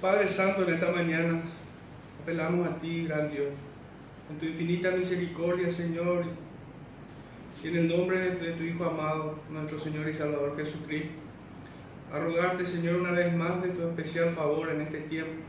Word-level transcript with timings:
Padre 0.00 0.26
Santo, 0.26 0.66
en 0.66 0.74
esta 0.74 0.90
mañana 0.90 1.40
apelamos 2.20 2.66
a 2.66 2.76
ti, 2.80 3.04
gran 3.04 3.30
Dios, 3.30 3.46
en 4.28 4.38
tu 4.38 4.46
infinita 4.46 4.90
misericordia, 4.90 5.70
Señor, 5.70 6.24
y 7.62 7.68
en 7.68 7.76
el 7.76 7.88
nombre 7.88 8.18
de 8.32 8.52
tu 8.52 8.64
Hijo 8.64 8.84
amado, 8.84 9.38
nuestro 9.48 9.78
Señor 9.78 10.08
y 10.08 10.14
Salvador 10.14 10.56
Jesucristo, 10.56 11.12
a 12.12 12.18
rogarte, 12.18 12.66
Señor, 12.66 12.96
una 12.96 13.12
vez 13.12 13.32
más 13.32 13.62
de 13.62 13.68
tu 13.68 13.86
especial 13.86 14.34
favor 14.34 14.70
en 14.70 14.80
este 14.80 15.02
tiempo. 15.02 15.44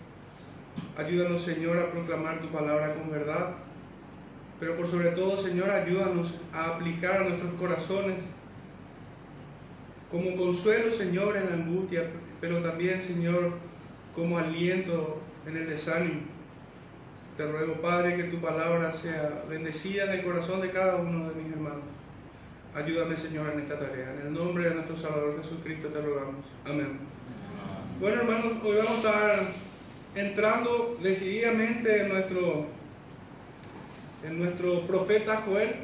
Ayúdanos, 0.96 1.42
Señor, 1.42 1.80
a 1.80 1.92
proclamar 1.92 2.42
tu 2.42 2.50
palabra 2.50 2.94
con 2.94 3.10
verdad, 3.10 3.56
pero 4.60 4.78
por 4.78 4.86
sobre 4.86 5.10
todo, 5.12 5.36
Señor, 5.36 5.72
ayúdanos 5.72 6.36
a 6.54 6.76
aplicar 6.76 7.22
a 7.22 7.24
nuestros 7.24 7.54
corazones 7.56 8.18
como 10.12 10.36
consuelo, 10.36 10.92
Señor, 10.92 11.38
en 11.38 11.50
la 11.50 11.56
angustia, 11.56 12.04
pero 12.42 12.62
también, 12.62 13.00
Señor, 13.00 13.54
como 14.16 14.40
aliento 14.40 15.22
en 15.48 15.58
el 15.58 15.70
desánimo. 15.70 16.22
Te 17.38 17.50
ruego, 17.50 17.76
Padre, 17.76 18.18
que 18.18 18.24
tu 18.24 18.42
palabra 18.42 18.92
sea 18.92 19.44
bendecida 19.48 20.06
en 20.06 20.20
el 20.20 20.26
corazón 20.26 20.60
de 20.60 20.72
cada 20.72 20.96
uno 20.96 21.30
de 21.30 21.36
mis 21.42 21.54
hermanos. 21.54 21.84
Ayúdame, 22.74 23.16
Señor, 23.16 23.52
en 23.54 23.60
esta 23.62 23.80
tarea. 23.80 24.14
En 24.14 24.28
el 24.28 24.34
nombre 24.34 24.68
de 24.68 24.76
nuestro 24.76 24.98
Salvador 24.98 25.38
Jesucristo 25.38 25.90
te 25.90 26.02
rogamos. 26.02 26.46
Amén. 26.66 27.00
Bueno, 28.00 28.22
hermanos, 28.22 28.54
hoy 28.64 28.78
vamos 28.78 28.94
a 28.94 28.98
estar 28.98 29.48
entrando 30.16 30.98
decididamente 31.02 32.02
en 32.02 32.10
nuestro, 32.10 32.66
en 34.24 34.40
nuestro 34.40 34.88
profeta 34.88 35.44
Joel. 35.46 35.76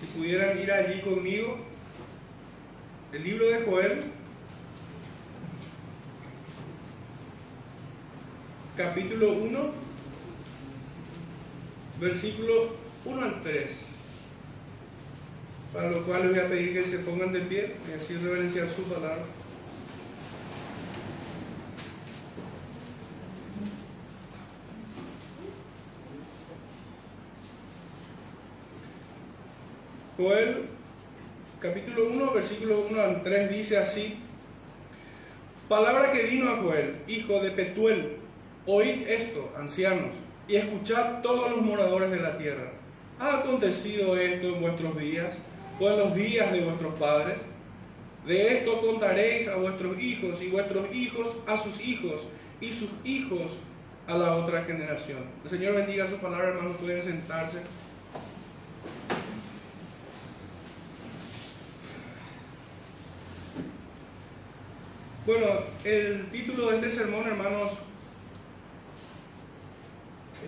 Si 0.00 0.06
pudieran 0.06 0.58
ir 0.58 0.70
allí 0.70 1.00
conmigo, 1.00 1.56
el 3.12 3.24
libro 3.24 3.48
de 3.48 3.62
Joel, 3.62 4.00
capítulo 8.76 9.32
1, 9.32 9.58
versículo 11.98 12.68
1 13.06 13.24
al 13.24 13.42
3. 13.42 13.70
Para 15.72 15.90
lo 15.90 16.02
cual 16.04 16.22
les 16.22 16.30
voy 16.30 16.40
a 16.40 16.46
pedir 16.46 16.72
que 16.74 16.84
se 16.84 16.98
pongan 16.98 17.32
de 17.32 17.40
pie 17.40 17.74
y 17.88 17.94
así 17.94 18.14
reverenciar 18.14 18.68
su 18.68 18.82
palabra. 18.82 19.24
Joel, 30.18 30.66
capítulo 31.60 32.10
1, 32.10 32.32
versículo 32.32 32.86
1 32.90 33.00
al 33.00 33.22
3 33.22 33.50
dice 33.50 33.78
así, 33.78 34.16
palabra 35.68 36.12
que 36.12 36.22
vino 36.22 36.50
a 36.50 36.56
Joel, 36.56 36.96
hijo 37.06 37.42
de 37.42 37.50
Petuel, 37.50 38.25
oíd 38.66 39.08
esto, 39.08 39.52
ancianos, 39.56 40.14
y 40.48 40.56
escuchad 40.56 41.22
todos 41.22 41.50
los 41.50 41.62
moradores 41.62 42.10
de 42.10 42.20
la 42.20 42.36
tierra. 42.36 42.72
¿Ha 43.18 43.38
acontecido 43.38 44.16
esto 44.16 44.48
en 44.48 44.60
vuestros 44.60 44.98
días 44.98 45.38
o 45.80 45.90
en 45.90 45.98
los 45.98 46.14
días 46.14 46.52
de 46.52 46.60
vuestros 46.60 46.98
padres? 46.98 47.36
De 48.26 48.58
esto 48.58 48.80
contaréis 48.80 49.48
a 49.48 49.56
vuestros 49.56 49.98
hijos 49.98 50.42
y 50.42 50.48
vuestros 50.48 50.92
hijos 50.92 51.36
a 51.46 51.56
sus 51.56 51.80
hijos 51.80 52.26
y 52.60 52.72
sus 52.72 52.90
hijos 53.04 53.58
a 54.06 54.16
la 54.18 54.36
otra 54.36 54.64
generación. 54.64 55.18
El 55.44 55.50
Señor 55.50 55.74
bendiga 55.74 56.08
su 56.08 56.16
palabra, 56.16 56.48
hermanos, 56.48 56.76
pueden 56.80 57.00
sentarse. 57.00 57.58
Bueno, 65.24 65.46
el 65.82 66.26
título 66.30 66.70
de 66.70 66.76
este 66.76 66.90
sermón, 66.90 67.26
hermanos, 67.26 67.70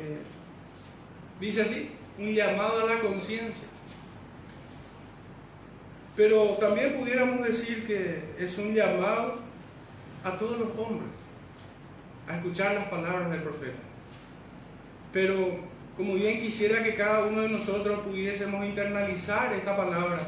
eh, 0.09 0.23
dice 1.41 1.63
así, 1.63 1.91
un 2.19 2.35
llamado 2.35 2.81
a 2.81 2.95
la 2.95 3.01
conciencia. 3.01 3.69
Pero 6.17 6.57
también 6.61 6.97
pudiéramos 6.97 7.47
decir 7.47 7.87
que 7.87 8.35
es 8.39 8.59
un 8.59 8.75
llamado 8.75 9.39
a 10.25 10.37
todos 10.37 10.59
los 10.59 10.71
hombres 10.77 11.11
a 12.29 12.37
escuchar 12.37 12.75
las 12.75 12.89
palabras 12.89 13.31
del 13.31 13.43
profeta. 13.43 13.79
Pero 15.13 15.61
como 15.97 16.15
bien 16.15 16.41
quisiera 16.41 16.83
que 16.83 16.95
cada 16.95 17.25
uno 17.25 17.43
de 17.43 17.49
nosotros 17.49 18.01
pudiésemos 18.01 18.65
internalizar 18.65 19.53
esta 19.53 19.77
palabra, 19.77 20.19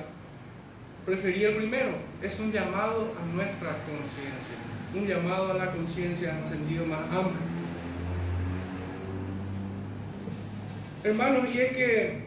prefería 1.04 1.48
el 1.48 1.56
primero, 1.56 1.90
es 2.22 2.38
un 2.38 2.52
llamado 2.52 3.12
a 3.20 3.34
nuestra 3.34 3.76
conciencia, 3.84 4.56
un 4.94 5.06
llamado 5.06 5.52
a 5.52 5.54
la 5.54 5.70
conciencia 5.72 6.38
en 6.38 6.48
sentido 6.48 6.86
más 6.86 7.00
amplio. 7.00 7.49
Hermanos, 11.02 11.48
y 11.54 11.60
es 11.60 11.74
que 11.74 12.18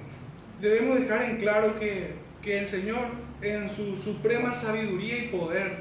debemos 0.60 1.00
dejar 1.00 1.30
en 1.30 1.38
claro 1.38 1.80
que, 1.80 2.16
que 2.42 2.60
el 2.60 2.68
Señor 2.68 3.06
en 3.42 3.70
su 3.70 3.96
suprema 3.96 4.56
sabiduría 4.56 5.18
y 5.18 5.28
poder, 5.28 5.76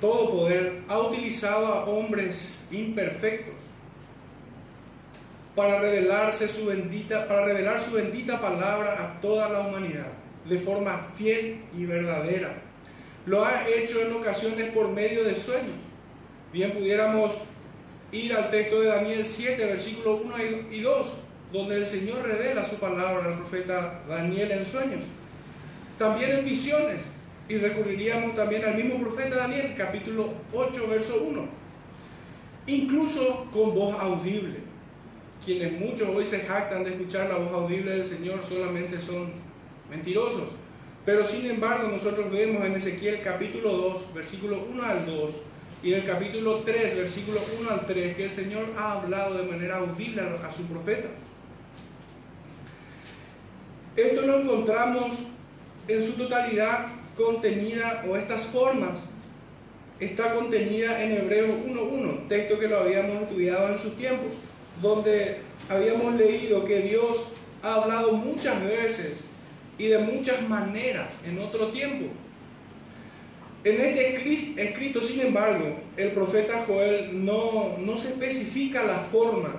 todo 0.00 0.30
poder, 0.30 0.80
ha 0.88 0.98
utilizado 0.98 1.66
a 1.66 1.84
hombres 1.84 2.58
imperfectos 2.70 3.54
para 5.54 5.78
revelarse 5.80 6.48
su 6.48 6.66
bendita, 6.66 7.28
para 7.28 7.44
revelar 7.44 7.82
su 7.82 7.92
bendita 7.92 8.40
palabra 8.40 8.92
a 8.92 9.20
toda 9.20 9.50
la 9.50 9.60
humanidad 9.60 10.06
de 10.48 10.58
forma 10.58 11.08
fiel 11.16 11.60
y 11.76 11.84
verdadera. 11.84 12.54
Lo 13.26 13.44
ha 13.44 13.68
hecho 13.68 14.00
en 14.00 14.14
ocasiones 14.14 14.72
por 14.72 14.88
medio 14.88 15.24
de 15.24 15.36
sueños. 15.36 15.76
Bien 16.50 16.72
pudiéramos 16.72 17.34
ir 18.12 18.32
al 18.32 18.50
texto 18.50 18.80
de 18.80 18.88
Daniel 18.88 19.26
7, 19.26 19.64
versículos 19.64 20.20
1 20.24 20.34
y 20.70 20.80
2, 20.80 21.14
donde 21.52 21.78
el 21.78 21.86
Señor 21.86 22.22
revela 22.22 22.64
su 22.64 22.76
palabra 22.76 23.26
al 23.26 23.36
profeta 23.36 24.00
Daniel 24.08 24.50
en 24.52 24.64
sueños. 24.64 25.04
También 25.98 26.38
en 26.38 26.44
visiones, 26.44 27.02
y 27.48 27.56
recurriríamos 27.56 28.36
también 28.36 28.64
al 28.64 28.76
mismo 28.76 29.00
profeta 29.00 29.36
Daniel, 29.36 29.74
capítulo 29.76 30.32
8, 30.52 30.86
verso 30.88 31.22
1. 31.22 31.48
Incluso 32.68 33.46
con 33.52 33.74
voz 33.74 34.00
audible. 34.00 34.58
Quienes 35.44 35.72
muchos 35.72 36.08
hoy 36.08 36.24
se 36.24 36.40
jactan 36.40 36.84
de 36.84 36.90
escuchar 36.90 37.28
la 37.28 37.38
voz 37.38 37.52
audible 37.52 37.92
del 37.92 38.04
Señor 38.04 38.40
solamente 38.44 39.00
son 39.00 39.32
mentirosos. 39.90 40.50
Pero 41.04 41.26
sin 41.26 41.46
embargo 41.46 41.88
nosotros 41.88 42.30
vemos 42.30 42.64
en 42.64 42.76
Ezequiel 42.76 43.20
capítulo 43.24 43.72
2, 43.72 44.14
versículo 44.14 44.64
1 44.70 44.82
al 44.82 45.06
2, 45.06 45.30
y 45.82 45.92
en 45.92 46.00
el 46.00 46.06
capítulo 46.06 46.58
3, 46.58 46.96
versículo 46.96 47.40
1 47.60 47.70
al 47.70 47.86
3, 47.86 48.16
que 48.16 48.24
el 48.24 48.30
Señor 48.30 48.66
ha 48.76 48.92
hablado 48.92 49.38
de 49.38 49.50
manera 49.50 49.78
audible 49.78 50.22
a 50.22 50.52
su 50.52 50.64
profeta. 50.64 51.08
Esto 53.96 54.22
lo 54.22 54.40
encontramos 54.40 55.06
en 55.88 56.02
su 56.02 56.12
totalidad 56.12 56.86
contenida, 57.16 58.04
o 58.08 58.16
estas 58.16 58.42
formas, 58.42 59.00
está 59.98 60.34
contenida 60.34 61.02
en 61.02 61.12
Hebreos 61.12 61.50
1.1, 61.66 62.28
texto 62.28 62.58
que 62.58 62.68
lo 62.68 62.80
habíamos 62.80 63.22
estudiado 63.22 63.68
en 63.68 63.78
sus 63.78 63.96
tiempos, 63.96 64.28
donde 64.80 65.38
habíamos 65.68 66.14
leído 66.14 66.64
que 66.64 66.80
Dios 66.80 67.28
ha 67.62 67.74
hablado 67.74 68.12
muchas 68.12 68.62
veces 68.64 69.20
y 69.78 69.86
de 69.86 69.98
muchas 69.98 70.46
maneras 70.48 71.08
en 71.26 71.38
otro 71.38 71.68
tiempo. 71.68 72.06
En 73.62 73.78
este 73.78 74.54
escrito, 74.56 75.02
sin 75.02 75.20
embargo, 75.20 75.76
el 75.98 76.12
profeta 76.12 76.64
Joel 76.66 77.24
no, 77.24 77.76
no 77.78 77.96
se 77.98 78.08
especifica 78.08 78.84
la 78.84 78.98
forma 78.98 79.50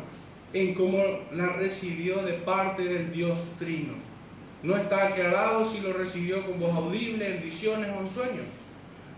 en 0.54 0.74
cómo 0.74 1.04
la 1.32 1.50
recibió 1.50 2.24
de 2.24 2.34
parte 2.34 2.84
del 2.84 3.12
Dios 3.12 3.40
Trino. 3.60 3.94
No 4.64 4.76
está 4.76 5.08
aclarado 5.08 5.66
si 5.66 5.82
lo 5.82 5.94
recibió 5.94 6.44
con 6.46 6.60
voz 6.60 6.76
audible, 6.76 7.36
en 7.36 7.44
visiones 7.44 7.90
o 7.96 8.00
en 8.02 8.08
sueños. 8.08 8.46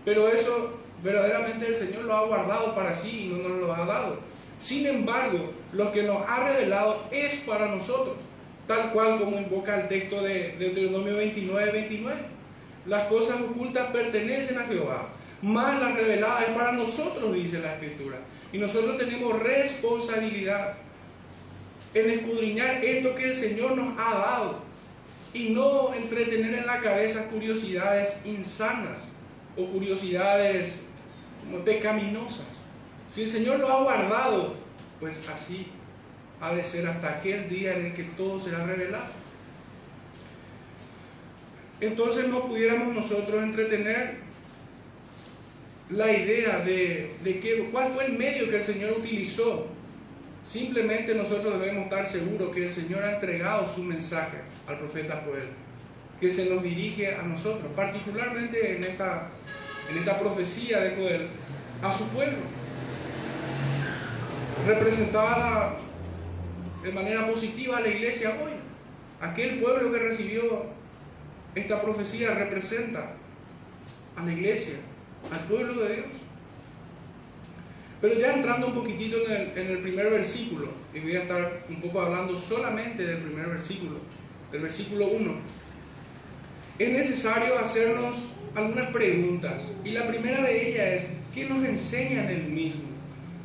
Pero 0.04 0.28
eso 0.28 0.78
verdaderamente 1.02 1.66
el 1.66 1.74
Señor 1.74 2.04
lo 2.04 2.14
ha 2.14 2.26
guardado 2.26 2.74
para 2.74 2.94
sí 2.94 3.24
y 3.24 3.28
no 3.28 3.48
nos 3.48 3.58
lo 3.60 3.74
ha 3.74 3.86
dado. 3.86 4.18
Sin 4.58 4.86
embargo, 4.86 5.50
lo 5.72 5.92
que 5.92 6.02
nos 6.02 6.28
ha 6.28 6.52
revelado 6.52 7.06
es 7.10 7.40
para 7.46 7.68
nosotros, 7.68 8.16
tal 8.66 8.92
cual 8.92 9.18
como 9.18 9.38
invoca 9.38 9.80
el 9.80 9.88
texto 9.88 10.22
de 10.22 10.56
Deuteronomio 10.58 11.16
29, 11.16 11.72
29. 11.72 12.33
Las 12.86 13.08
cosas 13.08 13.40
ocultas 13.40 13.90
pertenecen 13.90 14.58
a 14.58 14.64
Jehová, 14.64 15.08
más 15.42 15.80
las 15.80 15.94
reveladas 15.94 16.48
es 16.48 16.54
para 16.54 16.72
nosotros, 16.72 17.34
dice 17.34 17.60
la 17.60 17.74
Escritura. 17.74 18.18
Y 18.52 18.58
nosotros 18.58 18.98
tenemos 18.98 19.42
responsabilidad 19.42 20.74
en 21.94 22.10
escudriñar 22.10 22.84
esto 22.84 23.14
que 23.14 23.30
el 23.30 23.36
Señor 23.36 23.76
nos 23.76 23.98
ha 23.98 24.14
dado 24.14 24.58
y 25.32 25.50
no 25.50 25.92
entretener 25.94 26.54
en 26.54 26.66
la 26.66 26.80
cabeza 26.80 27.28
curiosidades 27.28 28.20
insanas 28.24 29.12
o 29.56 29.66
curiosidades 29.66 30.76
pecaminosas. 31.64 32.46
Si 33.12 33.24
el 33.24 33.30
Señor 33.30 33.60
lo 33.60 33.68
ha 33.68 33.82
guardado, 33.82 34.54
pues 35.00 35.28
así 35.28 35.68
ha 36.40 36.54
de 36.54 36.64
ser 36.64 36.86
hasta 36.86 37.18
aquel 37.18 37.48
día 37.48 37.76
en 37.76 37.86
el 37.86 37.94
que 37.94 38.04
todo 38.04 38.40
será 38.40 38.64
revelado. 38.64 39.23
Entonces 41.86 42.28
no 42.28 42.46
pudiéramos 42.48 42.94
nosotros 42.94 43.42
entretener 43.42 44.14
la 45.90 46.10
idea 46.10 46.60
de, 46.60 47.14
de 47.22 47.68
cuál 47.70 47.92
fue 47.92 48.06
el 48.06 48.14
medio 48.14 48.48
que 48.48 48.56
el 48.56 48.64
Señor 48.64 48.92
utilizó. 48.98 49.66
Simplemente 50.42 51.14
nosotros 51.14 51.60
debemos 51.60 51.84
estar 51.84 52.06
seguros 52.06 52.54
que 52.54 52.64
el 52.64 52.72
Señor 52.72 53.04
ha 53.04 53.14
entregado 53.14 53.68
su 53.68 53.82
mensaje 53.82 54.38
al 54.66 54.78
profeta 54.78 55.22
Joel, 55.26 55.44
que 56.20 56.30
se 56.30 56.46
nos 56.46 56.62
dirige 56.62 57.14
a 57.14 57.22
nosotros, 57.22 57.70
particularmente 57.76 58.76
en 58.76 58.84
esta, 58.84 59.28
en 59.90 59.98
esta 59.98 60.18
profecía 60.18 60.80
de 60.80 60.96
Joel, 60.96 61.26
a 61.82 61.92
su 61.92 62.08
pueblo, 62.08 62.38
representada 64.66 65.76
de 66.82 66.92
manera 66.92 67.26
positiva 67.26 67.76
a 67.76 67.80
la 67.82 67.88
iglesia 67.88 68.30
hoy. 68.42 68.52
Aquel 69.20 69.60
pueblo 69.60 69.92
que 69.92 69.98
recibió 69.98 70.83
esta 71.54 71.80
profecía 71.80 72.34
representa 72.34 73.12
a 74.16 74.24
la 74.24 74.32
iglesia, 74.32 74.74
al 75.32 75.40
pueblo 75.40 75.74
de 75.82 75.94
Dios. 75.94 76.06
Pero 78.00 78.18
ya 78.18 78.34
entrando 78.34 78.66
un 78.68 78.74
poquitito 78.74 79.16
en 79.28 79.70
el, 79.70 79.78
primer 79.78 80.10
versículo, 80.10 80.68
y 80.92 81.00
voy 81.00 81.16
a 81.16 81.22
estar 81.22 81.64
un 81.68 81.80
poco 81.80 82.00
hablando 82.02 82.36
solamente 82.36 83.06
del 83.06 83.18
primer 83.18 83.46
versículo, 83.46 83.98
del 84.52 84.60
versículo 84.60 85.06
1, 85.06 85.34
es 86.78 86.88
necesario 86.90 87.58
hacernos 87.58 88.16
algunas 88.54 88.90
preguntas. 88.90 89.62
Y 89.84 89.92
la 89.92 90.06
primera 90.06 90.42
de 90.42 90.68
ellas 90.68 91.02
es, 91.02 91.08
¿qué 91.32 91.46
nos 91.46 91.64
enseña 91.64 92.30
el 92.30 92.44
mismo? 92.44 92.94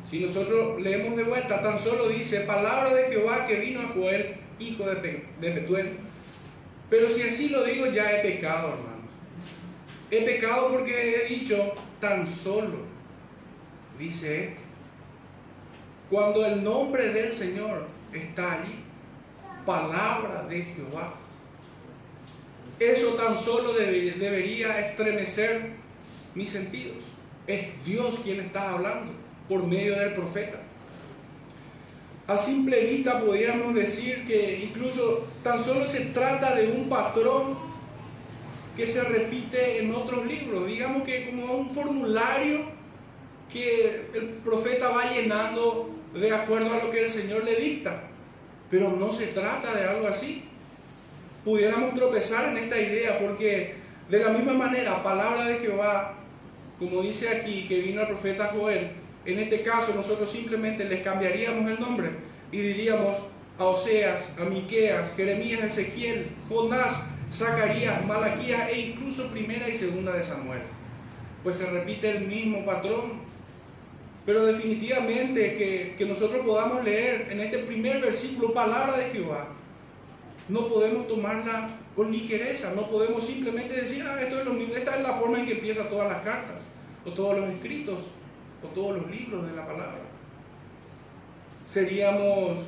Si 0.08 0.18
nosotros 0.18 0.80
leemos 0.80 1.16
de 1.16 1.22
vuelta, 1.22 1.62
tan 1.62 1.78
solo 1.78 2.08
dice, 2.08 2.40
palabra 2.40 2.92
de 2.92 3.08
Jehová 3.08 3.46
que 3.46 3.60
vino 3.60 3.80
a 3.80 3.88
Joel, 3.94 4.34
hijo 4.58 4.84
de, 4.84 5.24
de 5.40 5.50
Betuel. 5.52 5.90
Pero 6.90 7.08
si 7.08 7.22
así 7.22 7.48
lo 7.48 7.62
digo, 7.64 7.86
ya 7.86 8.12
he 8.12 8.22
pecado, 8.22 8.70
hermanos. 8.70 8.90
He 10.10 10.22
pecado 10.22 10.72
porque 10.72 11.24
he 11.24 11.28
dicho 11.28 11.72
tan 12.00 12.26
solo, 12.26 12.78
dice. 13.96 14.56
Cuando 16.10 16.44
el 16.44 16.64
nombre 16.64 17.12
del 17.12 17.32
Señor 17.32 17.86
está 18.12 18.54
allí, 18.54 18.80
palabra 19.64 20.44
de 20.48 20.62
Jehová. 20.62 21.14
Eso 22.80 23.10
tan 23.10 23.38
solo 23.38 23.74
debería 23.74 24.80
estremecer 24.80 25.70
mis 26.34 26.48
sentidos. 26.48 26.96
Es 27.46 27.68
Dios 27.84 28.18
quien 28.24 28.40
está 28.40 28.70
hablando 28.70 29.12
por 29.48 29.64
medio 29.64 29.96
del 29.96 30.14
profeta. 30.14 30.58
A 32.30 32.38
simple 32.38 32.84
vista 32.84 33.20
podríamos 33.20 33.74
decir 33.74 34.24
que 34.24 34.60
incluso 34.62 35.26
tan 35.42 35.58
solo 35.58 35.88
se 35.88 35.98
trata 36.14 36.54
de 36.54 36.70
un 36.70 36.88
patrón 36.88 37.58
que 38.76 38.86
se 38.86 39.02
repite 39.02 39.82
en 39.82 39.92
otros 39.92 40.24
libros, 40.26 40.64
digamos 40.68 41.02
que 41.02 41.28
como 41.28 41.54
un 41.54 41.74
formulario 41.74 42.66
que 43.52 44.06
el 44.14 44.28
profeta 44.44 44.90
va 44.90 45.12
llenando 45.12 45.90
de 46.14 46.30
acuerdo 46.30 46.72
a 46.72 46.84
lo 46.84 46.92
que 46.92 47.02
el 47.02 47.10
Señor 47.10 47.42
le 47.42 47.56
dicta, 47.56 48.00
pero 48.70 48.92
no 48.92 49.12
se 49.12 49.26
trata 49.26 49.74
de 49.74 49.88
algo 49.88 50.06
así. 50.06 50.44
Pudiéramos 51.44 51.96
tropezar 51.96 52.50
en 52.50 52.58
esta 52.58 52.80
idea 52.80 53.18
porque 53.18 53.74
de 54.08 54.18
la 54.20 54.28
misma 54.28 54.52
manera, 54.52 55.02
palabra 55.02 55.46
de 55.46 55.58
Jehová, 55.58 56.14
como 56.78 57.02
dice 57.02 57.28
aquí 57.28 57.66
que 57.66 57.80
vino 57.80 58.02
el 58.02 58.06
profeta 58.06 58.52
Joel, 58.54 58.99
en 59.24 59.38
este 59.38 59.62
caso 59.62 59.94
nosotros 59.94 60.30
simplemente 60.30 60.84
les 60.84 61.02
cambiaríamos 61.02 61.70
el 61.70 61.80
nombre 61.80 62.10
y 62.50 62.58
diríamos 62.58 63.16
a 63.58 63.64
Oseas, 63.64 64.28
a 64.38 64.44
Miqueas, 64.44 65.14
Jeremías, 65.14 65.62
Ezequiel, 65.62 66.28
Jonás, 66.48 67.02
Zacarías, 67.30 68.04
Malaquías 68.06 68.68
e 68.70 68.80
incluso 68.80 69.28
primera 69.28 69.68
y 69.68 69.74
segunda 69.74 70.12
de 70.12 70.22
Samuel. 70.22 70.62
Pues 71.44 71.58
se 71.58 71.66
repite 71.66 72.10
el 72.10 72.26
mismo 72.26 72.64
patrón. 72.64 73.28
Pero 74.26 74.44
definitivamente 74.44 75.56
que, 75.56 75.94
que 75.96 76.04
nosotros 76.04 76.44
podamos 76.44 76.84
leer 76.84 77.28
en 77.30 77.40
este 77.40 77.58
primer 77.58 78.00
versículo 78.00 78.52
palabra 78.52 78.96
de 78.98 79.10
Jehová, 79.10 79.48
no 80.48 80.68
podemos 80.68 81.08
tomarla 81.08 81.70
con 81.96 82.12
ligereza, 82.12 82.72
no 82.74 82.88
podemos 82.88 83.24
simplemente 83.24 83.74
decir, 83.74 84.04
ah, 84.06 84.20
esto 84.20 84.40
es 84.40 84.46
lo 84.46 84.52
mismo, 84.52 84.74
esta 84.74 84.96
es 84.96 85.02
la 85.02 85.14
forma 85.14 85.40
en 85.40 85.46
que 85.46 85.52
empiezan 85.52 85.88
todas 85.88 86.08
las 86.10 86.22
cartas 86.22 86.56
o 87.04 87.10
todos 87.12 87.38
los 87.38 87.48
escritos 87.48 87.98
o 88.62 88.66
todos 88.68 88.98
los 88.98 89.10
libros 89.10 89.46
de 89.46 89.56
la 89.56 89.66
palabra. 89.66 90.00
Seríamos 91.66 92.60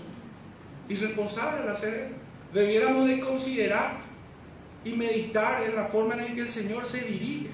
irresponsables 0.88 1.62
al 1.62 1.70
hacer 1.70 1.94
eso. 1.94 2.14
Debiéramos 2.52 3.06
de 3.06 3.20
considerar 3.20 3.98
y 4.84 4.92
meditar 4.92 5.62
en 5.62 5.74
la 5.74 5.84
forma 5.84 6.14
en 6.24 6.34
que 6.34 6.42
el 6.42 6.48
Señor 6.48 6.84
se 6.84 7.00
dirige. 7.00 7.50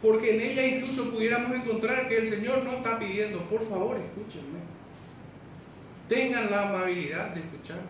Porque 0.00 0.34
en 0.34 0.40
ella 0.40 0.66
incluso 0.66 1.12
pudiéramos 1.12 1.52
encontrar 1.52 2.08
que 2.08 2.18
el 2.18 2.26
Señor 2.26 2.64
no 2.64 2.72
está 2.72 2.98
pidiendo, 2.98 3.38
por 3.48 3.64
favor, 3.64 3.96
escúchenme. 3.98 4.58
Tengan 6.08 6.50
la 6.50 6.68
amabilidad 6.68 7.28
de 7.28 7.40
escuchar. 7.40 7.80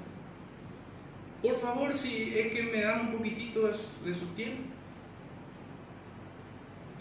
Por 1.41 1.57
favor, 1.59 1.93
si 1.95 2.39
es 2.39 2.53
que 2.53 2.65
me 2.65 2.83
dan 2.83 3.09
un 3.09 3.17
poquitito 3.17 3.67
de 3.67 4.15
su 4.15 4.27
tiempo. 4.35 4.63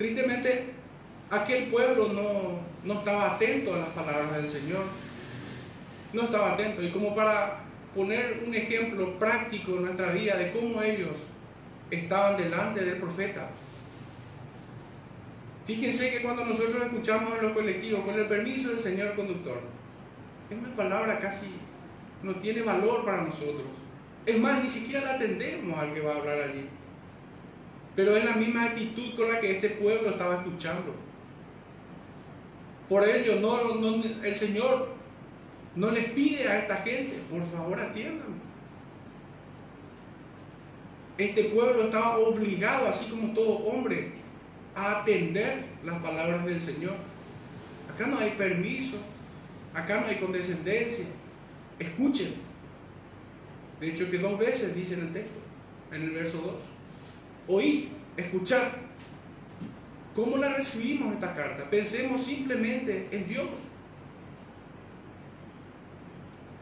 Tristemente, 0.02 0.64
aquel 1.30 1.66
pueblo 1.66 2.12
no, 2.12 2.60
no 2.84 3.00
estaba 3.00 3.36
atento 3.36 3.76
a 3.76 3.78
las 3.78 3.90
palabras 3.90 4.36
del 4.36 4.50
Señor. 4.50 4.84
No 6.12 6.24
estaba 6.24 6.54
atento. 6.54 6.82
Y 6.82 6.90
como 6.90 7.16
para 7.16 7.60
poner 7.94 8.42
un 8.48 8.56
ejemplo 8.56 9.20
práctico 9.20 9.76
en 9.76 9.84
nuestra 9.84 10.12
vida 10.12 10.38
de 10.38 10.54
cómo 10.54 10.82
ellos 10.82 11.20
estaban 11.92 12.36
delante 12.36 12.84
del 12.84 12.98
profeta. 12.98 13.50
Fíjense 15.68 16.10
que 16.10 16.24
cuando 16.24 16.46
nosotros 16.46 16.82
escuchamos 16.82 17.38
en 17.38 17.44
los 17.44 17.54
colectivos, 17.54 18.04
con 18.04 18.16
el 18.16 18.26
permiso 18.26 18.70
del 18.70 18.80
señor 18.80 19.14
conductor, 19.16 19.60
es 20.50 20.58
una 20.58 20.76
palabra 20.76 21.20
casi 21.20 21.46
no 22.24 22.34
tiene 22.38 22.64
valor 22.64 23.06
para 23.06 23.22
nosotros. 23.22 23.68
Es 24.26 24.40
más, 24.40 24.64
ni 24.64 24.68
siquiera 24.68 25.06
la 25.06 25.14
atendemos 25.14 25.78
al 25.78 25.94
que 25.94 26.02
va 26.02 26.14
a 26.14 26.18
hablar 26.18 26.42
allí. 26.42 26.68
Pero 27.96 28.16
es 28.16 28.24
la 28.24 28.36
misma 28.36 28.66
actitud 28.66 29.16
con 29.16 29.32
la 29.32 29.40
que 29.40 29.52
este 29.52 29.70
pueblo 29.72 30.12
estaba 30.12 30.36
escuchando. 30.36 30.96
Por 32.88 33.08
ello, 33.08 33.40
no, 33.40 34.04
el 34.24 34.36
Señor 34.36 34.90
no 35.76 35.92
les 35.92 36.12
pide 36.12 36.48
a 36.48 36.60
esta 36.60 36.78
gente, 36.78 37.14
por 37.30 37.46
favor 37.46 37.80
atiendan. 37.80 38.42
Este 41.18 41.46
pueblo 41.46 41.84
estaba 41.84 42.18
obligado, 42.18 42.88
así 42.88 43.10
como 43.10 43.34
todo 43.34 43.58
hombre, 43.60 44.14
a 44.76 45.02
atender 45.02 45.66
las 45.84 46.02
palabras 46.02 46.46
del 46.46 46.60
Señor. 46.60 46.96
Acá 47.94 48.08
no 48.08 48.20
hay 48.20 48.32
permiso, 48.32 48.98
acá 49.74 50.02
no 50.02 50.08
hay 50.08 50.16
condescendencia. 50.16 51.06
Escuchen. 51.78 52.36
De 53.80 53.90
hecho, 53.90 54.10
que 54.10 54.18
dos 54.18 54.40
veces 54.40 54.76
dice 54.76 54.94
en 54.94 55.02
el 55.02 55.14
texto, 55.14 55.40
en 55.92 56.04
el 56.04 56.12
verso 56.12 56.38
2 56.42 56.71
oír, 57.48 57.90
escuchar. 58.18 58.72
¿Cómo 60.16 60.38
la 60.38 60.56
recibimos 60.56 61.14
esta 61.14 61.34
carta? 61.34 61.70
Pensemos 61.70 62.24
simplemente 62.24 63.08
en 63.12 63.28
Dios. 63.28 63.48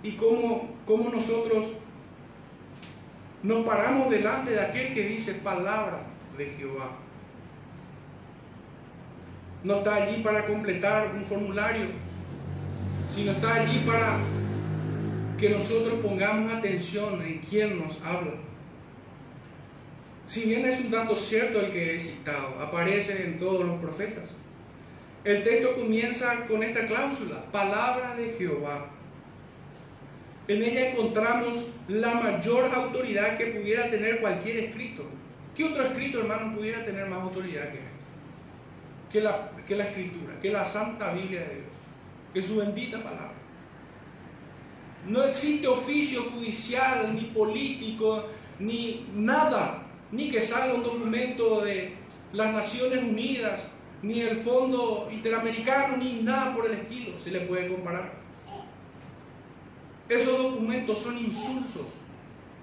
Y 0.03 0.11
cómo, 0.13 0.69
cómo 0.85 1.09
nosotros 1.09 1.71
nos 3.41 3.65
paramos 3.65 4.09
delante 4.09 4.51
de 4.51 4.61
aquel 4.61 4.93
que 4.93 5.07
dice 5.07 5.33
palabra 5.35 6.01
de 6.37 6.45
Jehová. 6.51 6.91
No 9.63 9.77
está 9.77 9.95
allí 9.95 10.21
para 10.21 10.45
completar 10.45 11.13
un 11.15 11.25
formulario, 11.25 11.87
sino 13.13 13.31
está 13.31 13.55
allí 13.55 13.79
para 13.79 14.17
que 15.37 15.49
nosotros 15.49 15.99
pongamos 16.01 16.53
atención 16.53 17.21
en 17.21 17.39
quién 17.39 17.79
nos 17.79 18.01
habla. 18.03 18.33
Si 20.29 20.43
bien 20.43 20.63
es 20.63 20.79
un 20.79 20.91
dato 20.91 21.15
cierto 21.15 21.59
el 21.59 21.71
que 21.71 21.95
he 21.95 21.99
citado, 21.99 22.59
aparece 22.61 23.23
en 23.23 23.39
todos 23.39 23.65
los 23.65 23.81
profetas. 23.81 24.29
El 25.23 25.43
texto 25.43 25.73
comienza 25.73 26.45
con 26.45 26.61
esta 26.61 26.85
cláusula, 26.85 27.45
palabra 27.51 28.13
de 28.15 28.35
Jehová. 28.37 28.91
En 30.47 30.61
ella 30.61 30.91
encontramos 30.91 31.71
la 31.87 32.13
mayor 32.13 32.71
autoridad 32.71 33.39
que 33.39 33.47
pudiera 33.47 33.89
tener 33.89 34.21
cualquier 34.21 34.65
escrito. 34.65 35.03
¿Qué 35.55 35.63
otro 35.63 35.83
escrito, 35.83 36.19
hermano, 36.19 36.55
pudiera 36.55 36.85
tener 36.85 37.07
más 37.07 37.23
autoridad 37.23 37.71
que 37.71 37.79
esto? 37.79 37.89
Que 39.11 39.21
la, 39.21 39.51
que 39.67 39.75
la 39.75 39.85
escritura, 39.85 40.39
que 40.39 40.51
la 40.51 40.63
santa 40.63 41.11
Biblia 41.11 41.39
de 41.39 41.55
Dios, 41.55 41.67
que 42.35 42.43
su 42.43 42.57
bendita 42.57 42.99
palabra. 42.99 43.33
No 45.07 45.23
existe 45.23 45.67
oficio 45.67 46.21
judicial, 46.21 47.15
ni 47.15 47.31
político, 47.31 48.27
ni 48.59 49.07
nada 49.15 49.87
ni 50.11 50.31
que 50.31 50.41
salga 50.41 50.73
un 50.73 50.83
documento 50.83 51.61
de 51.61 51.93
las 52.33 52.53
Naciones 52.53 53.03
Unidas, 53.03 53.63
ni 54.01 54.21
el 54.21 54.37
Fondo 54.37 55.09
Interamericano, 55.11 55.97
ni 55.97 56.21
nada 56.21 56.55
por 56.55 56.65
el 56.65 56.73
estilo 56.73 57.19
se 57.19 57.31
le 57.31 57.41
puede 57.41 57.67
comparar. 57.67 58.13
Esos 60.07 60.37
documentos 60.37 60.99
son 60.99 61.17
insulsos 61.17 61.85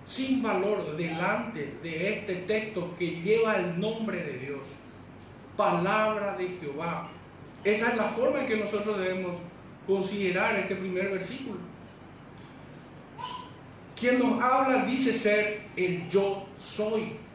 sin 0.07 0.43
valor 0.43 0.97
delante 0.97 1.79
de 1.83 2.15
este 2.15 2.35
texto 2.37 2.95
que 2.99 3.21
lleva 3.23 3.57
el 3.57 3.79
nombre 3.79 4.23
de 4.23 4.39
Dios. 4.39 4.61
Palabra 5.57 6.37
de 6.37 6.49
Jehová. 6.61 7.09
Esa 7.65 7.91
es 7.91 7.97
la 7.97 8.05
forma 8.05 8.41
en 8.41 8.47
que 8.47 8.57
nosotros 8.57 8.99
debemos 8.99 9.37
considerar 9.87 10.57
este 10.57 10.77
primer 10.77 11.11
versículo. 11.11 11.59
Quien 13.99 14.19
nos 14.19 14.43
habla 14.43 14.85
dice 14.85 15.13
ser 15.13 15.63
el 15.77 16.09
yo 16.11 16.47
soy. 16.59 17.26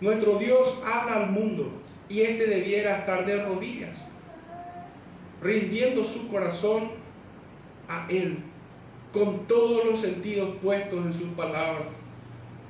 Nuestro 0.00 0.38
Dios 0.38 0.78
habla 0.84 1.24
al 1.24 1.30
mundo 1.30 1.70
y 2.08 2.20
éste 2.20 2.46
debiera 2.46 2.98
estar 2.98 3.24
de 3.24 3.42
rodillas, 3.42 3.96
rindiendo 5.42 6.04
su 6.04 6.28
corazón 6.28 6.90
a 7.88 8.06
Él, 8.10 8.38
con 9.12 9.46
todos 9.46 9.86
los 9.86 10.00
sentidos 10.00 10.56
puestos 10.62 11.06
en 11.06 11.12
sus 11.14 11.28
palabras. 11.30 11.86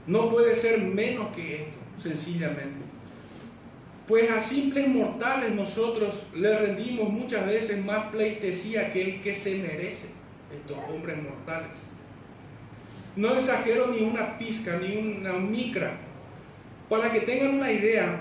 No 0.07 0.31
puede 0.31 0.55
ser 0.55 0.79
menos 0.81 1.35
que 1.35 1.63
esto, 1.63 1.79
sencillamente. 1.99 2.87
Pues 4.07 4.31
a 4.31 4.41
simples 4.41 4.87
mortales 4.87 5.53
nosotros 5.53 6.23
le 6.33 6.57
rendimos 6.57 7.09
muchas 7.11 7.45
veces 7.45 7.85
más 7.85 8.07
pleitesía 8.13 8.93
que 8.93 9.03
el 9.03 9.23
que 9.23 9.35
se 9.35 9.59
merece, 9.59 10.11
estos 10.55 10.79
hombres 10.89 11.21
mortales. 11.21 11.73
No 13.17 13.35
exagero 13.35 13.89
ni 13.89 14.03
una 14.03 14.39
pizca, 14.39 14.79
ni 14.79 14.97
una 14.97 15.33
micra, 15.33 15.99
para 16.89 17.13
que 17.13 17.21
tengan 17.21 17.55
una 17.55 17.73
idea 17.73 18.21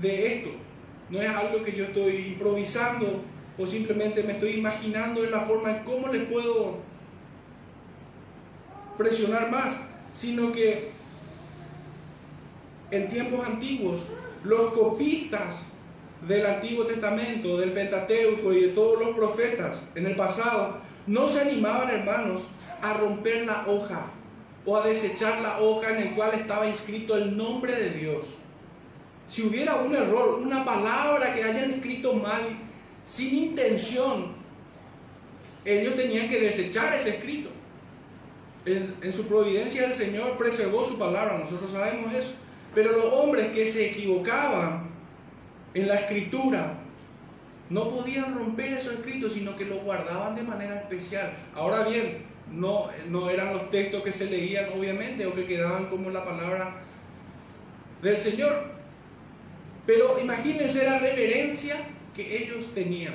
de 0.00 0.34
esto. 0.34 0.50
No 1.10 1.20
es 1.20 1.28
algo 1.28 1.62
que 1.62 1.72
yo 1.72 1.84
estoy 1.84 2.28
improvisando 2.28 3.22
o 3.56 3.66
simplemente 3.66 4.22
me 4.22 4.32
estoy 4.32 4.52
imaginando 4.52 5.22
en 5.22 5.30
la 5.30 5.42
forma 5.42 5.76
en 5.76 5.84
cómo 5.84 6.08
le 6.08 6.20
puedo 6.20 6.78
presionar 8.98 9.50
más, 9.50 9.76
sino 10.12 10.50
que 10.50 10.90
en 12.90 13.08
tiempos 13.08 13.46
antiguos 13.46 14.06
los 14.42 14.72
copistas 14.72 15.66
del 16.26 16.46
Antiguo 16.46 16.84
Testamento, 16.86 17.58
del 17.58 17.72
Pentateuco 17.72 18.52
y 18.52 18.60
de 18.60 18.68
todos 18.68 19.00
los 19.00 19.16
profetas 19.16 19.82
en 19.94 20.06
el 20.06 20.16
pasado, 20.16 20.78
no 21.06 21.28
se 21.28 21.42
animaban, 21.42 21.90
hermanos, 21.90 22.42
a 22.82 22.94
romper 22.94 23.44
la 23.44 23.64
hoja 23.66 24.06
o 24.66 24.76
a 24.76 24.86
desechar 24.86 25.40
la 25.42 25.60
hoja 25.60 25.90
en 25.90 26.08
el 26.08 26.10
cual 26.14 26.34
estaba 26.34 26.66
inscrito 26.66 27.16
el 27.16 27.36
nombre 27.36 27.74
de 27.74 27.90
Dios. 27.90 28.26
Si 29.26 29.42
hubiera 29.42 29.76
un 29.76 29.94
error, 29.94 30.40
una 30.40 30.64
palabra 30.64 31.34
que 31.34 31.44
hayan 31.44 31.72
escrito 31.72 32.14
mal, 32.14 32.58
sin 33.04 33.34
intención, 33.36 34.32
ellos 35.64 35.96
tenían 35.96 36.28
que 36.28 36.40
desechar 36.40 36.94
ese 36.94 37.10
escrito. 37.10 37.50
En, 38.66 38.94
en, 39.02 39.12
su 39.12 39.26
providencia 39.26 39.86
el 39.86 39.92
Señor 39.92 40.38
preservó 40.38 40.84
su 40.84 40.98
palabra, 40.98 41.38
nosotros 41.38 41.70
sabemos 41.70 42.14
eso. 42.14 42.32
Pero 42.74 42.92
los 42.92 43.12
hombres 43.12 43.52
que 43.52 43.66
se 43.66 43.90
equivocaban 43.90 44.88
en 45.74 45.88
la 45.88 45.96
escritura 45.96 46.83
no 47.74 47.90
podían 47.90 48.36
romper 48.38 48.72
esos 48.72 48.94
escritos, 48.94 49.32
sino 49.32 49.56
que 49.56 49.64
los 49.64 49.82
guardaban 49.82 50.36
de 50.36 50.44
manera 50.44 50.76
especial. 50.76 51.32
Ahora 51.56 51.82
bien, 51.88 52.18
no, 52.52 52.88
no 53.10 53.28
eran 53.28 53.52
los 53.52 53.68
textos 53.68 54.04
que 54.04 54.12
se 54.12 54.30
leían, 54.30 54.66
obviamente, 54.78 55.26
o 55.26 55.34
que 55.34 55.44
quedaban 55.44 55.86
como 55.86 56.10
la 56.10 56.24
palabra 56.24 56.76
del 58.00 58.16
Señor. 58.16 58.66
Pero 59.86 60.20
imagínense 60.20 60.84
la 60.84 61.00
reverencia 61.00 61.74
que 62.14 62.44
ellos 62.44 62.72
tenían. 62.74 63.14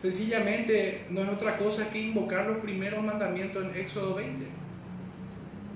Sencillamente 0.00 1.06
no 1.08 1.22
es 1.22 1.28
otra 1.28 1.56
cosa 1.56 1.88
que 1.88 2.00
invocar 2.00 2.46
los 2.46 2.58
primeros 2.58 3.04
mandamientos 3.04 3.64
en 3.64 3.76
Éxodo 3.76 4.16
20 4.16 4.44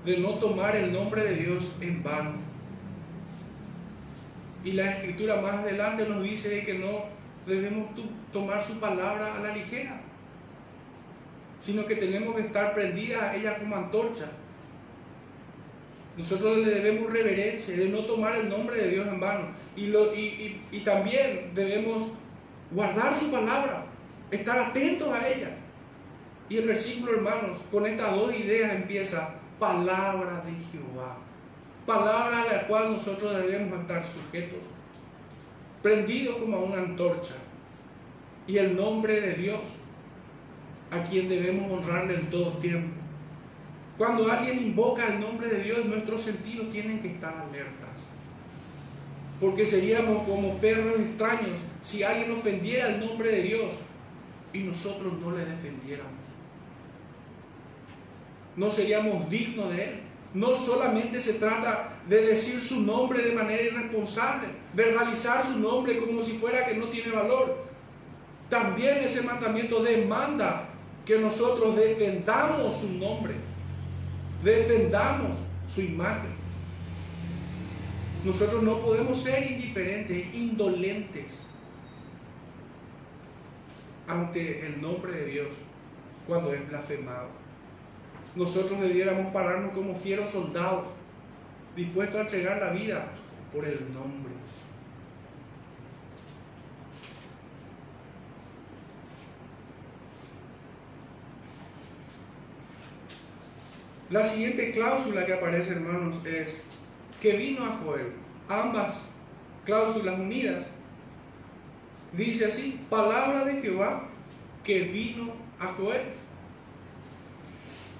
de 0.03 0.17
no 0.17 0.31
tomar 0.39 0.75
el 0.75 0.91
nombre 0.91 1.23
de 1.23 1.35
Dios 1.35 1.73
en 1.79 2.03
vano. 2.03 2.46
Y 4.67 4.73
la 4.73 4.91
escritura 4.91 5.39
más 5.39 5.59
adelante 5.59 6.05
nos 6.09 6.21
dice 6.21 6.61
que 6.65 6.73
no 6.73 7.05
debemos 7.45 7.87
tomar 8.33 8.61
su 8.61 8.81
palabra 8.81 9.37
a 9.37 9.39
la 9.39 9.53
ligera, 9.53 10.01
sino 11.61 11.85
que 11.85 11.95
tenemos 11.95 12.35
que 12.35 12.41
estar 12.41 12.73
prendidas 12.73 13.23
a 13.23 13.35
ella 13.37 13.59
como 13.59 13.77
antorcha. 13.77 14.29
Nosotros 16.17 16.57
le 16.57 16.69
debemos 16.69 17.13
reverencia, 17.13 17.77
de 17.77 17.87
no 17.87 17.99
tomar 17.99 18.35
el 18.35 18.49
nombre 18.49 18.75
de 18.75 18.89
Dios 18.89 19.07
en 19.07 19.21
vano. 19.21 19.47
Y, 19.77 20.59
y 20.69 20.79
también 20.81 21.51
debemos 21.55 22.11
guardar 22.69 23.15
su 23.15 23.31
palabra, 23.31 23.85
estar 24.31 24.59
atentos 24.59 25.13
a 25.13 25.29
ella. 25.29 25.51
Y 26.49 26.57
el 26.57 26.67
versículo, 26.67 27.13
hermanos, 27.13 27.59
con 27.71 27.85
estas 27.85 28.13
dos 28.13 28.35
ideas 28.35 28.75
empieza 28.75 29.33
palabra 29.57 30.43
de 30.45 30.51
Jehová, 30.65 31.19
palabra 31.87 32.43
a 32.43 32.53
la 32.53 32.67
cual 32.67 32.91
nosotros 32.91 33.35
debemos 33.35 33.81
estar 33.81 34.05
sujetos, 34.05 34.59
prendidos 35.81 36.35
como 36.35 36.57
a 36.57 36.63
una 36.63 36.77
antorcha, 36.77 37.33
y 38.45 38.59
el 38.59 38.75
nombre 38.75 39.19
de 39.19 39.33
Dios, 39.33 39.61
a 40.91 41.03
quien 41.03 41.27
debemos 41.27 41.71
honrarle 41.71 42.15
en 42.15 42.29
todo 42.29 42.59
tiempo. 42.59 42.95
Cuando 43.97 44.31
alguien 44.31 44.59
invoca 44.59 45.07
el 45.07 45.19
nombre 45.19 45.47
de 45.49 45.63
Dios, 45.63 45.85
nuestros 45.85 46.21
sentidos 46.21 46.71
tienen 46.71 47.01
que 47.01 47.13
estar 47.13 47.33
alertas. 47.33 47.89
Porque 49.41 49.65
seríamos 49.65 50.27
como 50.27 50.57
perros 50.59 50.99
extraños 50.99 51.57
si 51.81 52.03
alguien 52.03 52.31
ofendiera 52.31 52.89
el 52.89 52.99
nombre 52.99 53.31
de 53.31 53.41
Dios 53.41 53.71
y 54.53 54.59
nosotros 54.59 55.13
no 55.19 55.31
le 55.31 55.45
defendiéramos 55.45 56.27
no 58.57 58.71
seríamos 58.71 59.29
dignos 59.29 59.71
de 59.71 59.83
Él. 59.83 59.99
No 60.37 60.55
solamente 60.55 61.19
se 61.19 61.33
trata 61.33 61.97
de 62.07 62.21
decir 62.27 62.61
su 62.61 62.81
nombre 62.81 63.23
de 63.23 63.31
manera 63.31 63.63
irresponsable, 63.63 64.49
verbalizar 64.71 65.43
su 65.43 65.57
nombre 65.57 65.97
como 65.97 66.21
si 66.21 66.33
fuera 66.33 66.67
que 66.67 66.75
no 66.75 66.89
tiene 66.89 67.11
valor. 67.11 67.65
También 68.47 68.99
ese 68.99 69.23
mandamiento 69.23 69.81
demanda 69.81 70.69
que 71.07 71.17
nosotros 71.17 71.75
defendamos 71.75 72.77
su 72.77 72.99
nombre, 72.99 73.33
defendamos 74.43 75.39
su 75.73 75.81
imagen. 75.81 76.37
Nosotros 78.23 78.61
no 78.61 78.77
podemos 78.81 79.19
ser 79.19 79.43
indiferentes, 79.51 80.35
indolentes 80.35 81.39
ante 84.07 84.67
el 84.67 84.79
nombre 84.79 85.13
de 85.13 85.25
Dios 85.25 85.47
cuando 86.27 86.53
es 86.53 86.69
blasfemado 86.69 87.46
nosotros 88.37 88.79
debiéramos 88.79 89.33
pararnos 89.33 89.73
como 89.73 89.95
fieros 89.95 90.29
soldados, 90.29 90.85
dispuestos 91.75 92.17
a 92.17 92.21
entregar 92.21 92.59
la 92.59 92.69
vida 92.71 93.07
por 93.51 93.65
el 93.65 93.93
nombre. 93.93 94.33
La 104.11 104.23
siguiente 104.23 104.71
cláusula 104.71 105.25
que 105.25 105.33
aparece, 105.33 105.71
hermanos, 105.71 106.23
es 106.25 106.61
que 107.19 107.35
vino 107.35 107.65
a 107.65 107.79
Joel. 107.83 108.13
Ambas 108.47 108.93
cláusulas 109.65 110.17
unidas. 110.17 110.63
Dice 112.13 112.45
así, 112.45 112.79
palabra 112.89 113.43
de 113.43 113.61
Jehová 113.61 114.07
que 114.63 114.83
vino 114.83 115.33
a 115.59 115.67
Joel 115.67 116.03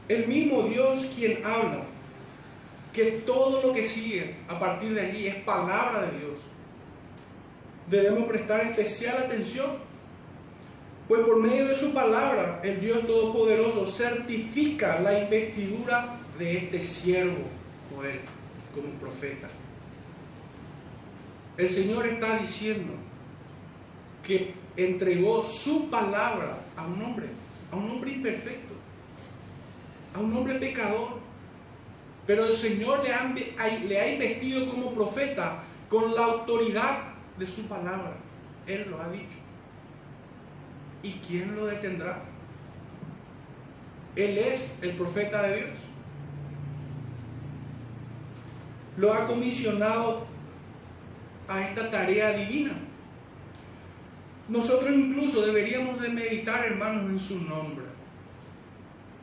el 0.08 0.28
mismo 0.28 0.64
Dios 0.64 1.08
quien 1.16 1.46
habla, 1.46 1.82
que 2.94 3.12
todo 3.26 3.62
lo 3.62 3.74
que 3.74 3.84
sigue 3.84 4.36
a 4.48 4.58
partir 4.58 4.94
de 4.94 5.02
allí 5.02 5.28
es 5.28 5.36
palabra 5.44 6.08
de 6.08 6.20
Dios. 6.20 6.40
Debemos 7.90 8.28
prestar 8.28 8.66
especial 8.66 9.18
atención, 9.18 9.72
pues 11.08 11.22
por 11.22 11.42
medio 11.42 11.68
de 11.68 11.76
su 11.76 11.94
palabra 11.94 12.60
el 12.64 12.82
Dios 12.82 13.06
Todopoderoso 13.06 13.88
certifica 13.88 15.00
la 15.00 15.20
investidura 15.20 16.18
de 16.38 16.58
este 16.58 16.82
siervo, 16.82 17.46
como 18.74 18.90
profeta. 19.00 19.48
El 21.58 21.70
Señor 21.70 22.06
está 22.06 22.38
diciendo 22.38 22.94
que 24.24 24.54
entregó 24.76 25.44
su 25.44 25.90
palabra 25.90 26.60
a 26.76 26.86
un 26.86 27.02
hombre, 27.02 27.28
a 27.72 27.76
un 27.76 27.90
hombre 27.90 28.12
imperfecto 28.12 28.66
a 30.17 30.19
un 30.19 30.33
hombre 30.33 30.55
pecador. 30.55 31.19
Pero 32.25 32.45
el 32.45 32.55
Señor 32.55 33.03
le 33.03 33.13
ha, 33.13 33.33
le 33.88 34.01
ha 34.01 34.13
investido 34.13 34.69
como 34.69 34.93
profeta 34.93 35.63
con 35.88 36.13
la 36.13 36.25
autoridad 36.25 37.13
de 37.38 37.47
su 37.47 37.67
palabra. 37.67 38.17
Él 38.65 38.88
lo 38.89 39.01
ha 39.01 39.09
dicho. 39.09 39.38
¿Y 41.03 41.13
quién 41.25 41.55
lo 41.55 41.67
detendrá? 41.67 42.21
Él 44.15 44.38
es 44.38 44.75
el 44.81 44.91
profeta 44.91 45.43
de 45.43 45.55
Dios. 45.55 45.77
Lo 48.97 49.13
ha 49.13 49.27
comisionado 49.27 50.25
a 51.47 51.62
esta 51.62 51.89
tarea 51.89 52.31
divina. 52.31 52.74
nosotros 54.50 54.91
incluso 54.91 55.45
deberíamos 55.45 56.01
de 56.01 56.09
meditar, 56.09 56.65
hermanos, 56.65 57.09
en 57.09 57.19
su 57.19 57.41
nombre. 57.43 57.87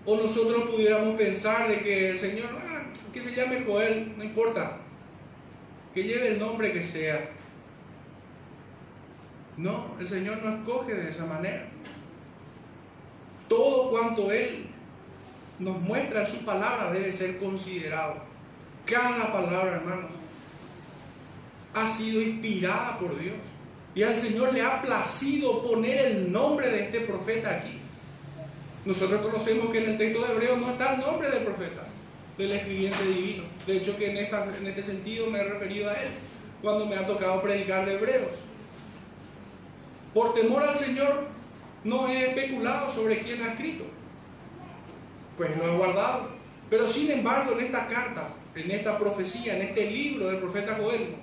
O 0.06 0.16
nosotros 0.16 0.64
pudiéramos 0.70 1.16
pensar 1.16 1.68
de 1.68 1.80
que 1.80 2.10
el 2.10 2.18
Señor, 2.18 2.48
ah, 2.66 2.82
que 3.12 3.20
se 3.20 3.34
llame 3.34 3.64
Joel, 3.64 4.12
no 4.16 4.24
importa, 4.24 4.78
que 5.94 6.02
lleve 6.02 6.28
el 6.32 6.38
nombre 6.38 6.72
que 6.72 6.82
sea. 6.82 7.30
No, 9.56 9.94
el 9.98 10.06
Señor 10.06 10.42
no 10.42 10.56
escoge 10.56 10.94
de 10.94 11.08
esa 11.08 11.24
manera. 11.24 11.68
Todo 13.48 13.90
cuanto 13.90 14.32
Él 14.32 14.66
nos 15.58 15.80
muestra 15.80 16.22
en 16.22 16.26
su 16.26 16.44
palabra 16.44 16.90
debe 16.90 17.12
ser 17.12 17.38
considerado. 17.38 18.16
Cada 18.84 19.32
palabra, 19.32 19.76
hermanos, 19.76 20.10
ha 21.72 21.88
sido 21.88 22.20
inspirada 22.20 22.98
por 22.98 23.18
Dios. 23.18 23.36
Y 23.94 24.02
al 24.02 24.16
Señor 24.16 24.52
le 24.52 24.62
ha 24.62 24.82
placido 24.82 25.62
poner 25.62 26.06
el 26.06 26.32
nombre 26.32 26.68
de 26.68 26.84
este 26.84 27.00
profeta 27.00 27.50
aquí. 27.50 27.78
Nosotros 28.84 29.22
conocemos 29.22 29.70
que 29.70 29.78
en 29.78 29.90
el 29.90 29.98
texto 29.98 30.24
de 30.24 30.32
Hebreo 30.32 30.56
no 30.56 30.70
está 30.70 30.94
el 30.94 31.00
nombre 31.00 31.30
del 31.30 31.44
profeta, 31.44 31.84
del 32.36 32.52
escribiente 32.52 33.02
divino. 33.04 33.44
De 33.66 33.76
hecho, 33.78 33.96
que 33.96 34.10
en, 34.10 34.18
esta, 34.18 34.44
en 34.44 34.66
este 34.66 34.82
sentido 34.82 35.26
me 35.28 35.40
he 35.40 35.44
referido 35.44 35.90
a 35.90 35.94
él 35.94 36.08
cuando 36.60 36.86
me 36.86 36.96
ha 36.96 37.06
tocado 37.06 37.40
predicar 37.40 37.86
de 37.86 37.94
Hebreos. 37.94 38.32
Por 40.12 40.34
temor 40.34 40.62
al 40.62 40.76
Señor, 40.76 41.24
no 41.82 42.08
he 42.08 42.28
especulado 42.28 42.90
sobre 42.92 43.18
quién 43.18 43.42
ha 43.42 43.52
escrito. 43.52 43.84
Pues 45.36 45.56
no 45.56 45.64
he 45.64 45.76
guardado. 45.76 46.28
Pero 46.68 46.86
sin 46.86 47.10
embargo, 47.10 47.58
en 47.58 47.66
esta 47.66 47.86
carta, 47.88 48.28
en 48.54 48.70
esta 48.70 48.98
profecía, 48.98 49.56
en 49.56 49.62
este 49.62 49.90
libro 49.90 50.28
del 50.28 50.38
profeta 50.38 50.78
Joel, 50.80 51.14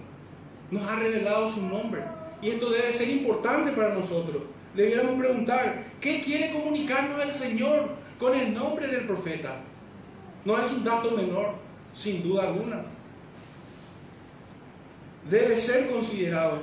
nos 0.71 0.83
ha 0.87 0.95
revelado 0.95 1.51
su 1.51 1.61
nombre. 1.61 2.01
Y 2.41 2.49
esto 2.49 2.69
debe 2.69 2.91
ser 2.91 3.09
importante 3.09 3.71
para 3.71 3.93
nosotros. 3.93 4.43
Deberíamos 4.75 5.19
preguntar, 5.19 5.83
¿qué 5.99 6.21
quiere 6.21 6.53
comunicarnos 6.53 7.21
el 7.21 7.31
Señor 7.31 7.89
con 8.17 8.37
el 8.37 8.53
nombre 8.53 8.87
del 8.87 9.05
profeta? 9.05 9.57
No 10.45 10.57
es 10.61 10.71
un 10.71 10.83
dato 10.83 11.11
menor, 11.11 11.55
sin 11.93 12.23
duda 12.23 12.47
alguna. 12.47 12.83
Debe 15.29 15.55
ser 15.57 15.89
considerado. 15.89 16.59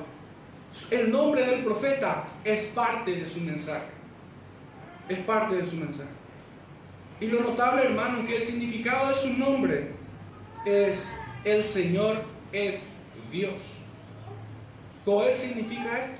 El 0.90 1.10
nombre 1.10 1.46
del 1.46 1.64
profeta 1.64 2.24
es 2.44 2.66
parte 2.66 3.12
de 3.12 3.28
su 3.28 3.40
mensaje. 3.40 3.86
Es 5.08 5.18
parte 5.20 5.56
de 5.56 5.64
su 5.64 5.76
mensaje. 5.76 6.08
Y 7.20 7.26
lo 7.26 7.40
notable, 7.40 7.84
hermano, 7.84 8.26
que 8.26 8.36
el 8.36 8.42
significado 8.42 9.08
de 9.08 9.14
su 9.14 9.32
nombre 9.34 9.90
es 10.64 11.06
el 11.44 11.64
Señor 11.64 12.22
es 12.52 12.82
Dios. 13.30 13.54
Joel 15.04 15.36
significa. 15.36 16.14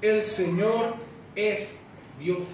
El 0.00 0.22
Señor 0.22 0.94
es 1.38 1.70
Dios. 2.18 2.46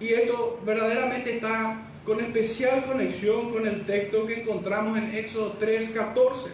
Y 0.00 0.08
esto 0.12 0.60
verdaderamente 0.64 1.36
está 1.36 1.82
con 2.04 2.20
especial 2.20 2.86
conexión 2.86 3.52
con 3.52 3.66
el 3.66 3.84
texto 3.84 4.26
que 4.26 4.42
encontramos 4.42 4.96
en 4.96 5.14
Éxodo 5.14 5.56
3:14, 5.60 6.50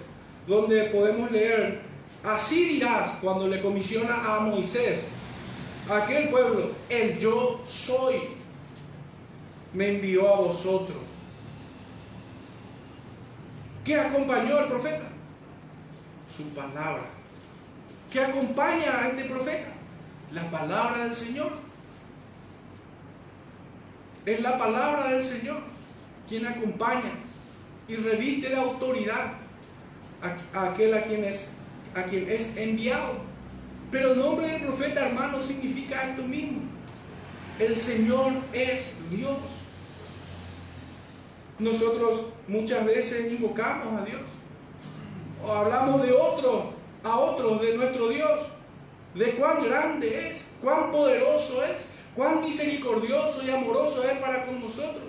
donde 0.47 0.85
podemos 0.85 1.31
leer, 1.31 1.83
así 2.25 2.65
dirás 2.65 3.19
cuando 3.21 3.47
le 3.47 3.63
comisiona 3.63 4.35
a 4.37 4.41
Moisés, 4.41 5.05
aquel 5.89 6.29
pueblo, 6.29 6.73
el 6.89 7.19
yo 7.19 7.63
soy, 7.65 8.17
me 9.73 9.89
envió 9.89 10.35
a 10.35 10.41
vosotros. 10.41 10.99
¿Qué 13.85 13.95
acompañó 13.95 14.57
al 14.57 14.69
profeta? 14.69 15.15
su 16.37 16.45
palabra. 16.51 17.05
¿Qué 18.15 18.21
acompaña 18.21 19.01
a 19.01 19.09
este 19.09 19.25
profeta? 19.25 19.73
La 20.33 20.49
palabra 20.49 21.03
del 21.03 21.13
Señor. 21.13 21.51
Es 24.25 24.41
la 24.41 24.57
palabra 24.57 25.09
del 25.11 25.21
Señor 25.21 25.59
quien 26.29 26.47
acompaña 26.47 27.11
y 27.89 27.97
reviste 27.97 28.51
de 28.51 28.55
autoridad 28.55 29.33
a, 30.55 30.63
aquel 30.63 30.95
a 30.95 31.03
quien, 31.03 31.25
es, 31.25 31.49
a 31.97 32.05
quien 32.05 32.31
es 32.31 32.57
enviado. 32.57 33.17
Pero 33.91 34.13
el 34.13 34.21
nombre 34.21 34.47
del 34.47 34.63
profeta, 34.63 35.09
hermano, 35.09 35.43
significa 35.43 36.09
esto 36.09 36.23
mismo. 36.23 36.61
El 37.59 37.75
Señor 37.75 38.31
es 38.53 38.93
Dios. 39.11 39.41
Nosotros 41.59 42.27
muchas 42.47 42.87
veces 42.87 43.33
invocamos 43.33 44.01
a 44.01 44.05
Dios 44.05 44.21
o 45.45 45.53
hablamos 45.53 46.01
de 46.01 46.13
otro, 46.13 46.84
a 47.05 47.19
otros, 47.19 47.61
de 47.61 47.77
nuestro 47.77 48.09
Dios, 48.09 48.41
de 49.15 49.33
cuán 49.33 49.63
grande 49.63 50.31
es, 50.31 50.49
cuán 50.61 50.91
poderoso 50.91 51.63
es, 51.63 51.87
cuán 52.17 52.41
misericordioso 52.41 53.45
y 53.45 53.51
amoroso 53.51 54.03
es 54.03 54.19
para 54.19 54.47
con 54.47 54.61
nosotros. 54.61 55.05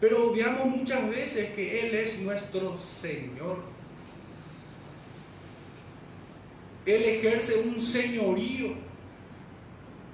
Pero 0.00 0.30
odiamos 0.30 0.66
muchas 0.66 1.08
veces 1.08 1.54
que 1.54 1.80
Él 1.80 1.94
es 1.94 2.18
nuestro 2.18 2.78
Señor. 2.80 3.58
Él 6.84 7.02
ejerce 7.02 7.60
un 7.60 7.80
señorío 7.80 8.74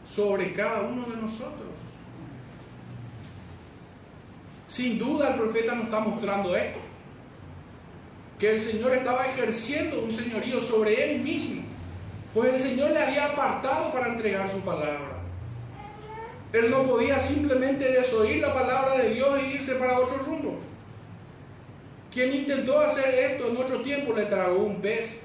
sobre 0.06 0.54
cada 0.54 0.82
uno 0.82 1.06
de 1.06 1.16
nosotros. 1.16 1.68
Sin 4.68 4.98
duda 4.98 5.30
el 5.30 5.34
profeta 5.34 5.74
nos 5.74 5.84
está 5.84 6.00
mostrando 6.00 6.56
esto 6.56 6.91
que 8.42 8.54
el 8.54 8.58
Señor 8.58 8.92
estaba 8.92 9.24
ejerciendo 9.24 10.00
un 10.00 10.10
señorío 10.10 10.60
sobre 10.60 11.14
él 11.14 11.20
mismo, 11.20 11.62
pues 12.34 12.54
el 12.54 12.58
Señor 12.58 12.90
le 12.90 12.98
había 12.98 13.26
apartado 13.26 13.92
para 13.92 14.08
entregar 14.08 14.50
su 14.50 14.62
palabra. 14.62 15.20
Él 16.52 16.68
no 16.68 16.82
podía 16.82 17.20
simplemente 17.20 17.92
desoír 17.92 18.40
la 18.40 18.52
palabra 18.52 18.98
de 18.98 19.10
Dios 19.10 19.38
e 19.38 19.46
irse 19.52 19.76
para 19.76 20.00
otro 20.00 20.18
rumbo. 20.24 20.58
Quien 22.12 22.34
intentó 22.34 22.80
hacer 22.80 23.14
esto 23.14 23.48
en 23.48 23.58
otro 23.58 23.80
tiempo 23.80 24.12
le 24.12 24.24
tragó 24.24 24.64
un 24.64 24.80
pez 24.80 25.20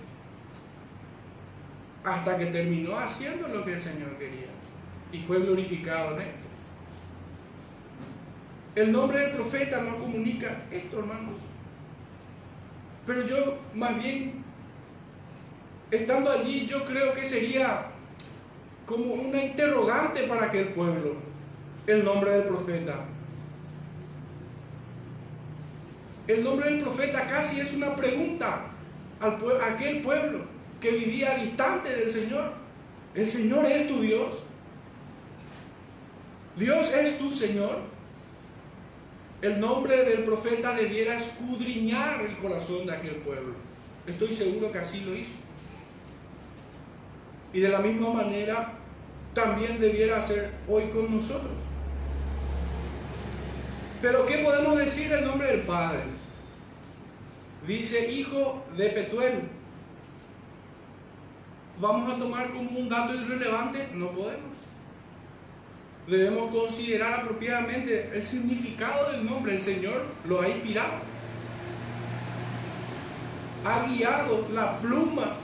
hasta 2.04 2.38
que 2.38 2.46
terminó 2.46 3.00
haciendo 3.00 3.48
lo 3.48 3.66
que 3.66 3.74
el 3.74 3.82
Señor 3.82 4.16
quería 4.20 4.50
y 5.12 5.24
fue 5.24 5.40
glorificado 5.40 6.18
en 6.18 6.22
esto. 6.22 6.48
El 8.76 8.92
nombre 8.92 9.22
del 9.22 9.32
profeta 9.32 9.82
no 9.82 9.98
comunica 9.98 10.66
esto, 10.72 11.00
hermanos. 11.00 11.48
Pero 13.08 13.26
yo, 13.26 13.58
más 13.74 13.98
bien, 13.98 14.44
estando 15.90 16.30
allí, 16.30 16.68
yo 16.68 16.86
creo 16.86 17.14
que 17.14 17.26
sería 17.26 17.86
como 18.86 19.14
una 19.14 19.42
interrogante 19.42 20.24
para 20.24 20.48
aquel 20.48 20.74
pueblo, 20.74 21.16
el 21.88 22.04
nombre 22.04 22.32
del 22.32 22.44
profeta. 22.44 23.06
El 26.28 26.44
nombre 26.44 26.70
del 26.70 26.82
profeta 26.82 27.26
casi 27.30 27.62
es 27.62 27.74
una 27.74 27.96
pregunta 27.96 28.68
al 29.22 29.40
a 29.62 29.74
aquel 29.74 30.02
pueblo 30.02 30.42
que 30.82 30.92
vivía 30.92 31.38
distante 31.38 31.96
del 31.96 32.12
Señor. 32.12 32.52
¿El 33.16 33.28
Señor 33.28 33.66
es 33.66 33.88
tu 33.88 34.02
Dios? 34.02 34.44
¿Dios 36.58 36.94
es 36.94 37.18
tu 37.18 37.32
Señor? 37.32 37.97
El 39.42 39.60
nombre 39.60 40.04
del 40.04 40.24
profeta 40.24 40.74
debiera 40.74 41.16
escudriñar 41.16 42.22
el 42.22 42.38
corazón 42.38 42.86
de 42.86 42.94
aquel 42.94 43.16
pueblo. 43.18 43.54
Estoy 44.08 44.34
seguro 44.34 44.72
que 44.72 44.80
así 44.80 45.02
lo 45.02 45.16
hizo. 45.16 45.34
Y 47.54 47.60
de 47.60 47.70
la 47.70 47.80
misma 47.80 48.12
manera 48.12 48.74
también 49.34 49.80
debiera 49.80 50.20
hacer 50.20 50.54
hoy 50.68 50.86
con 50.90 51.16
nosotros. 51.16 51.52
Pero 54.02 54.26
¿qué 54.26 54.40
podemos 54.40 54.78
decir 54.78 55.12
el 55.12 55.26
nombre 55.26 55.48
del 55.48 55.62
Padre? 55.62 56.02
Dice 57.68 58.12
hijo 58.12 58.64
de 58.76 58.90
Petuel. 58.90 59.42
¿Vamos 61.80 62.12
a 62.12 62.18
tomar 62.18 62.52
como 62.52 62.72
un 62.72 62.90
dato 62.90 63.14
irrelevante? 63.14 63.90
No 63.94 64.12
podemos 64.12 64.58
debemos 66.08 66.52
considerar 66.52 67.22
apropiadamente 67.22 68.10
el 68.14 68.24
significado 68.24 69.12
del 69.12 69.26
nombre. 69.26 69.56
El 69.56 69.62
Señor 69.62 70.06
lo 70.26 70.42
ha 70.42 70.48
inspirado. 70.48 70.94
Ha 73.66 73.86
guiado 73.88 74.48
la 74.54 74.80
pluma 74.80 75.36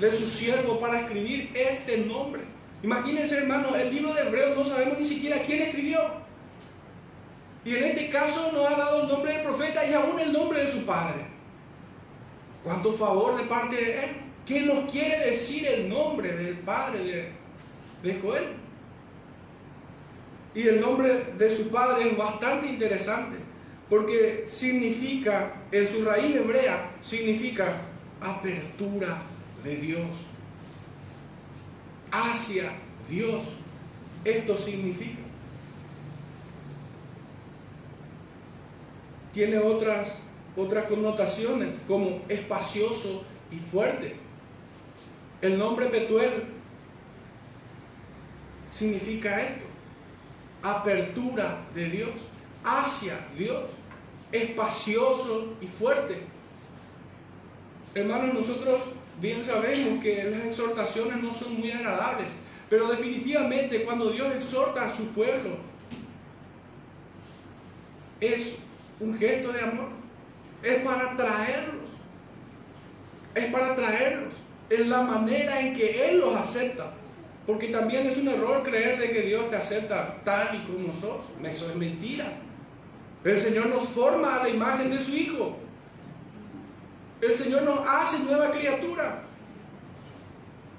de 0.00 0.12
su 0.12 0.28
siervo 0.28 0.78
para 0.78 1.00
escribir 1.00 1.50
este 1.54 1.98
nombre. 1.98 2.42
Imagínense, 2.82 3.38
hermano, 3.38 3.74
el 3.74 3.92
libro 3.92 4.14
de 4.14 4.22
Hebreos 4.22 4.56
no 4.56 4.64
sabemos 4.64 4.98
ni 4.98 5.04
siquiera 5.04 5.42
quién 5.42 5.62
escribió. 5.62 6.00
Y 7.64 7.74
en 7.74 7.82
este 7.82 8.10
caso 8.10 8.52
nos 8.52 8.64
ha 8.66 8.76
dado 8.76 9.02
el 9.02 9.08
nombre 9.08 9.32
del 9.32 9.42
profeta 9.42 9.84
y 9.84 9.92
aún 9.92 10.20
el 10.20 10.32
nombre 10.32 10.62
de 10.62 10.70
su 10.70 10.84
padre. 10.86 11.26
¿Cuánto 12.62 12.92
favor 12.92 13.36
de 13.38 13.44
parte 13.44 13.74
de 13.74 14.04
él? 14.04 14.10
¿Quién 14.46 14.68
nos 14.68 14.88
quiere 14.90 15.30
decir 15.30 15.66
el 15.66 15.88
nombre 15.88 16.36
del 16.36 16.58
padre 16.58 17.32
de 18.02 18.20
Joel? 18.20 18.66
Y 20.56 20.66
el 20.66 20.80
nombre 20.80 21.34
de 21.36 21.50
su 21.50 21.68
padre 21.68 22.08
es 22.08 22.16
bastante 22.16 22.66
interesante, 22.66 23.36
porque 23.90 24.44
significa, 24.48 25.52
en 25.70 25.86
su 25.86 26.02
raíz 26.02 26.34
hebrea, 26.34 26.92
significa 27.02 27.70
apertura 28.22 29.18
de 29.62 29.76
Dios. 29.76 30.08
Hacia 32.10 32.72
Dios. 33.06 33.42
Esto 34.24 34.56
significa. 34.56 35.20
Tiene 39.34 39.58
otras, 39.58 40.14
otras 40.56 40.86
connotaciones 40.86 41.74
como 41.86 42.22
espacioso 42.30 43.24
y 43.50 43.56
fuerte. 43.56 44.16
El 45.42 45.58
nombre 45.58 45.86
Petuel 45.88 46.44
significa 48.70 49.42
esto. 49.42 49.65
Apertura 50.70 51.58
de 51.74 51.90
Dios 51.90 52.10
hacia 52.64 53.18
Dios. 53.36 53.64
Espacioso 54.32 55.54
y 55.60 55.66
fuerte. 55.66 56.22
Hermanos, 57.94 58.34
nosotros 58.34 58.82
bien 59.20 59.44
sabemos 59.44 60.02
que 60.02 60.24
las 60.24 60.44
exhortaciones 60.44 61.22
no 61.22 61.32
son 61.32 61.58
muy 61.58 61.70
agradables, 61.70 62.32
pero 62.68 62.88
definitivamente 62.88 63.84
cuando 63.84 64.10
Dios 64.10 64.34
exhorta 64.34 64.86
a 64.86 64.92
su 64.92 65.06
pueblo, 65.12 65.56
es 68.20 68.56
un 68.98 69.16
gesto 69.16 69.52
de 69.52 69.60
amor, 69.60 69.88
es 70.62 70.82
para 70.82 71.16
traerlos, 71.16 71.90
es 73.34 73.46
para 73.46 73.74
traerlos 73.76 74.34
en 74.68 74.90
la 74.90 75.02
manera 75.02 75.60
en 75.60 75.74
que 75.74 76.10
Él 76.10 76.20
los 76.20 76.34
acepta. 76.34 76.92
Porque 77.46 77.68
también 77.68 78.06
es 78.06 78.16
un 78.16 78.28
error 78.28 78.62
creer 78.62 78.98
de 78.98 79.12
que 79.12 79.22
Dios 79.22 79.48
te 79.50 79.56
acepta 79.56 80.16
tal 80.24 80.56
y 80.56 80.66
como 80.66 80.92
sos. 81.00 81.26
Eso 81.44 81.70
es 81.70 81.76
mentira. 81.76 82.26
El 83.22 83.40
Señor 83.40 83.66
nos 83.66 83.88
forma 83.88 84.36
a 84.36 84.42
la 84.42 84.48
imagen 84.48 84.90
de 84.90 85.00
su 85.00 85.14
Hijo. 85.14 85.56
El 87.20 87.34
Señor 87.34 87.62
nos 87.62 87.80
hace 87.86 88.24
nueva 88.24 88.50
criatura. 88.50 89.22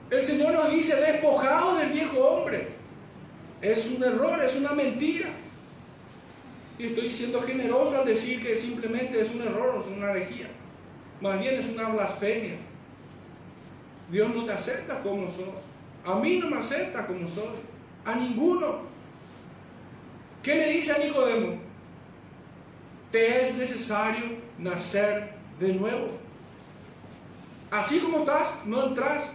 El 0.09 0.21
Señor 0.21 0.53
nos 0.53 0.71
dice, 0.71 0.95
despojado 0.95 1.75
del 1.77 1.89
viejo 1.89 2.19
hombre. 2.19 2.69
Es 3.61 3.87
un 3.87 4.03
error, 4.03 4.39
es 4.41 4.55
una 4.55 4.71
mentira. 4.71 5.29
Y 6.77 6.87
estoy 6.87 7.11
siendo 7.11 7.41
generoso 7.41 7.99
al 7.99 8.05
decir 8.05 8.41
que 8.41 8.55
simplemente 8.55 9.19
es 9.19 9.33
un 9.33 9.41
error, 9.41 9.81
es 9.81 9.97
una 9.97 10.11
herejía. 10.11 10.49
Más 11.19 11.39
bien 11.39 11.55
es 11.55 11.69
una 11.69 11.89
blasfemia. 11.89 12.57
Dios 14.11 14.33
no 14.33 14.45
te 14.45 14.51
acepta 14.51 15.01
como 15.01 15.29
sos. 15.29 15.66
A 16.07 16.15
mí 16.15 16.37
no 16.37 16.49
me 16.49 16.57
acepta 16.57 17.05
como 17.05 17.27
soy. 17.27 17.49
A 18.05 18.15
ninguno. 18.15 18.87
¿Qué 20.41 20.55
le 20.55 20.71
dice 20.71 20.93
a 20.93 20.99
Nicodemo? 20.99 21.57
Te 23.11 23.41
es 23.41 23.57
necesario 23.57 24.23
nacer 24.57 25.33
de 25.59 25.73
nuevo. 25.73 26.11
Así 27.69 27.99
como 27.99 28.19
estás, 28.19 28.65
no 28.65 28.85
entras. 28.85 29.31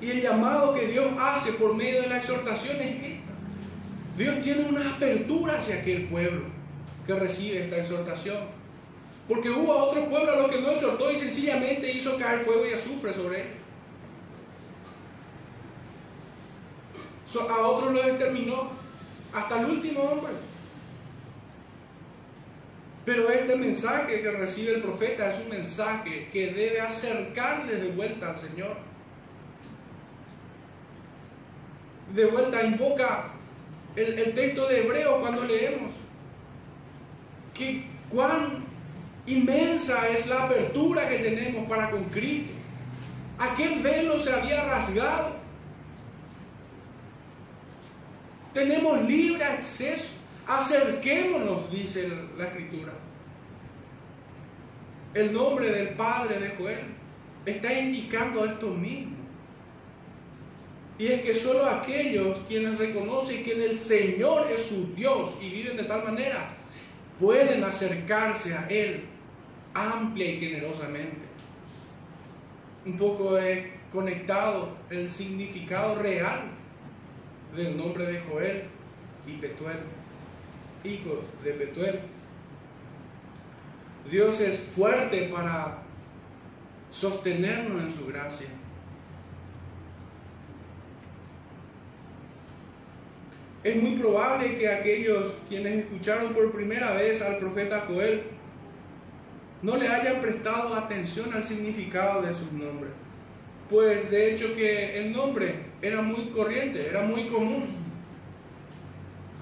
Y 0.00 0.10
el 0.10 0.22
llamado 0.22 0.74
que 0.74 0.88
Dios 0.88 1.12
hace 1.20 1.52
por 1.52 1.76
medio 1.76 2.02
de 2.02 2.08
la 2.08 2.16
exhortación 2.16 2.76
es 2.80 2.96
esta. 2.96 3.32
Dios 4.18 4.42
tiene 4.42 4.64
una 4.64 4.96
apertura 4.96 5.60
hacia 5.60 5.76
aquel 5.76 6.06
pueblo 6.06 6.46
que 7.06 7.14
recibe 7.14 7.62
esta 7.62 7.76
exhortación. 7.76 8.61
Porque 9.28 9.50
hubo 9.50 9.76
otro 9.76 10.08
pueblo 10.08 10.32
a 10.32 10.36
lo 10.36 10.50
que 10.50 10.60
no 10.60 10.70
exhortó 10.70 11.10
y 11.10 11.18
sencillamente 11.18 11.90
hizo 11.90 12.18
caer 12.18 12.40
fuego 12.40 12.66
y 12.66 12.72
azufre 12.72 13.12
sobre 13.12 13.42
él. 13.42 13.48
A 17.40 17.66
otros 17.66 17.92
lo 17.92 18.02
determinó 18.02 18.70
hasta 19.32 19.60
el 19.60 19.66
último 19.66 20.02
hombre. 20.02 20.32
Pero 23.04 23.28
este 23.30 23.56
mensaje 23.56 24.22
que 24.22 24.30
recibe 24.30 24.74
el 24.74 24.82
profeta 24.82 25.30
es 25.30 25.40
un 25.42 25.48
mensaje 25.48 26.28
que 26.32 26.52
debe 26.52 26.80
acercarle 26.80 27.76
de 27.76 27.88
vuelta 27.90 28.30
al 28.30 28.38
Señor. 28.38 28.76
De 32.14 32.26
vuelta 32.26 32.62
invoca 32.62 33.30
el, 33.96 34.18
el 34.18 34.34
texto 34.34 34.68
de 34.68 34.82
Hebreo 34.82 35.20
cuando 35.20 35.44
leemos. 35.44 35.92
Que 37.54 37.86
cuán 38.10 38.71
inmensa 39.26 40.08
es 40.08 40.26
la 40.26 40.44
apertura 40.44 41.08
que 41.08 41.18
tenemos 41.18 41.68
para 41.68 41.90
con 41.90 42.04
Cristo. 42.04 42.52
Aquel 43.38 43.82
velo 43.82 44.18
se 44.18 44.32
había 44.32 44.64
rasgado. 44.64 45.36
Tenemos 48.52 49.02
libre 49.04 49.44
acceso. 49.44 50.14
Acerquémonos, 50.46 51.70
dice 51.70 52.10
la 52.36 52.46
escritura. 52.46 52.92
El 55.14 55.32
nombre 55.32 55.70
del 55.70 55.88
padre 55.90 56.40
de 56.40 56.50
Joel 56.56 56.80
está 57.46 57.72
indicando 57.72 58.44
esto 58.44 58.68
mismo. 58.68 59.16
Y 60.98 61.06
es 61.06 61.22
que 61.22 61.34
solo 61.34 61.66
aquellos 61.66 62.38
quienes 62.46 62.78
reconocen 62.78 63.42
que 63.42 63.52
el 63.52 63.78
Señor 63.78 64.46
es 64.50 64.66
su 64.66 64.94
Dios 64.94 65.34
y 65.40 65.50
viven 65.50 65.76
de 65.76 65.84
tal 65.84 66.04
manera, 66.04 66.54
pueden 67.18 67.64
acercarse 67.64 68.54
a 68.54 68.66
Él 68.68 69.04
amplia 69.74 70.26
y 70.26 70.40
generosamente. 70.40 71.22
Un 72.84 72.98
poco 72.98 73.38
he 73.38 73.72
conectado 73.92 74.76
el 74.90 75.10
significado 75.10 75.96
real 75.96 76.42
del 77.56 77.76
nombre 77.76 78.06
de 78.06 78.20
Joel 78.20 78.64
y 79.26 79.32
Petuel 79.34 79.78
hijos 80.84 81.18
de 81.44 81.52
Betuel. 81.52 82.00
Dios 84.10 84.40
es 84.40 84.60
fuerte 84.60 85.30
para 85.32 85.78
sostenernos 86.90 87.82
en 87.82 87.90
su 87.90 88.06
gracia. 88.06 88.48
Es 93.62 93.80
muy 93.80 93.94
probable 93.96 94.58
que 94.58 94.68
aquellos 94.68 95.36
quienes 95.48 95.84
escucharon 95.84 96.34
por 96.34 96.50
primera 96.50 96.94
vez 96.94 97.22
al 97.22 97.38
profeta 97.38 97.84
Joel 97.86 98.24
no 99.62 99.76
le 99.76 99.88
hayan 99.88 100.20
prestado 100.20 100.74
atención 100.74 101.32
al 101.32 101.44
significado 101.44 102.22
de 102.22 102.34
sus 102.34 102.52
nombres. 102.52 102.90
Pues 103.70 104.10
de 104.10 104.32
hecho 104.32 104.54
que 104.54 104.98
el 104.98 105.12
nombre 105.12 105.54
era 105.80 106.02
muy 106.02 106.26
corriente, 106.26 106.86
era 106.86 107.02
muy 107.02 107.28
común. 107.28 107.66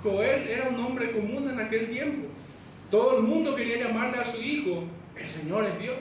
Joel 0.03 0.49
era 0.49 0.69
un 0.69 0.79
hombre 0.81 1.11
común 1.13 1.51
en 1.51 1.59
aquel 1.59 1.91
tiempo. 1.91 2.29
Todo 2.91 3.19
el 3.19 3.25
mundo 3.25 3.57
quería 3.57 3.79
llamarle 3.79 4.19
a 4.19 4.25
su 4.25 4.41
hijo, 4.41 4.85
el 5.17 5.29
Señor 5.29 5.65
es 5.65 5.79
Dios. 5.79 5.97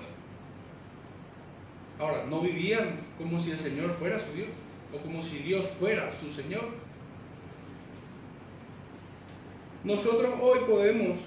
Ahora, 1.97 2.25
no 2.29 2.41
vivían 2.41 2.99
como 3.17 3.39
si 3.39 3.51
el 3.51 3.59
Señor 3.59 3.91
fuera 3.99 4.19
su 4.19 4.33
Dios 4.33 4.47
o 4.93 4.97
como 4.97 5.21
si 5.21 5.39
Dios 5.39 5.67
fuera 5.79 6.11
su 6.15 6.29
Señor. 6.31 6.63
Nosotros 9.83 10.33
hoy 10.41 10.59
podemos 10.67 11.19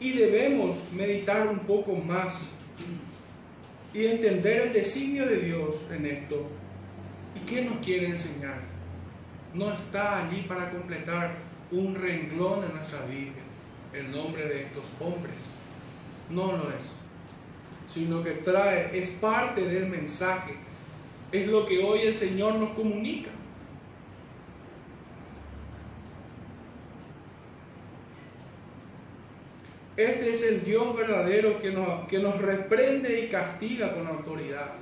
y 0.00 0.12
debemos 0.12 0.76
meditar 0.92 1.46
un 1.46 1.60
poco 1.60 1.94
más 1.94 2.38
y 3.92 4.06
entender 4.06 4.66
el 4.66 4.72
designio 4.72 5.26
de 5.26 5.36
Dios 5.36 5.76
en 5.90 6.06
esto. 6.06 6.46
¿Y 7.36 7.46
qué 7.46 7.64
nos 7.64 7.78
quiere 7.78 8.06
enseñar? 8.06 8.60
No 9.54 9.72
está 9.72 10.26
allí 10.26 10.42
para 10.42 10.70
completar 10.70 11.36
un 11.70 11.94
renglón 11.94 12.64
en 12.64 12.74
nuestra 12.74 13.06
Biblia, 13.06 13.42
el 13.92 14.10
nombre 14.10 14.46
de 14.48 14.62
estos 14.62 14.84
hombres. 15.00 15.34
No 16.28 16.52
lo 16.52 16.70
es, 16.70 16.86
sino 17.88 18.22
que 18.24 18.32
trae, 18.32 18.98
es 18.98 19.10
parte 19.10 19.66
del 19.68 19.86
mensaje, 19.86 20.54
es 21.30 21.46
lo 21.46 21.66
que 21.66 21.78
hoy 21.78 22.00
el 22.00 22.14
Señor 22.14 22.56
nos 22.56 22.70
comunica. 22.70 23.30
Este 29.96 30.30
es 30.30 30.42
el 30.42 30.64
Dios 30.64 30.96
verdadero 30.96 31.60
que 31.60 31.70
nos, 31.70 32.08
que 32.08 32.18
nos 32.18 32.40
reprende 32.40 33.20
y 33.20 33.28
castiga 33.28 33.94
con 33.94 34.06
autoridad. 34.08 34.72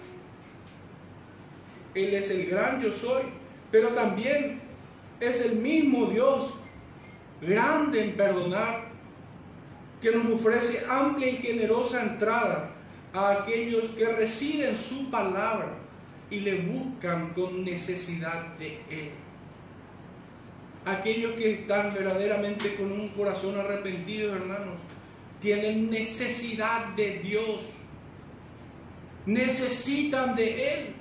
Él 1.95 2.15
es 2.15 2.31
el 2.31 2.47
gran 2.47 2.81
yo 2.81 2.91
soy, 2.91 3.25
pero 3.71 3.89
también 3.89 4.61
es 5.21 5.45
el 5.45 5.57
mismo 5.57 6.07
Dios 6.07 6.55
grande 7.43 8.05
en 8.05 8.17
perdonar, 8.17 8.93
que 10.01 10.11
nos 10.13 10.41
ofrece 10.41 10.85
amplia 10.89 11.29
y 11.29 11.37
generosa 11.37 12.03
entrada 12.03 12.71
a 13.13 13.33
aquellos 13.33 13.91
que 13.91 14.07
reciben 14.07 14.75
su 14.75 15.11
palabra 15.11 15.75
y 16.31 16.41
le 16.41 16.63
buscan 16.63 17.35
con 17.35 17.65
necesidad 17.65 18.47
de 18.59 18.81
Él. 18.91 19.11
Aquellos 20.85 21.35
que 21.35 21.53
están 21.53 21.93
verdaderamente 21.95 22.75
con 22.75 22.91
un 22.91 23.09
corazón 23.09 23.61
arrepentido, 23.61 24.35
hermanos, 24.35 24.75
tienen 25.43 25.91
necesidad 25.91 26.95
de 26.95 27.19
Dios, 27.19 27.73
necesitan 29.27 30.37
de 30.37 30.75
Él. 30.75 30.95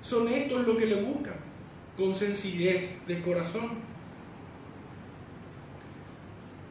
Son 0.00 0.26
estos 0.28 0.66
los 0.66 0.78
que 0.78 0.86
le 0.86 1.02
buscan 1.02 1.34
con 1.96 2.14
sencillez 2.14 3.06
de 3.06 3.20
corazón. 3.20 3.70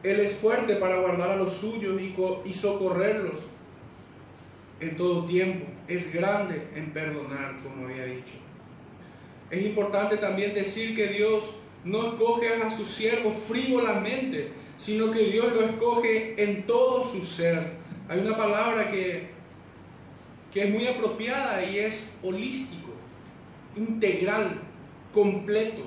Él 0.02 0.20
es 0.20 0.36
fuerte 0.36 0.76
para 0.76 1.00
guardar 1.00 1.32
a 1.32 1.36
los 1.36 1.52
suyos 1.52 2.00
y 2.44 2.54
socorrerlos 2.54 3.40
en 4.80 4.96
todo 4.96 5.26
tiempo. 5.26 5.66
Es 5.86 6.12
grande 6.12 6.68
en 6.74 6.92
perdonar, 6.92 7.56
como 7.62 7.86
había 7.86 8.06
dicho. 8.06 8.47
Es 9.50 9.64
importante 9.64 10.18
también 10.18 10.54
decir 10.54 10.94
que 10.94 11.08
Dios 11.08 11.50
no 11.84 12.08
escoge 12.08 12.62
a 12.62 12.70
su 12.70 12.84
siervo 12.84 13.32
frívolamente, 13.32 14.52
sino 14.76 15.10
que 15.10 15.24
Dios 15.24 15.52
lo 15.52 15.62
escoge 15.62 16.34
en 16.42 16.66
todo 16.66 17.02
su 17.04 17.22
ser. 17.24 17.72
Hay 18.08 18.20
una 18.20 18.36
palabra 18.36 18.90
que, 18.90 19.28
que 20.52 20.64
es 20.64 20.70
muy 20.70 20.86
apropiada 20.86 21.64
y 21.64 21.78
es 21.78 22.12
holístico, 22.22 22.90
integral, 23.76 24.60
completo. 25.12 25.82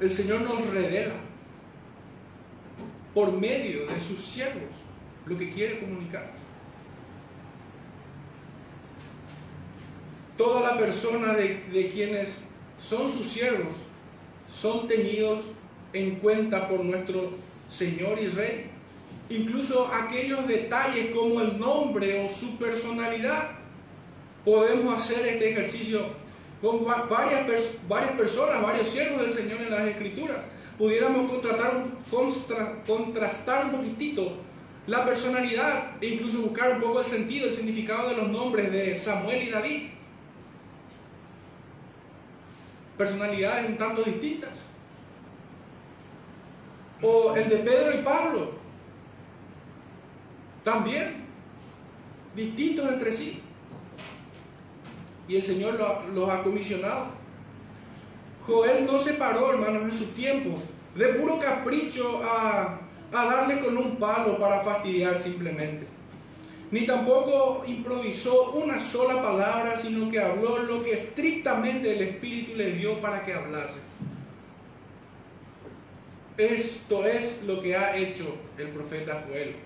El 0.00 0.10
Señor 0.10 0.42
nos 0.42 0.66
revela 0.72 1.14
por 3.14 3.32
medio 3.32 3.86
de 3.86 4.00
sus 4.00 4.18
siervos 4.18 4.70
lo 5.26 5.36
que 5.36 5.50
quiere 5.50 5.80
comunicar. 5.80 6.39
Toda 10.40 10.62
la 10.62 10.78
persona 10.78 11.34
de, 11.34 11.90
quienes 11.92 12.38
son 12.78 13.12
sus 13.12 13.26
siervos 13.26 13.74
son 14.50 14.88
tenidos 14.88 15.40
en 15.92 16.14
cuenta 16.14 16.66
por 16.66 16.82
nuestro 16.82 17.32
Señor 17.68 18.18
y 18.18 18.26
Rey. 18.28 18.70
Incluso 19.28 19.90
aquellos 19.92 20.48
detalles 20.48 21.14
como 21.14 21.42
el 21.42 21.58
nombre 21.58 22.24
o 22.24 22.26
su 22.26 22.56
personalidad. 22.56 23.50
Podemos 24.42 24.94
hacer 24.94 25.28
este 25.28 25.50
ejercicio 25.50 26.06
con 26.62 26.86
varias, 26.86 27.46
varias 27.86 28.12
personas, 28.12 28.62
varios 28.62 28.88
siervos 28.88 29.20
del 29.20 29.34
Señor 29.34 29.60
en 29.60 29.70
las 29.70 29.88
Escrituras. 29.88 30.38
Pudiéramos 30.78 31.30
contratar, 31.30 31.84
contrastar 32.86 33.66
un 33.66 33.72
poquitito 33.72 34.38
la 34.86 35.04
personalidad 35.04 35.98
e 36.00 36.06
incluso 36.06 36.40
buscar 36.40 36.76
un 36.76 36.80
poco 36.80 37.00
el 37.00 37.06
sentido, 37.06 37.46
el 37.46 37.52
significado 37.52 38.08
de 38.08 38.16
los 38.16 38.28
nombres 38.30 38.72
de 38.72 38.96
Samuel 38.96 39.42
y 39.42 39.50
David. 39.50 39.99
Personalidades 43.00 43.66
un 43.66 43.78
tanto 43.78 44.02
distintas 44.02 44.50
o 47.00 47.34
el 47.34 47.48
de 47.48 47.56
Pedro 47.56 47.98
y 47.98 48.02
Pablo, 48.02 48.50
también 50.62 51.24
distintos 52.36 52.92
entre 52.92 53.10
sí. 53.10 53.40
Y 55.26 55.36
el 55.36 55.42
Señor 55.42 55.80
los 56.14 56.28
ha 56.28 56.42
comisionado. 56.42 57.06
Joel 58.46 58.84
no 58.84 58.98
se 58.98 59.14
paró, 59.14 59.50
hermanos, 59.50 59.84
en 59.84 59.92
su 59.94 60.08
tiempo, 60.08 60.54
de 60.94 61.06
puro 61.14 61.38
capricho 61.38 62.20
a, 62.22 62.80
a 63.14 63.24
darle 63.24 63.60
con 63.60 63.78
un 63.78 63.96
palo 63.96 64.38
para 64.38 64.60
fastidiar 64.60 65.18
simplemente. 65.18 65.86
Ni 66.70 66.86
tampoco 66.86 67.64
improvisó 67.66 68.52
una 68.52 68.78
sola 68.78 69.20
palabra, 69.20 69.76
sino 69.76 70.08
que 70.08 70.20
habló 70.20 70.58
lo 70.58 70.82
que 70.84 70.92
estrictamente 70.92 71.96
el 71.96 72.02
Espíritu 72.02 72.56
le 72.56 72.72
dio 72.72 73.00
para 73.00 73.24
que 73.24 73.34
hablase. 73.34 73.80
Esto 76.36 77.04
es 77.04 77.42
lo 77.44 77.60
que 77.60 77.76
ha 77.76 77.96
hecho 77.96 78.36
el 78.56 78.68
profeta 78.68 79.24
Joel. 79.26 79.56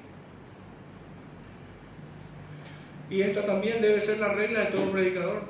Y 3.11 3.21
esta 3.21 3.45
también 3.45 3.83
debe 3.83 4.01
ser 4.01 4.19
la 4.19 4.33
regla 4.33 4.61
de 4.61 4.67
todo 4.67 4.91
predicador. 4.91 5.43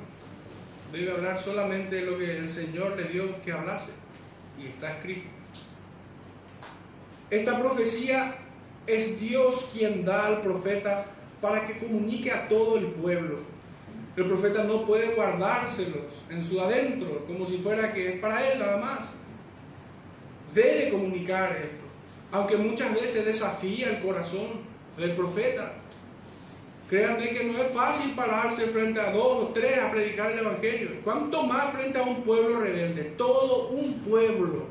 Debe 0.92 1.12
hablar 1.12 1.38
solamente 1.38 2.02
lo 2.02 2.18
que 2.18 2.36
el 2.36 2.50
Señor 2.50 2.96
le 2.96 3.04
dio 3.04 3.40
que 3.42 3.52
hablase. 3.52 3.92
Y 4.60 4.66
está 4.66 4.90
escrito. 4.90 5.28
Esta 7.30 7.58
profecía 7.58 8.36
es 8.86 9.20
Dios 9.20 9.70
quien 9.72 10.04
da 10.04 10.26
al 10.26 10.42
profeta 10.42 11.06
para 11.44 11.66
que 11.66 11.76
comunique 11.76 12.32
a 12.32 12.48
todo 12.48 12.78
el 12.78 12.86
pueblo. 12.86 13.36
El 14.16 14.24
profeta 14.24 14.64
no 14.64 14.86
puede 14.86 15.14
guardárselos 15.14 16.22
en 16.30 16.42
su 16.42 16.58
adentro, 16.58 17.26
como 17.26 17.44
si 17.44 17.58
fuera 17.58 17.92
que 17.92 18.14
es 18.14 18.18
para 18.18 18.50
él 18.50 18.58
nada 18.58 18.78
más 18.78 19.00
debe 20.54 20.88
comunicar 20.88 21.52
esto, 21.52 21.84
aunque 22.32 22.56
muchas 22.56 22.94
veces 22.94 23.26
desafía 23.26 23.90
el 23.90 23.98
corazón 24.00 24.46
del 24.96 25.10
profeta. 25.10 25.74
Créanme 26.88 27.28
que 27.28 27.44
no 27.44 27.58
es 27.58 27.70
fácil 27.72 28.12
pararse 28.12 28.64
frente 28.68 28.98
a 28.98 29.10
dos 29.10 29.44
o 29.44 29.48
tres 29.48 29.78
a 29.80 29.90
predicar 29.90 30.30
el 30.30 30.38
Evangelio. 30.38 30.92
¿Cuánto 31.04 31.42
más 31.42 31.74
frente 31.74 31.98
a 31.98 32.04
un 32.04 32.22
pueblo 32.22 32.60
rebelde? 32.60 33.02
Todo 33.18 33.68
un 33.68 34.00
pueblo. 34.00 34.64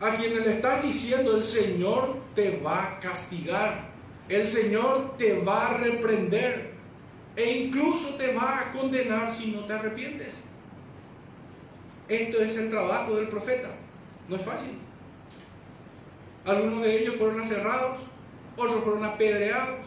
A 0.00 0.16
quienes 0.16 0.44
le 0.44 0.54
estás 0.54 0.82
diciendo, 0.82 1.36
el 1.36 1.44
Señor 1.44 2.16
te 2.34 2.60
va 2.60 2.82
a 2.82 3.00
castigar. 3.00 3.88
El 4.28 4.46
Señor 4.46 5.16
te 5.16 5.38
va 5.40 5.68
a 5.68 5.78
reprender. 5.78 6.74
E 7.36 7.50
incluso 7.50 8.14
te 8.14 8.32
va 8.32 8.60
a 8.60 8.72
condenar 8.72 9.30
si 9.30 9.52
no 9.52 9.64
te 9.64 9.72
arrepientes. 9.72 10.40
Esto 12.08 12.42
es 12.42 12.56
el 12.56 12.70
trabajo 12.70 13.16
del 13.16 13.28
profeta. 13.28 13.70
No 14.28 14.36
es 14.36 14.42
fácil. 14.42 14.78
Algunos 16.44 16.82
de 16.82 17.00
ellos 17.00 17.16
fueron 17.16 17.40
aserrados, 17.40 18.00
otros 18.56 18.84
fueron 18.84 19.04
apedreados, 19.04 19.80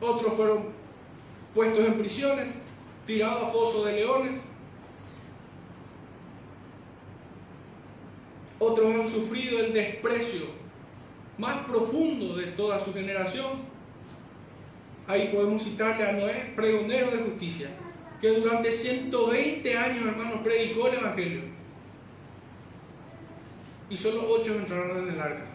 otros 0.00 0.34
fueron 0.34 0.66
puestos 1.52 1.84
en 1.84 1.98
prisiones, 1.98 2.50
tirados 3.04 3.42
a 3.42 3.46
foso 3.48 3.84
de 3.84 3.94
leones. 3.94 4.40
Otros 8.60 8.94
han 8.94 9.08
sufrido 9.08 9.58
el 9.58 9.72
desprecio 9.72 10.42
más 11.38 11.64
profundo 11.64 12.36
de 12.36 12.48
toda 12.48 12.78
su 12.78 12.92
generación. 12.92 13.62
Ahí 15.08 15.30
podemos 15.34 15.64
citarle 15.64 16.06
a 16.06 16.12
Noé, 16.12 16.52
pregonero 16.54 17.10
de 17.10 17.22
justicia, 17.22 17.70
que 18.20 18.28
durante 18.28 18.70
120 18.70 19.76
años, 19.78 20.06
hermanos, 20.06 20.40
predicó 20.44 20.88
el 20.88 20.98
Evangelio. 20.98 21.40
Y 23.88 23.96
solo 23.96 24.26
ocho 24.28 24.54
entraron 24.54 25.08
en 25.08 25.14
el 25.14 25.20
arca. 25.20 25.46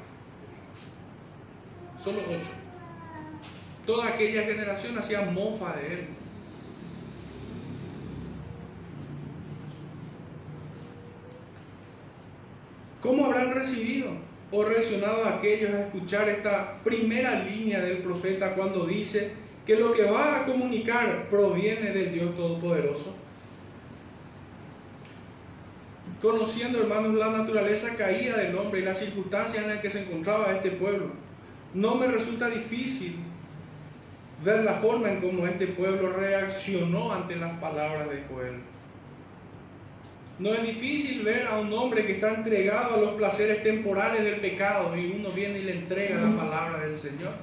Solo 2.04 2.20
ocho. 2.28 2.50
Toda 3.86 4.08
aquella 4.08 4.44
generación 4.44 4.98
hacía 4.98 5.22
mofa 5.22 5.74
de 5.74 5.94
él. 5.94 6.08
¿Cómo 13.06 13.26
habrán 13.26 13.54
recibido 13.54 14.10
o 14.52 14.64
reaccionado 14.64 15.26
aquellos 15.26 15.72
a 15.72 15.82
escuchar 15.84 16.28
esta 16.28 16.78
primera 16.84 17.44
línea 17.44 17.82
del 17.82 18.00
profeta 18.00 18.56
cuando 18.56 18.86
dice, 18.86 19.32
que 19.66 19.76
lo 19.76 19.94
que 19.94 20.04
va 20.04 20.42
a 20.42 20.46
comunicar 20.46 21.28
proviene 21.30 21.92
del 21.92 22.14
Dios 22.14 22.36
Todopoderoso. 22.36 23.16
Conociendo, 26.22 26.80
hermanos, 26.80 27.16
la 27.16 27.30
naturaleza 27.30 27.96
caída 27.96 28.38
del 28.38 28.58
hombre 28.58 28.82
y 28.82 28.84
las 28.84 29.00
circunstancias 29.00 29.64
en 29.64 29.70
las 29.70 29.82
que 29.82 29.90
se 29.90 30.04
encontraba 30.04 30.52
este 30.52 30.72
pueblo, 30.72 31.12
no 31.74 31.96
me 31.96 32.08
resulta 32.08 32.50
difícil 32.50 33.16
ver 34.44 34.64
la 34.64 34.76
forma 34.76 35.10
en 35.10 35.20
cómo 35.20 35.46
este 35.48 35.68
pueblo 35.68 36.14
reaccionó 36.14 37.12
ante 37.12 37.36
las 37.36 37.60
palabras 37.60 38.10
de 38.10 38.24
Joel. 38.30 38.62
No 40.38 40.54
es 40.54 40.64
difícil 40.64 41.24
ver 41.24 41.48
a 41.48 41.58
un 41.58 41.72
hombre 41.72 42.06
que 42.06 42.14
está 42.14 42.34
entregado 42.34 42.96
a 42.96 43.00
los 43.00 43.14
placeres 43.14 43.64
temporales 43.64 44.24
del 44.24 44.42
pecado 44.42 44.96
y 44.98 45.14
uno 45.18 45.30
viene 45.30 45.60
y 45.60 45.64
le 45.64 45.74
entrega 45.78 46.20
la 46.20 46.36
palabra 46.36 46.86
del 46.86 46.98
Señor. 46.98 47.34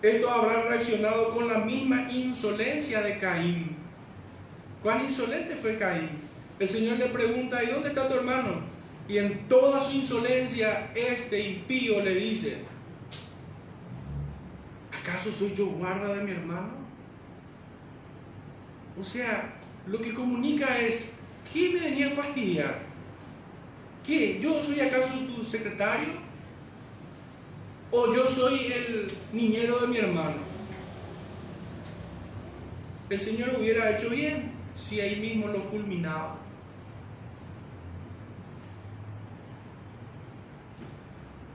Esto 0.00 0.30
habrá 0.30 0.62
reaccionado 0.62 1.30
con 1.30 1.48
la 1.48 1.58
misma 1.58 2.10
insolencia 2.10 3.02
de 3.02 3.18
Caín. 3.18 3.76
¿Cuán 4.82 5.04
insolente 5.04 5.54
fue 5.56 5.78
Caín? 5.78 6.10
El 6.58 6.68
Señor 6.68 6.98
le 6.98 7.06
pregunta, 7.06 7.62
¿y 7.62 7.68
dónde 7.68 7.90
está 7.90 8.08
tu 8.08 8.14
hermano? 8.14 8.60
Y 9.06 9.18
en 9.18 9.46
toda 9.48 9.82
su 9.82 9.96
insolencia, 9.96 10.90
este 10.94 11.40
impío 11.40 12.02
le 12.02 12.14
dice, 12.14 12.62
¿acaso 14.90 15.30
soy 15.30 15.54
yo 15.54 15.66
guarda 15.66 16.14
de 16.14 16.24
mi 16.24 16.32
hermano? 16.32 16.81
O 19.00 19.04
sea, 19.04 19.54
lo 19.86 20.00
que 20.00 20.14
comunica 20.14 20.78
es, 20.80 21.08
¿qué 21.52 21.70
me 21.70 21.80
venía 21.80 22.08
a 22.08 22.10
fastidiar? 22.10 22.78
¿Qué? 24.04 24.38
¿Yo 24.40 24.62
soy 24.62 24.80
acaso 24.80 25.14
tu 25.20 25.44
secretario? 25.44 26.32
o 27.92 28.14
yo 28.14 28.26
soy 28.26 28.72
el 28.72 29.12
niñero 29.32 29.78
de 29.80 29.86
mi 29.86 29.98
hermano. 29.98 30.36
El 33.10 33.20
Señor 33.20 33.50
hubiera 33.60 33.90
hecho 33.90 34.08
bien 34.08 34.52
si 34.76 34.98
ahí 34.98 35.20
mismo 35.20 35.48
lo 35.48 35.60
fulminaba. 35.60 36.36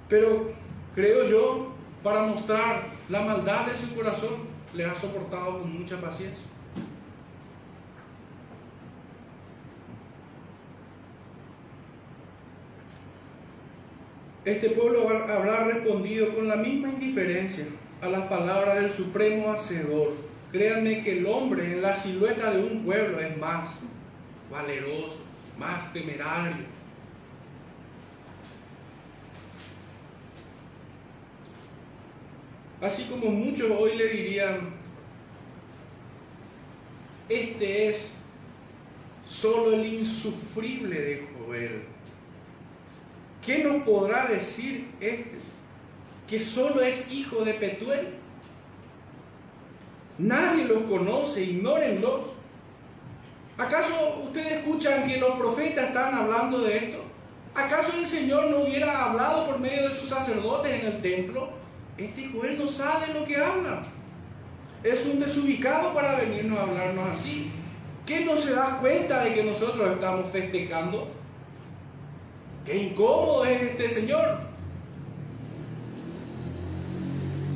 Pero 0.08 0.52
creo 0.94 1.28
yo, 1.28 1.74
para 2.04 2.28
mostrar 2.28 2.88
la 3.10 3.22
maldad 3.22 3.66
de 3.66 3.76
su 3.76 3.96
corazón, 3.96 4.36
le 4.76 4.86
ha 4.86 4.96
soportado 4.96 5.60
con 5.60 5.80
mucha 5.80 6.00
paciencia. 6.00 6.46
Este 14.48 14.70
pueblo 14.70 15.10
habrá 15.10 15.66
respondido 15.66 16.34
con 16.34 16.48
la 16.48 16.56
misma 16.56 16.90
indiferencia 16.90 17.66
a 18.02 18.08
las 18.08 18.28
palabras 18.28 18.76
del 18.76 18.90
Supremo 18.90 19.52
Hacedor. 19.52 20.14
Créanme 20.52 21.04
que 21.04 21.20
el 21.20 21.26
hombre 21.26 21.74
en 21.74 21.82
la 21.82 21.94
silueta 21.96 22.52
de 22.52 22.64
un 22.64 22.86
pueblo 22.86 23.20
es 23.20 23.38
más 23.38 23.70
valeroso, 24.50 25.24
más 25.58 25.92
temerario. 25.92 26.66
Así 32.82 33.04
como 33.06 33.32
muchos 33.32 33.70
hoy 33.72 33.98
le 33.98 34.08
dirían, 34.08 34.70
este 37.28 37.90
es 37.90 38.14
solo 39.28 39.74
el 39.74 39.86
insufrible 39.86 41.02
de 41.02 41.28
Joel. 41.38 41.97
¿Qué 43.48 43.64
nos 43.64 43.84
podrá 43.84 44.26
decir 44.26 44.90
este? 45.00 45.38
Que 46.28 46.38
solo 46.38 46.82
es 46.82 47.10
hijo 47.10 47.46
de 47.46 47.54
Petuel. 47.54 48.10
Nadie 50.18 50.66
los 50.66 50.84
conoce, 50.84 51.44
ignórenlos. 51.44 52.32
¿Acaso 53.58 54.24
ustedes 54.26 54.52
escuchan 54.52 55.08
que 55.08 55.16
los 55.16 55.38
profetas 55.38 55.86
están 55.88 56.14
hablando 56.14 56.60
de 56.64 56.78
esto? 56.78 57.04
¿Acaso 57.56 57.98
el 57.98 58.06
Señor 58.06 58.50
no 58.50 58.64
hubiera 58.64 59.06
hablado 59.06 59.46
por 59.46 59.60
medio 59.60 59.88
de 59.88 59.96
sus 59.96 60.10
sacerdotes 60.10 60.82
en 60.82 60.86
el 60.86 61.02
templo? 61.02 61.48
Este 61.98 62.28
Joel 62.28 62.60
no 62.60 62.68
sabe 62.68 63.14
lo 63.14 63.24
que 63.24 63.38
habla. 63.38 63.82
Es 64.84 65.06
un 65.06 65.22
desubicado 65.22 65.94
para 65.94 66.16
venirnos 66.16 66.60
a 66.60 66.64
hablarnos 66.64 67.12
así. 67.12 67.50
¿Qué 68.06 68.26
no 68.26 68.36
se 68.36 68.54
da 68.54 68.78
cuenta 68.82 69.24
de 69.24 69.36
que 69.36 69.44
nosotros 69.46 69.90
estamos 69.94 70.30
festejando? 70.34 71.08
Qué 72.68 72.76
incómodo 72.76 73.46
es 73.46 73.62
este 73.62 73.90
Señor. 73.90 74.40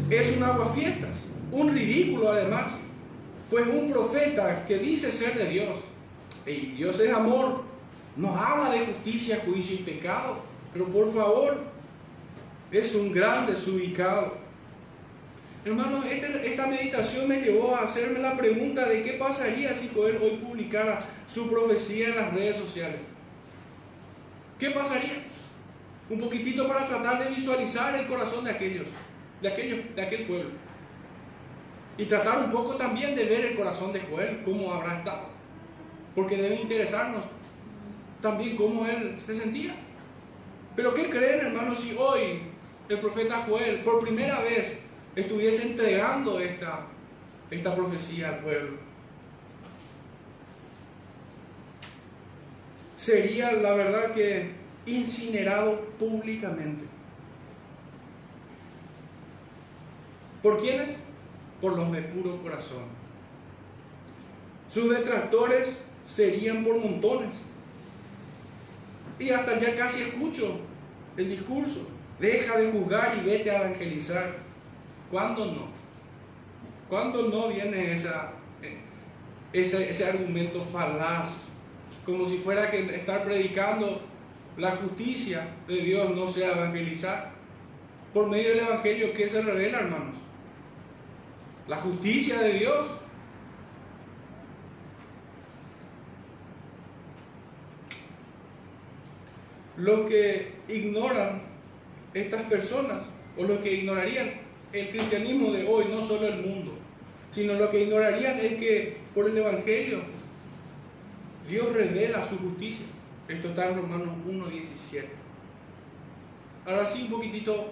Es 0.10 0.38
un 0.38 0.43
aguafiestas, 0.43 1.17
un 1.52 1.74
ridículo 1.74 2.32
además, 2.32 2.71
pues 3.50 3.67
un 3.67 3.91
profeta 3.91 4.65
que 4.65 4.78
dice 4.78 5.12
ser 5.12 5.38
de 5.38 5.50
Dios, 5.50 5.80
y 6.45 6.71
Dios 6.78 6.97
es 7.00 7.13
amor, 7.13 7.63
nos 8.15 8.36
habla 8.38 8.71
de 8.71 8.86
justicia, 8.86 9.41
juicio 9.45 9.76
y 9.76 9.84
pecado, 9.84 10.39
pero 10.71 10.86
por 10.86 11.13
favor, 11.13 11.58
es 12.71 12.95
un 12.95 13.12
gran 13.12 13.47
desubicado. 13.47 14.34
Hermanos, 15.65 16.06
este, 16.10 16.47
esta, 16.47 16.67
meditación 16.67 17.28
me 17.28 17.41
llevó 17.41 17.76
a 17.76 17.84
hacerme 17.84 18.19
la 18.19 18.36
pregunta 18.36 18.88
de 18.88 19.04
qué 19.04 19.13
pasaría 19.13 19.74
si 19.74 19.91
Joel 19.93 20.17
hoy 20.21 20.38
publicara 20.38 20.97
su 21.28 21.50
profecía 21.50 22.10
en 22.10 22.15
las 22.15 22.34
redes 22.34 22.58
sociales. 22.58 23.11
¿Qué 24.62 24.69
pasaría? 24.69 25.24
Un 26.08 26.19
poquitito 26.19 26.67
para 26.67 26.86
tratar 26.86 27.24
de 27.24 27.34
visualizar 27.34 27.95
el 27.95 28.06
corazón 28.06 28.45
de 28.45 28.52
aquellos, 28.52 28.86
de 29.41 29.50
aquellos, 29.50 29.80
de 29.95 30.02
aquel 30.04 30.28
pueblo. 30.28 30.52
Y 31.97 32.06
tratar 32.06 32.38
un 32.45 32.52
poco 32.52 32.76
también 32.76 33.15
de 33.15 33.26
ver 33.26 33.43
el 33.43 33.56
corazón 33.58 33.91
de 33.91 34.02
Joel, 34.02 34.43
cómo 34.45 34.71
habrá 34.71 35.00
estado. 35.00 35.30
Porque 36.13 36.38
debe 36.38 36.62
interesarnos 36.62 37.24
también 38.21 38.56
cómo 38.56 38.86
él 38.86 39.15
se 39.17 39.34
sentía. 39.34 39.74
Pero 40.76 40.93
¿qué 40.93 41.10
creen, 41.10 41.47
hermanos, 41.47 41.80
si 41.80 41.95
hoy 41.97 42.41
el 42.88 43.00
profeta 43.00 43.43
Joel, 43.50 43.82
por 43.82 44.02
primera 44.04 44.41
vez, 44.41 44.84
estuviese 45.15 45.71
entregando 45.71 46.39
esta, 46.39 46.86
esta 47.50 47.76
profecía 47.76 48.30
al 48.30 48.39
pueblo. 48.41 48.90
Sería 53.01 53.51
la 53.53 53.73
verdad 53.73 54.13
que 54.13 54.51
incinerado 54.85 55.81
públicamente. 55.97 56.83
¿Por 60.43 60.61
quiénes? 60.61 60.97
Por 61.59 61.77
los 61.77 61.91
de 61.91 62.03
puro 62.03 62.39
corazón. 62.43 62.83
Sus 64.69 64.95
detractores 64.95 65.77
serían 66.05 66.63
por 66.63 66.77
montones. 66.77 67.41
Y 69.17 69.31
hasta 69.31 69.57
ya 69.57 69.75
casi 69.75 70.03
escucho 70.03 70.59
el 71.17 71.27
discurso. 71.27 71.87
Deja 72.19 72.55
de 72.59 72.71
juzgar 72.71 73.17
y 73.17 73.25
vete 73.25 73.49
a 73.49 73.63
evangelizar. 73.63 74.29
¿Cuándo 75.09 75.47
no? 75.47 75.67
¿Cuándo 76.87 77.23
no 77.29 77.47
viene 77.47 77.93
esa, 77.93 78.33
ese, 79.51 79.89
ese 79.89 80.05
argumento 80.05 80.61
falaz? 80.61 81.50
Como 82.12 82.26
si 82.26 82.39
fuera 82.39 82.69
que 82.69 82.93
estar 82.93 83.24
predicando 83.24 84.02
la 84.58 84.71
justicia 84.71 85.47
de 85.65 85.78
Dios 85.78 86.13
no 86.13 86.28
sea 86.28 86.52
evangelizar. 86.52 87.32
Por 88.13 88.30
medio 88.30 88.50
del 88.50 88.60
Evangelio, 88.60 89.13
¿qué 89.13 89.30
se 89.30 89.41
revela, 89.41 89.80
hermanos? 89.80 90.17
La 91.69 91.78
justicia 91.78 92.38
de 92.39 92.52
Dios. 92.52 92.89
Lo 99.78 100.10
que 100.10 100.52
ignoran 100.67 101.43
estas 102.13 102.41
personas, 102.43 103.04
o 103.38 103.45
lo 103.45 103.63
que 103.63 103.71
ignorarían 103.71 104.34
el 104.74 104.89
cristianismo 104.89 105.54
de 105.54 105.65
hoy, 105.65 105.86
no 105.89 106.02
solo 106.02 106.28
el 106.28 106.41
mundo, 106.41 106.74
sino 107.32 107.54
lo 107.54 107.71
que 107.71 107.84
ignorarían 107.84 108.38
es 108.38 108.56
que 108.56 108.97
por 109.15 109.30
el 109.30 109.38
Evangelio 109.38 110.20
Dios 111.51 111.73
revela 111.73 112.25
su 112.25 112.37
justicia. 112.37 112.85
Esto 113.27 113.49
está 113.49 113.67
en 113.67 113.75
Romanos 113.75 114.07
1.17. 114.25 115.03
Ahora 116.65 116.85
sí, 116.85 117.03
un 117.03 117.09
poquitito, 117.09 117.71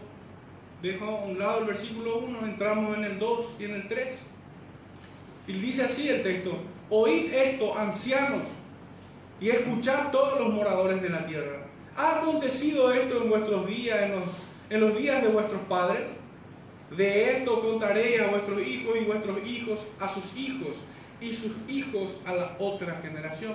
dejo 0.81 1.05
a 1.05 1.23
un 1.23 1.39
lado 1.39 1.59
el 1.59 1.67
versículo 1.67 2.17
1, 2.17 2.45
entramos 2.45 2.97
en 2.97 3.05
el 3.05 3.17
2 3.17 3.55
y 3.57 3.63
en 3.63 3.75
el 3.75 3.87
3. 3.87 4.19
Y 5.47 5.53
dice 5.53 5.85
así 5.85 6.09
el 6.09 6.23
texto, 6.23 6.57
oíd 6.89 7.33
esto, 7.33 7.77
ancianos, 7.77 8.41
y 9.39 9.49
escuchad 9.49 10.11
todos 10.11 10.41
los 10.41 10.53
moradores 10.53 11.01
de 11.01 11.09
la 11.09 11.25
tierra. 11.25 11.61
¿Ha 11.95 12.19
acontecido 12.19 12.91
esto 12.91 13.23
en 13.23 13.29
vuestros 13.29 13.65
días, 13.65 14.01
en 14.01 14.11
los, 14.11 14.23
en 14.69 14.81
los 14.81 14.97
días 14.97 15.23
de 15.23 15.29
vuestros 15.29 15.61
padres? 15.69 16.09
De 16.97 17.37
esto 17.37 17.61
contaréis 17.61 18.19
a 18.23 18.27
vuestros 18.27 18.61
hijos 18.61 18.97
y 19.01 19.05
vuestros 19.05 19.37
hijos 19.47 19.87
a 20.01 20.09
sus 20.09 20.35
hijos 20.35 20.79
y 21.21 21.33
sus 21.33 21.51
hijos 21.67 22.21
a 22.25 22.33
la 22.33 22.55
otra 22.59 22.99
generación. 23.01 23.53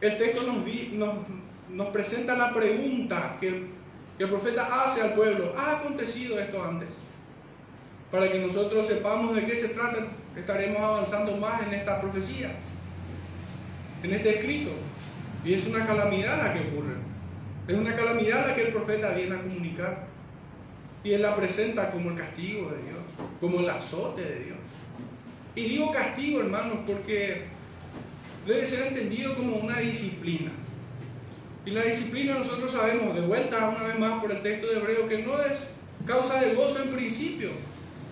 El 0.00 0.18
texto 0.18 0.42
nos, 0.42 1.14
nos, 1.70 1.88
presenta 1.88 2.36
la 2.36 2.52
pregunta 2.52 3.36
que, 3.40 3.66
que 4.18 4.24
el 4.24 4.30
profeta 4.30 4.68
hace 4.84 5.02
al 5.02 5.14
pueblo. 5.14 5.54
¿Ha 5.56 5.78
acontecido 5.78 6.38
esto 6.38 6.62
antes? 6.62 6.88
Para 8.10 8.30
que 8.30 8.38
nosotros 8.38 8.86
sepamos 8.86 9.34
de 9.34 9.46
qué 9.46 9.56
se 9.56 9.68
trata, 9.68 10.06
estaremos 10.36 10.80
avanzando 10.80 11.36
más 11.36 11.62
en 11.66 11.74
esta 11.74 12.00
profecía, 12.00 12.52
en 14.02 14.12
este 14.12 14.38
escrito. 14.38 14.70
Y 15.44 15.54
es 15.54 15.66
una 15.66 15.86
calamidad 15.86 16.38
la 16.38 16.54
que 16.54 16.60
ocurre. 16.68 16.94
Es 17.66 17.76
una 17.76 17.96
calamidad 17.96 18.48
la 18.48 18.54
que 18.54 18.66
el 18.66 18.72
profeta 18.72 19.10
viene 19.10 19.36
a 19.36 19.42
comunicar. 19.42 20.06
Y 21.02 21.12
él 21.12 21.22
la 21.22 21.36
presenta 21.36 21.90
como 21.90 22.10
el 22.10 22.16
castigo 22.16 22.70
de 22.70 22.82
Dios, 22.82 23.00
como 23.40 23.60
el 23.60 23.68
azote 23.68 24.22
de 24.22 24.44
Dios. 24.44 24.58
Y 25.54 25.64
digo 25.64 25.92
castigo, 25.92 26.40
hermanos, 26.40 26.78
porque 26.86 27.44
debe 28.46 28.66
ser 28.66 28.88
entendido 28.88 29.34
como 29.34 29.56
una 29.56 29.78
disciplina. 29.78 30.50
Y 31.66 31.70
la 31.70 31.82
disciplina 31.82 32.34
nosotros 32.34 32.72
sabemos, 32.72 33.14
de 33.14 33.22
vuelta 33.22 33.68
una 33.68 33.84
vez 33.84 33.98
más 33.98 34.20
por 34.20 34.30
el 34.30 34.42
texto 34.42 34.66
de 34.66 34.78
Hebreo, 34.78 35.08
que 35.08 35.22
no 35.22 35.40
es 35.40 35.68
causa 36.06 36.40
de 36.40 36.54
gozo 36.54 36.82
en 36.82 36.90
principio. 36.90 37.50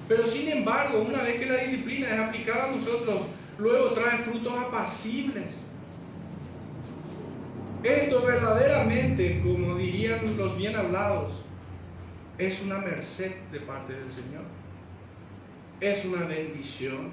Pero 0.09 0.27
sin 0.27 0.49
embargo, 0.49 1.05
una 1.07 1.23
vez 1.23 1.39
que 1.39 1.47
la 1.47 1.59
disciplina 1.59 2.15
es 2.15 2.21
aplicada 2.21 2.65
a 2.65 2.71
nosotros, 2.71 3.23
luego 3.59 3.91
trae 3.93 4.19
frutos 4.19 4.53
apacibles. 4.59 5.47
Esto 7.83 8.25
verdaderamente, 8.25 9.43
como 9.43 9.77
dirían 9.77 10.37
los 10.37 10.57
bien 10.57 10.77
hablados, 10.77 11.33
es 12.39 12.63
una 12.63 12.79
merced 12.79 13.33
de 13.51 13.61
parte 13.61 13.93
del 13.93 14.11
Señor. 14.11 14.43
Es 15.81 16.05
una 16.05 16.25
bendición. 16.27 17.11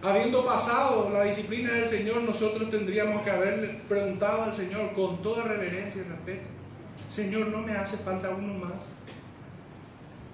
Habiendo 0.00 0.44
pasado 0.44 1.10
la 1.10 1.24
disciplina 1.24 1.72
del 1.72 1.84
Señor, 1.84 2.22
nosotros 2.22 2.70
tendríamos 2.70 3.22
que 3.22 3.30
haberle 3.30 3.80
preguntado 3.88 4.44
al 4.44 4.54
Señor 4.54 4.92
con 4.92 5.20
toda 5.22 5.42
reverencia 5.42 6.02
y 6.02 6.08
respeto, 6.08 6.46
Señor, 7.08 7.48
¿no 7.48 7.58
me 7.58 7.72
hace 7.72 7.96
falta 7.96 8.30
uno 8.30 8.54
más 8.54 8.72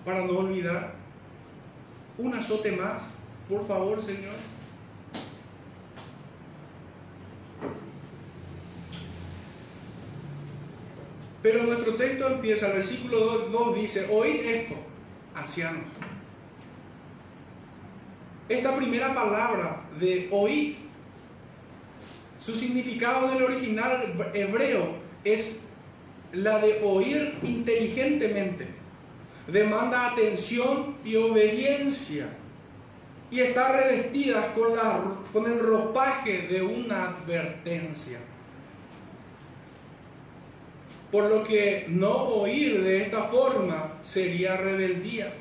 para 0.05 0.25
no 0.27 0.39
olvidar? 0.39 0.93
Un 2.19 2.35
azote 2.35 2.73
más, 2.73 3.03
por 3.49 3.67
favor, 3.67 4.01
Señor. 4.01 4.35
Pero 11.43 11.63
nuestro 11.65 11.97
texto 11.97 12.29
empieza, 12.29 12.69
el 12.69 12.73
versículo 12.75 13.49
2, 13.49 13.75
dice, 13.75 14.09
oíd 14.11 14.41
esto, 14.41 14.77
ancianos. 15.35 15.85
Esta 18.49 18.77
primera 18.77 19.15
palabra 19.15 19.85
de 19.99 20.29
oíd, 20.31 20.75
su 22.41 22.55
significado 22.55 23.31
en 23.31 23.37
el 23.39 23.43
original 23.43 24.33
hebreo 24.35 24.97
es 25.25 25.61
la 26.33 26.59
de 26.59 26.81
oír 26.83 27.39
inteligentemente. 27.43 28.67
Demanda 29.47 30.09
atención 30.09 30.97
y 31.05 31.17
obediencia. 31.17 32.29
Y 33.31 33.41
está 33.41 33.73
revestida 33.73 34.53
con, 34.53 34.77
la, 34.77 35.03
con 35.33 35.51
el 35.51 35.59
ropaje 35.59 36.47
de 36.47 36.63
una 36.63 37.09
advertencia. 37.09 38.19
Por 41.11 41.31
lo 41.31 41.45
que 41.45 41.87
no 41.89 42.13
oír 42.13 42.83
de 42.83 43.03
esta 43.03 43.25
forma 43.25 43.95
sería 44.03 44.57
rebeldía. 44.57 45.33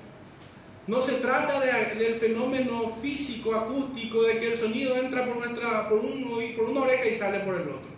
No 0.86 1.02
se 1.02 1.14
trata 1.14 1.62
del 1.62 2.16
fenómeno 2.16 2.98
físico, 3.02 3.56
acústico, 3.56 4.24
de 4.24 4.40
que 4.40 4.52
el 4.52 4.58
sonido 4.58 4.98
entra 4.98 5.26
por, 5.26 5.38
nuestra, 5.38 5.88
por, 5.88 6.02
por 6.02 6.70
una 6.70 6.82
oreja 6.82 7.06
y 7.06 7.14
sale 7.14 7.40
por 7.40 7.56
el 7.56 7.62
otro. 7.62 7.94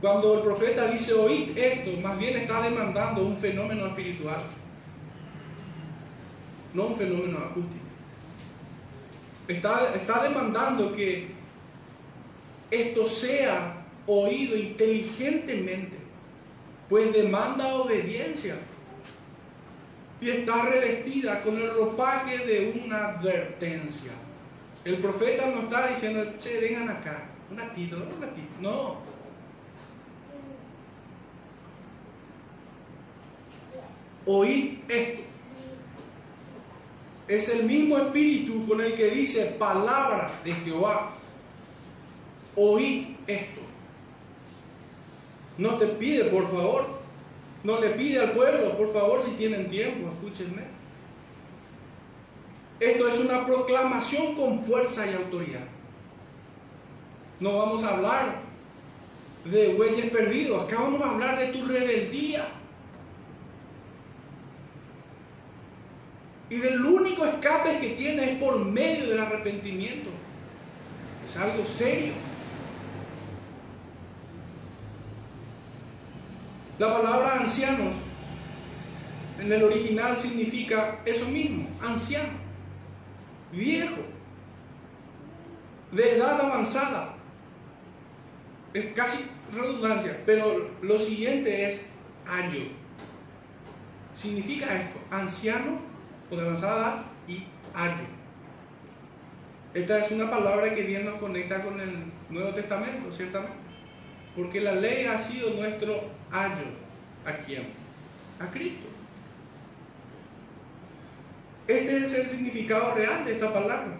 Cuando 0.00 0.34
el 0.34 0.42
profeta 0.42 0.86
dice 0.86 1.12
oíd 1.12 1.58
esto, 1.58 2.00
más 2.00 2.18
bien 2.18 2.36
está 2.36 2.62
demandando 2.62 3.22
un 3.22 3.36
fenómeno 3.36 3.86
espiritual, 3.88 4.38
no 6.72 6.86
un 6.86 6.96
fenómeno 6.96 7.38
acústico. 7.38 7.84
Está, 9.48 9.92
está 9.94 10.22
demandando 10.22 10.94
que 10.94 11.28
esto 12.70 13.04
sea 13.04 13.84
oído 14.06 14.56
inteligentemente, 14.56 15.96
pues 16.88 17.12
demanda 17.12 17.74
obediencia 17.74 18.54
y 20.20 20.30
está 20.30 20.62
revestida 20.62 21.42
con 21.42 21.56
el 21.56 21.74
ropaje 21.74 22.38
de 22.38 22.82
una 22.84 23.08
advertencia. 23.08 24.12
El 24.84 24.98
profeta 24.98 25.46
no 25.46 25.62
está 25.62 25.88
diciendo, 25.88 26.24
che, 26.38 26.60
vengan 26.60 26.88
acá, 26.88 27.24
un 27.50 27.56
gatito, 27.56 27.96
un 27.96 28.20
gatito. 28.20 28.48
No. 28.60 28.96
Oíd 34.26 34.78
esto. 34.88 35.22
Es 37.26 37.48
el 37.48 37.64
mismo 37.64 37.96
espíritu 37.96 38.66
con 38.66 38.80
el 38.80 38.94
que 38.94 39.10
dice 39.10 39.56
palabra 39.58 40.32
de 40.44 40.52
Jehová. 40.52 41.12
Oíd 42.56 43.16
esto. 43.26 43.60
No 45.56 45.76
te 45.76 45.86
pide, 45.86 46.24
por 46.24 46.50
favor, 46.50 46.99
no 47.62 47.80
le 47.80 47.90
pide 47.90 48.20
al 48.20 48.32
pueblo, 48.32 48.76
por 48.76 48.92
favor, 48.92 49.22
si 49.22 49.32
tienen 49.32 49.68
tiempo, 49.68 50.10
escúchenme. 50.10 50.62
Esto 52.78 53.08
es 53.08 53.18
una 53.20 53.44
proclamación 53.44 54.34
con 54.34 54.64
fuerza 54.64 55.06
y 55.06 55.14
autoridad. 55.14 55.66
No 57.38 57.58
vamos 57.58 57.84
a 57.84 57.90
hablar 57.90 58.36
de 59.44 59.74
huellas 59.74 60.10
perdidos, 60.10 60.64
acá 60.64 60.76
vamos 60.80 61.02
a 61.02 61.10
hablar 61.10 61.38
de 61.38 61.48
tu 61.48 61.66
rebeldía. 61.66 62.48
Y 66.48 66.56
del 66.56 66.84
único 66.84 67.24
escape 67.26 67.78
que 67.80 67.90
tiene 67.90 68.32
es 68.32 68.38
por 68.38 68.64
medio 68.64 69.10
del 69.10 69.20
arrepentimiento. 69.20 70.10
Es 71.24 71.36
algo 71.36 71.64
serio. 71.64 72.12
La 76.80 76.94
palabra 76.94 77.34
ancianos 77.34 77.92
en 79.38 79.52
el 79.52 79.62
original 79.62 80.16
significa 80.16 81.00
eso 81.04 81.28
mismo, 81.28 81.68
anciano, 81.86 82.30
viejo, 83.52 84.00
de 85.92 86.16
edad 86.16 86.40
avanzada. 86.40 87.16
Es 88.72 88.94
casi 88.94 89.26
redundancia, 89.52 90.22
pero 90.24 90.70
lo 90.80 90.98
siguiente 90.98 91.66
es 91.66 91.84
ayo. 92.26 92.68
Significa 94.14 94.80
esto, 94.80 95.00
anciano 95.10 95.80
o 96.30 96.36
de 96.36 96.40
avanzada 96.40 96.80
edad 96.80 97.02
y 97.28 97.44
ayo. 97.74 98.06
Esta 99.74 99.98
es 99.98 100.12
una 100.12 100.30
palabra 100.30 100.74
que 100.74 100.84
bien 100.84 101.04
nos 101.04 101.20
conecta 101.20 101.62
con 101.62 101.78
el 101.78 102.10
Nuevo 102.30 102.54
Testamento, 102.54 103.12
ciertamente. 103.12 103.69
Porque 104.36 104.60
la 104.60 104.74
ley 104.74 105.06
ha 105.06 105.18
sido 105.18 105.50
nuestro 105.54 106.02
ayo. 106.30 106.66
¿A 107.24 107.32
quién? 107.44 107.64
A 108.38 108.50
Cristo. 108.50 108.86
Este 111.66 111.96
es 111.98 112.14
el 112.14 112.28
significado 112.28 112.94
real 112.94 113.24
de 113.24 113.32
esta 113.32 113.52
palabra. 113.52 113.96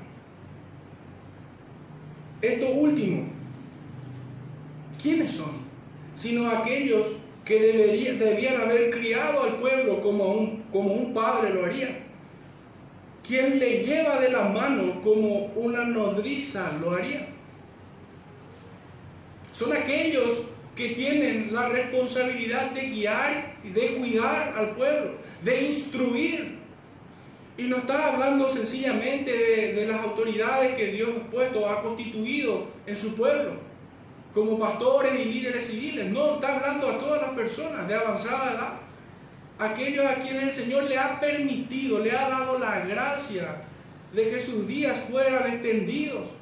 Esto 2.40 2.70
último, 2.70 3.24
¿quiénes 5.00 5.32
son? 5.32 5.52
Sino 6.14 6.50
aquellos 6.50 7.16
que 7.44 7.60
deberían, 7.60 8.18
debían 8.18 8.60
haber 8.62 8.90
criado 8.90 9.44
al 9.44 9.56
pueblo 9.56 10.00
como 10.00 10.32
un, 10.32 10.62
como 10.72 10.94
un 10.94 11.12
padre 11.12 11.52
lo 11.52 11.66
haría. 11.66 11.98
Quien 13.26 13.58
le 13.58 13.84
lleva 13.84 14.18
de 14.20 14.30
la 14.30 14.44
mano 14.44 15.02
como 15.02 15.46
una 15.54 15.84
nodriza 15.84 16.72
lo 16.80 16.94
haría 16.94 17.29
son 19.60 19.76
aquellos 19.76 20.38
que 20.74 20.90
tienen 20.90 21.52
la 21.52 21.68
responsabilidad 21.68 22.70
de 22.70 22.80
guiar 22.88 23.56
y 23.62 23.68
de 23.68 23.96
cuidar 23.96 24.54
al 24.56 24.70
pueblo, 24.70 25.16
de 25.42 25.64
instruir. 25.64 26.58
Y 27.58 27.64
no 27.64 27.76
está 27.76 28.10
hablando 28.10 28.48
sencillamente 28.48 29.30
de, 29.74 29.86
las 29.86 30.00
autoridades 30.00 30.76
que 30.76 30.86
Dios 30.86 31.10
ha 31.10 31.30
puesto, 31.30 31.68
ha 31.68 31.82
constituido 31.82 32.68
en 32.86 32.96
su 32.96 33.14
pueblo, 33.14 33.52
como 34.32 34.58
pastores 34.58 35.12
y 35.20 35.26
líderes 35.26 35.66
civiles. 35.66 36.06
No, 36.06 36.36
está 36.36 36.56
hablando 36.56 36.88
a 36.88 36.98
todas 36.98 37.20
las 37.20 37.32
personas 37.32 37.86
de 37.86 37.94
avanzada 37.94 38.52
edad. 38.52 38.72
Aquellos 39.58 40.06
a 40.06 40.14
quienes 40.14 40.44
el 40.44 40.64
Señor 40.64 40.84
le 40.84 40.96
ha 40.96 41.20
permitido, 41.20 41.98
le 41.98 42.12
ha 42.12 42.30
dado 42.30 42.58
la 42.58 42.86
gracia 42.86 43.62
de 44.14 44.30
que 44.30 44.40
sus 44.40 44.66
días 44.66 44.96
fueran 45.10 45.52
extendidos 45.52 46.39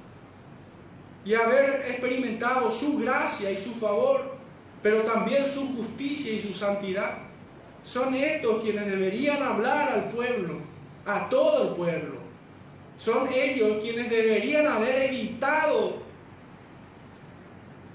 y 1.25 1.35
haber 1.35 1.69
experimentado 1.89 2.71
su 2.71 2.99
gracia 2.99 3.51
y 3.51 3.57
su 3.57 3.75
favor, 3.75 4.37
pero 4.83 5.03
también 5.03 5.45
su 5.45 5.77
justicia 5.77 6.33
y 6.33 6.41
su 6.41 6.53
santidad. 6.53 7.19
Son 7.85 8.15
estos 8.15 8.63
quienes 8.63 8.87
deberían 8.87 9.43
hablar 9.43 9.93
al 9.93 10.05
pueblo, 10.11 10.59
a 11.07 11.29
todo 11.29 11.71
el 11.71 11.77
pueblo. 11.77 12.19
Son 12.99 13.29
ellos 13.33 13.79
quienes 13.83 14.11
deberían 14.11 14.67
haber 14.67 14.97
evitado 15.03 16.03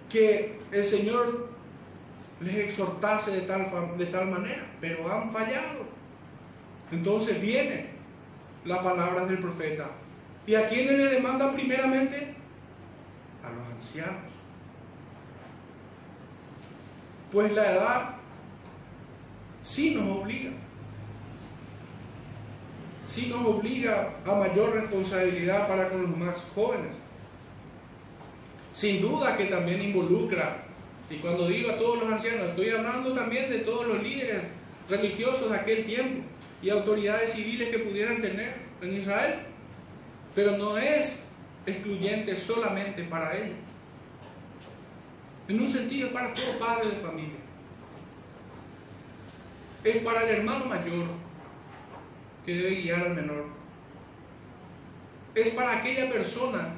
que 0.09 0.59
el 0.71 0.83
Señor 0.83 1.49
les 2.39 2.55
exhortase 2.55 3.31
de 3.31 3.41
tal, 3.41 3.97
de 3.97 4.05
tal 4.07 4.27
manera, 4.27 4.65
pero 4.79 5.11
han 5.11 5.31
fallado. 5.31 5.85
Entonces 6.91 7.41
viene 7.41 7.87
la 8.65 8.81
palabra 8.83 9.25
del 9.25 9.39
profeta. 9.39 9.89
¿Y 10.45 10.55
a 10.55 10.67
quiénes 10.67 10.97
le 10.97 11.05
demanda 11.05 11.53
primeramente? 11.53 12.35
Ancianos. 13.75 14.31
Pues 17.31 17.51
la 17.51 17.71
edad 17.71 18.15
sí 19.63 19.95
nos 19.95 20.19
obliga, 20.19 20.51
sí 23.07 23.27
nos 23.27 23.45
obliga 23.45 24.09
a 24.25 24.35
mayor 24.35 24.73
responsabilidad 24.73 25.67
para 25.67 25.89
con 25.89 26.03
los 26.03 26.17
más 26.17 26.35
jóvenes. 26.53 26.95
Sin 28.71 29.01
duda 29.01 29.37
que 29.37 29.45
también 29.45 29.81
involucra, 29.81 30.63
y 31.09 31.15
cuando 31.15 31.47
digo 31.47 31.71
a 31.71 31.77
todos 31.77 32.03
los 32.03 32.11
ancianos, 32.11 32.49
estoy 32.49 32.69
hablando 32.69 33.13
también 33.13 33.49
de 33.49 33.59
todos 33.59 33.87
los 33.87 34.01
líderes 34.01 34.43
religiosos 34.89 35.49
de 35.49 35.57
aquel 35.57 35.85
tiempo 35.85 36.23
y 36.61 36.69
autoridades 36.69 37.33
civiles 37.33 37.69
que 37.69 37.79
pudieran 37.79 38.21
tener 38.21 38.55
en 38.81 38.97
Israel. 38.97 39.35
Pero 40.33 40.57
no 40.57 40.77
es 40.77 41.23
excluyente 41.65 42.35
solamente 42.35 43.03
para 43.03 43.35
ellos. 43.37 43.57
En 45.47 45.61
un 45.61 45.69
sentido, 45.69 46.11
para 46.11 46.33
todo 46.33 46.57
padre 46.59 46.89
de 46.89 46.95
familia. 46.97 47.39
Es 49.83 49.97
para 49.97 50.23
el 50.23 50.37
hermano 50.37 50.65
mayor 50.65 51.07
que 52.45 52.55
debe 52.55 52.81
guiar 52.81 53.07
al 53.07 53.15
menor. 53.15 53.45
Es 55.35 55.49
para 55.49 55.79
aquella 55.79 56.09
persona 56.09 56.75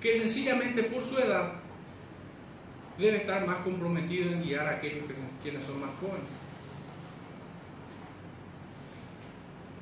que 0.00 0.14
sencillamente 0.14 0.84
por 0.84 1.02
su 1.02 1.18
edad 1.18 1.52
debe 2.98 3.18
estar 3.18 3.46
más 3.46 3.58
comprometido 3.64 4.32
en 4.32 4.42
guiar 4.42 4.66
a 4.66 4.76
aquellos 4.76 5.06
que, 5.06 5.14
quienes 5.42 5.64
son 5.64 5.80
más 5.80 5.90
jóvenes. 6.00 6.39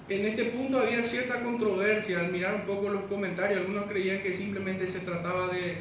En 0.09 0.27
este 0.27 0.45
punto 0.47 0.79
había 0.79 1.03
cierta 1.03 1.43
controversia 1.43 2.21
al 2.21 2.33
mirar 2.33 2.55
un 2.55 2.63
poco 2.63 2.89
los 2.89 3.03
comentarios. 3.03 3.61
Algunos 3.61 3.85
creían 3.85 4.23
que 4.23 4.33
simplemente 4.33 4.87
se 4.87 5.01
trataba 5.01 5.49
de, 5.49 5.79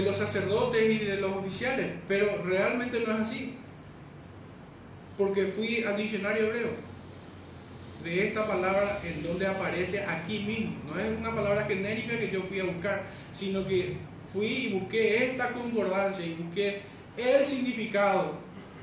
los 0.00 0.16
sacerdotes 0.16 0.82
y 0.90 1.04
de 1.04 1.16
los 1.16 1.32
oficiales, 1.32 1.86
pero 2.06 2.42
realmente 2.44 3.00
no 3.00 3.14
es 3.14 3.20
así. 3.20 3.54
Porque 5.16 5.46
fui 5.46 5.82
al 5.84 5.96
diccionario 5.96 6.46
hebreo 6.46 6.70
de 8.04 8.28
esta 8.28 8.46
palabra 8.46 9.00
en 9.04 9.22
donde 9.22 9.46
aparece 9.46 10.02
aquí 10.02 10.40
mismo. 10.40 10.74
No 10.86 11.00
es 11.00 11.18
una 11.18 11.34
palabra 11.34 11.64
genérica 11.64 12.18
que 12.18 12.30
yo 12.30 12.42
fui 12.42 12.60
a 12.60 12.64
buscar, 12.64 13.02
sino 13.32 13.66
que 13.66 13.96
fui 14.32 14.46
y 14.46 14.72
busqué 14.78 15.30
esta 15.30 15.48
concordancia 15.52 16.24
y 16.24 16.34
busqué 16.34 16.80
el 17.16 17.44
significado 17.44 18.34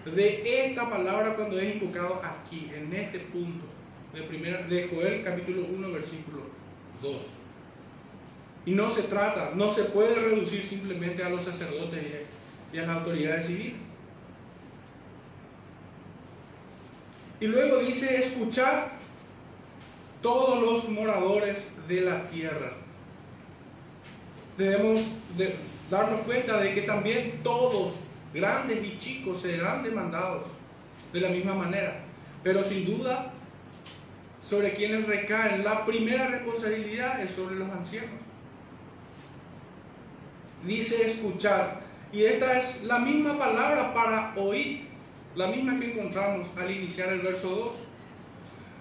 de 0.06 0.68
esta 0.68 0.90
palabra 0.90 1.36
cuando 1.36 1.60
es 1.60 1.76
invocado 1.76 2.22
aquí, 2.24 2.72
en 2.76 2.94
este 2.94 3.20
punto 3.20 3.78
de, 4.18 4.24
primera, 4.24 4.66
Joel 4.92 5.24
capítulo 5.24 5.64
1, 5.64 5.92
versículo 5.92 6.42
2. 7.02 7.22
Y 8.66 8.72
no 8.72 8.90
se 8.90 9.04
trata, 9.04 9.52
no 9.56 9.72
se 9.72 9.84
puede 9.84 10.16
reducir 10.16 10.64
simplemente 10.64 11.24
a 11.24 11.30
los 11.30 11.44
sacerdotes 11.44 12.04
y 12.74 12.78
a 12.78 12.82
las 12.82 12.98
autoridades 12.98 13.46
civiles. 13.46 13.76
Y 17.40 17.46
luego 17.46 17.78
dice, 17.78 18.18
escuchar 18.18 18.92
todos 20.22 20.60
los 20.60 20.90
moradores 20.90 21.72
de 21.88 22.02
la 22.02 22.28
tierra. 22.28 22.72
Debemos 24.58 25.06
darnos 25.92 26.22
cuenta 26.22 26.60
de 26.60 26.74
que 26.74 26.82
también 26.82 27.42
todos, 27.44 27.94
grandes 28.34 28.84
y 28.84 28.98
chicos, 28.98 29.44
serán 29.44 29.84
demandados 29.84 30.48
de 31.14 31.22
la 31.22 31.30
misma 31.30 31.54
manera. 31.54 32.00
Pero 32.44 32.64
sin 32.64 32.86
duda, 32.86 33.34
sobre 34.48 34.74
quienes 34.74 35.06
recaen 35.06 35.64
la 35.64 35.86
primera 35.86 36.28
responsabilidad 36.28 37.22
es 37.22 37.32
sobre 37.32 37.56
los 37.56 37.70
ancianos. 37.70 38.12
Dice 40.66 41.06
escuchar. 41.06 41.82
Y 42.14 42.24
esta 42.24 42.58
es 42.58 42.84
la 42.84 43.00
misma 43.00 43.38
palabra 43.38 43.94
para 43.94 44.34
oír, 44.38 44.86
la 45.36 45.48
misma 45.48 45.78
que 45.78 45.92
encontramos 45.92 46.48
al 46.58 46.72
iniciar 46.72 47.10
el 47.10 47.20
verso 47.20 47.50
2. 47.50 47.76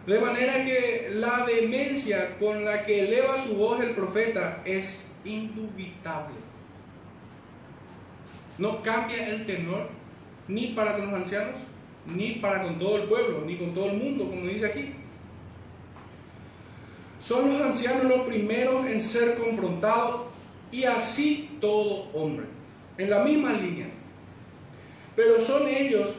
De 0.06 0.20
manera 0.20 0.64
que 0.64 1.10
la 1.14 1.44
demencia 1.44 2.38
con 2.38 2.64
la 2.64 2.84
que 2.84 3.08
eleva 3.08 3.36
su 3.36 3.56
voz 3.56 3.80
el 3.80 3.90
profeta 3.90 4.62
es 4.64 5.12
indubitable. 5.24 6.36
No 8.58 8.80
cambia 8.82 9.28
el 9.28 9.44
tenor 9.44 9.88
ni 10.46 10.68
para 10.68 10.96
con 10.96 11.10
los 11.10 11.14
ancianos, 11.14 11.56
ni 12.06 12.34
para 12.34 12.62
con 12.62 12.78
todo 12.78 12.98
el 12.98 13.08
pueblo, 13.08 13.42
ni 13.44 13.56
con 13.56 13.74
todo 13.74 13.90
el 13.90 13.96
mundo, 13.96 14.30
como 14.30 14.46
dice 14.46 14.66
aquí. 14.66 14.94
Son 17.26 17.52
los 17.52 17.60
ancianos 17.60 18.04
los 18.04 18.20
primeros 18.20 18.86
en 18.86 19.00
ser 19.00 19.34
confrontados 19.34 20.26
y 20.70 20.84
así 20.84 21.58
todo 21.60 22.06
hombre, 22.14 22.46
en 22.98 23.10
la 23.10 23.24
misma 23.24 23.52
línea. 23.52 23.88
Pero 25.16 25.40
son 25.40 25.66
ellos 25.66 26.10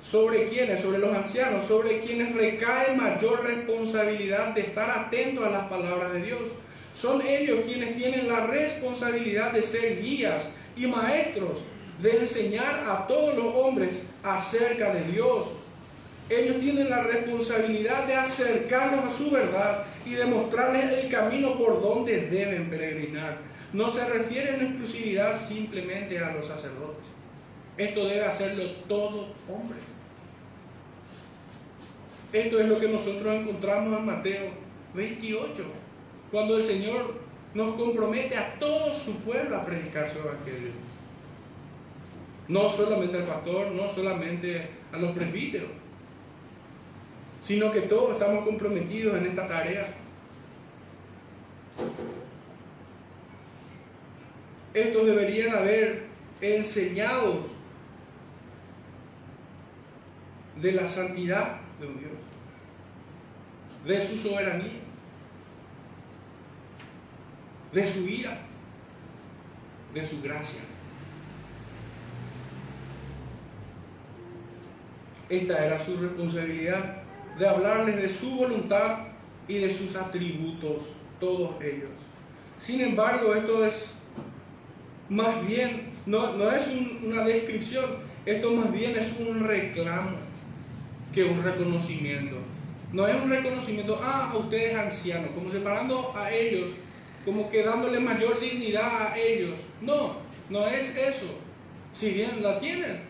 sobre 0.00 0.48
quienes, 0.48 0.80
sobre 0.80 1.00
los 1.00 1.14
ancianos, 1.14 1.66
sobre 1.66 2.00
quienes 2.00 2.34
recae 2.34 2.96
mayor 2.96 3.44
responsabilidad 3.44 4.54
de 4.54 4.62
estar 4.62 4.88
atentos 4.88 5.44
a 5.44 5.50
las 5.50 5.68
palabras 5.68 6.14
de 6.14 6.22
Dios. 6.22 6.48
Son 6.94 7.20
ellos 7.20 7.66
quienes 7.66 7.94
tienen 7.96 8.26
la 8.26 8.46
responsabilidad 8.46 9.52
de 9.52 9.60
ser 9.60 10.00
guías 10.00 10.52
y 10.78 10.86
maestros, 10.86 11.58
de 12.00 12.20
enseñar 12.20 12.84
a 12.86 13.06
todos 13.06 13.36
los 13.36 13.54
hombres 13.54 14.04
acerca 14.22 14.94
de 14.94 15.04
Dios. 15.12 15.44
Ellos 16.30 16.58
tienen 16.58 16.88
la 16.88 17.02
responsabilidad 17.02 18.06
de 18.06 18.14
acercarlos 18.14 19.04
a 19.04 19.10
su 19.10 19.30
verdad 19.30 19.84
y 20.06 20.14
de 20.14 20.24
mostrarles 20.24 21.04
el 21.04 21.10
camino 21.10 21.58
por 21.58 21.82
donde 21.82 22.28
deben 22.28 22.70
peregrinar. 22.70 23.38
No 23.72 23.90
se 23.90 24.08
refiere 24.08 24.54
en 24.54 24.62
exclusividad 24.62 25.38
simplemente 25.38 26.18
a 26.18 26.32
los 26.32 26.46
sacerdotes. 26.46 27.04
Esto 27.76 28.06
debe 28.06 28.24
hacerlo 28.24 28.64
todo 28.88 29.34
hombre. 29.48 29.78
Esto 32.32 32.60
es 32.60 32.68
lo 32.68 32.80
que 32.80 32.88
nosotros 32.88 33.34
encontramos 33.34 33.98
en 33.98 34.06
Mateo 34.06 34.50
28, 34.94 35.62
cuando 36.30 36.56
el 36.56 36.64
Señor 36.64 37.14
nos 37.52 37.76
compromete 37.76 38.36
a 38.36 38.58
todo 38.58 38.92
su 38.92 39.16
pueblo 39.18 39.56
a 39.56 39.64
predicar 39.64 40.10
su 40.10 40.18
evangelio. 40.20 40.72
No 42.48 42.70
solamente 42.70 43.18
al 43.18 43.24
pastor, 43.24 43.70
no 43.72 43.88
solamente 43.88 44.68
a 44.92 44.96
los 44.96 45.12
presbíteros, 45.12 45.70
sino 47.44 47.70
que 47.70 47.82
todos 47.82 48.14
estamos 48.14 48.42
comprometidos 48.44 49.18
en 49.18 49.26
esta 49.26 49.46
tarea. 49.46 49.86
Estos 54.72 55.06
deberían 55.06 55.54
haber 55.54 56.06
enseñado 56.40 57.42
de 60.60 60.72
la 60.72 60.88
santidad 60.88 61.60
de 61.78 61.86
un 61.86 61.98
Dios, 61.98 62.12
de 63.86 64.06
su 64.06 64.16
soberanía, 64.16 64.80
de 67.72 67.86
su 67.86 68.08
ira, 68.08 68.38
de 69.92 70.06
su 70.06 70.22
gracia. 70.22 70.60
Esta 75.28 75.66
era 75.66 75.78
su 75.78 75.96
responsabilidad 75.98 77.03
de 77.38 77.48
hablarles 77.48 77.96
de 77.96 78.08
su 78.08 78.36
voluntad 78.36 78.98
y 79.48 79.58
de 79.58 79.72
sus 79.72 79.94
atributos, 79.96 80.84
todos 81.20 81.60
ellos. 81.62 81.90
Sin 82.58 82.80
embargo, 82.80 83.34
esto 83.34 83.64
es 83.64 83.86
más 85.08 85.46
bien, 85.46 85.92
no, 86.06 86.34
no 86.36 86.50
es 86.50 86.70
una 87.02 87.24
descripción, 87.24 87.84
esto 88.24 88.52
más 88.52 88.72
bien 88.72 88.96
es 88.96 89.16
un 89.20 89.38
reclamo 89.38 90.16
que 91.12 91.24
un 91.24 91.42
reconocimiento. 91.42 92.36
No 92.92 93.06
es 93.06 93.20
un 93.20 93.28
reconocimiento, 93.28 94.00
ah, 94.02 94.30
a 94.32 94.36
ustedes 94.36 94.76
ancianos, 94.76 95.30
como 95.34 95.50
separando 95.50 96.12
a 96.16 96.30
ellos, 96.30 96.70
como 97.24 97.50
que 97.50 97.64
dándole 97.64 97.98
mayor 97.98 98.40
dignidad 98.40 99.08
a 99.08 99.18
ellos. 99.18 99.60
No, 99.80 100.16
no 100.48 100.66
es 100.66 100.96
eso. 100.96 101.26
Si 101.92 102.10
bien 102.10 102.42
la 102.42 102.58
tienen, 102.58 103.00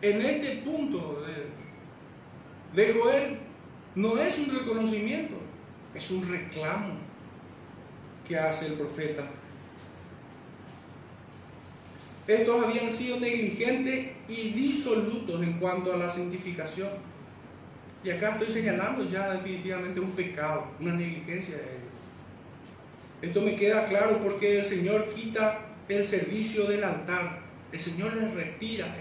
en 0.00 0.22
este 0.22 0.62
punto 0.64 1.22
de, 1.26 1.46
de 2.74 2.92
Joel, 2.92 3.38
no 3.94 4.18
es 4.18 4.38
un 4.38 4.58
reconocimiento, 4.58 5.34
es 5.94 6.10
un 6.10 6.28
reclamo 6.28 6.94
que 8.26 8.38
hace 8.38 8.66
el 8.66 8.72
profeta. 8.74 9.24
Estos 12.26 12.64
habían 12.64 12.92
sido 12.92 13.18
negligentes 13.18 14.10
y 14.28 14.50
disolutos 14.50 15.42
en 15.42 15.54
cuanto 15.54 15.94
a 15.94 15.96
la 15.96 16.10
santificación. 16.10 16.90
Y 18.04 18.10
acá 18.10 18.32
estoy 18.32 18.48
señalando 18.48 19.08
ya 19.08 19.32
definitivamente 19.32 19.98
un 19.98 20.10
pecado, 20.12 20.66
una 20.78 20.92
negligencia 20.92 21.56
de 21.56 21.62
ellos. 21.62 21.88
Esto 23.22 23.40
me 23.40 23.56
queda 23.56 23.86
claro 23.86 24.20
porque 24.22 24.58
el 24.58 24.64
Señor 24.64 25.06
quita 25.14 25.60
el 25.88 26.06
servicio 26.06 26.66
del 26.66 26.84
altar. 26.84 27.40
El 27.72 27.80
Señor 27.80 28.14
les 28.14 28.34
retira. 28.34 28.94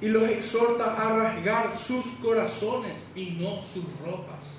Y 0.00 0.08
los 0.08 0.28
exhorta 0.28 0.94
a 0.94 1.16
rasgar 1.16 1.72
sus 1.72 2.06
corazones 2.22 2.98
y 3.14 3.38
no 3.40 3.62
sus 3.62 3.84
ropas. 4.04 4.58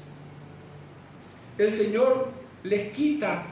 El 1.57 1.71
Señor 1.71 2.29
les 2.63 2.91
quita 2.93 3.45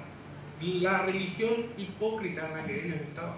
la 0.61 0.99
religión 0.99 1.67
hipócrita 1.77 2.47
en 2.47 2.57
la 2.57 2.65
que 2.65 2.85
ellos 2.85 3.01
estaban. 3.01 3.37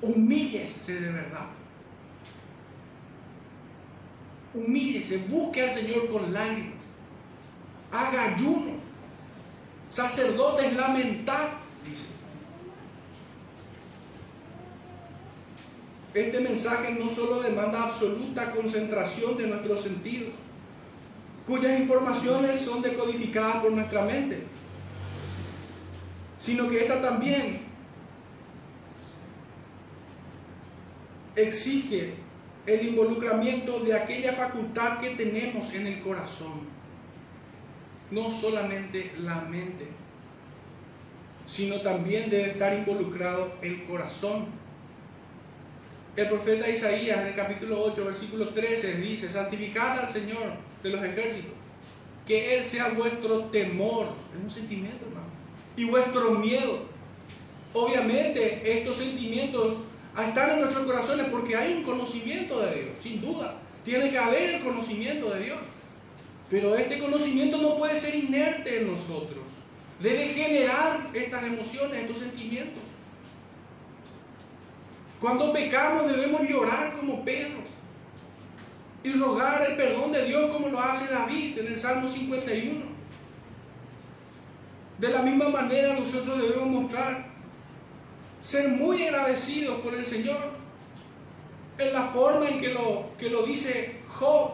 Humíllese 0.00 1.00
de 1.00 1.12
verdad. 1.12 1.46
Humíllese, 4.54 5.18
busque 5.28 5.62
al 5.62 5.70
Señor 5.70 6.10
con 6.10 6.32
lágrimas. 6.32 6.84
Haga 7.92 8.34
ayuno. 8.34 8.72
Sacerdotes, 9.90 10.72
lamentad, 10.74 11.48
dice. 11.88 12.17
Este 16.18 16.40
mensaje 16.40 16.94
no 16.94 17.08
solo 17.08 17.40
demanda 17.40 17.84
absoluta 17.84 18.50
concentración 18.50 19.38
de 19.38 19.46
nuestros 19.46 19.82
sentidos, 19.82 20.30
cuyas 21.46 21.78
informaciones 21.78 22.58
son 22.58 22.82
decodificadas 22.82 23.62
por 23.62 23.70
nuestra 23.70 24.02
mente, 24.02 24.42
sino 26.40 26.68
que 26.68 26.80
esta 26.80 27.00
también 27.00 27.60
exige 31.36 32.14
el 32.66 32.88
involucramiento 32.88 33.78
de 33.78 33.94
aquella 33.94 34.32
facultad 34.32 34.98
que 34.98 35.10
tenemos 35.10 35.72
en 35.72 35.86
el 35.86 36.00
corazón, 36.02 36.62
no 38.10 38.28
solamente 38.28 39.12
la 39.20 39.42
mente, 39.42 39.86
sino 41.46 41.80
también 41.80 42.28
debe 42.28 42.50
estar 42.50 42.74
involucrado 42.74 43.52
el 43.62 43.84
corazón. 43.84 44.57
El 46.16 46.28
profeta 46.28 46.68
Isaías 46.68 47.20
en 47.20 47.26
el 47.28 47.34
capítulo 47.34 47.80
8, 47.84 48.04
versículo 48.04 48.48
13 48.48 48.94
dice, 48.94 49.30
santificad 49.30 50.00
al 50.00 50.10
Señor 50.10 50.52
de 50.82 50.90
los 50.90 51.04
ejércitos, 51.04 51.52
que 52.26 52.56
Él 52.56 52.64
sea 52.64 52.88
vuestro 52.88 53.44
temor, 53.44 54.08
es 54.36 54.42
un 54.42 54.50
sentimiento 54.50 55.06
hermano, 55.06 55.28
y 55.76 55.84
vuestro 55.84 56.32
miedo. 56.32 56.86
Obviamente 57.72 58.78
estos 58.78 58.96
sentimientos 58.96 59.76
están 60.26 60.50
en 60.50 60.60
nuestros 60.60 60.84
corazones 60.86 61.26
porque 61.30 61.54
hay 61.54 61.74
un 61.74 61.84
conocimiento 61.84 62.60
de 62.60 62.74
Dios, 62.74 62.90
sin 63.00 63.20
duda. 63.20 63.60
Tiene 63.84 64.10
que 64.10 64.18
haber 64.18 64.54
el 64.54 64.62
conocimiento 64.62 65.30
de 65.30 65.44
Dios. 65.44 65.58
Pero 66.50 66.74
este 66.74 66.98
conocimiento 66.98 67.58
no 67.58 67.76
puede 67.76 67.98
ser 67.98 68.14
inerte 68.14 68.80
en 68.80 68.90
nosotros. 68.90 69.44
Debe 70.00 70.28
generar 70.28 71.08
estas 71.12 71.44
emociones, 71.44 72.02
estos 72.02 72.18
sentimientos. 72.18 72.82
Cuando 75.20 75.52
pecamos 75.52 76.10
debemos 76.10 76.42
llorar 76.42 76.92
como 76.92 77.24
Pedro 77.24 77.58
y 79.02 79.12
rogar 79.14 79.68
el 79.68 79.76
perdón 79.76 80.12
de 80.12 80.24
Dios 80.24 80.50
como 80.50 80.68
lo 80.68 80.80
hace 80.80 81.12
David 81.12 81.58
en 81.58 81.66
el 81.66 81.78
Salmo 81.78 82.08
51. 82.08 82.84
De 84.98 85.08
la 85.08 85.22
misma 85.22 85.48
manera 85.48 85.94
nosotros 85.94 86.38
debemos 86.40 86.68
mostrar 86.68 87.26
ser 88.42 88.68
muy 88.70 89.02
agradecidos 89.02 89.80
por 89.80 89.94
el 89.94 90.04
Señor 90.04 90.52
en 91.78 91.92
la 91.92 92.04
forma 92.06 92.48
en 92.48 92.60
que 92.60 92.72
lo, 92.74 93.10
que 93.18 93.30
lo 93.30 93.42
dice 93.42 94.00
Job, 94.08 94.52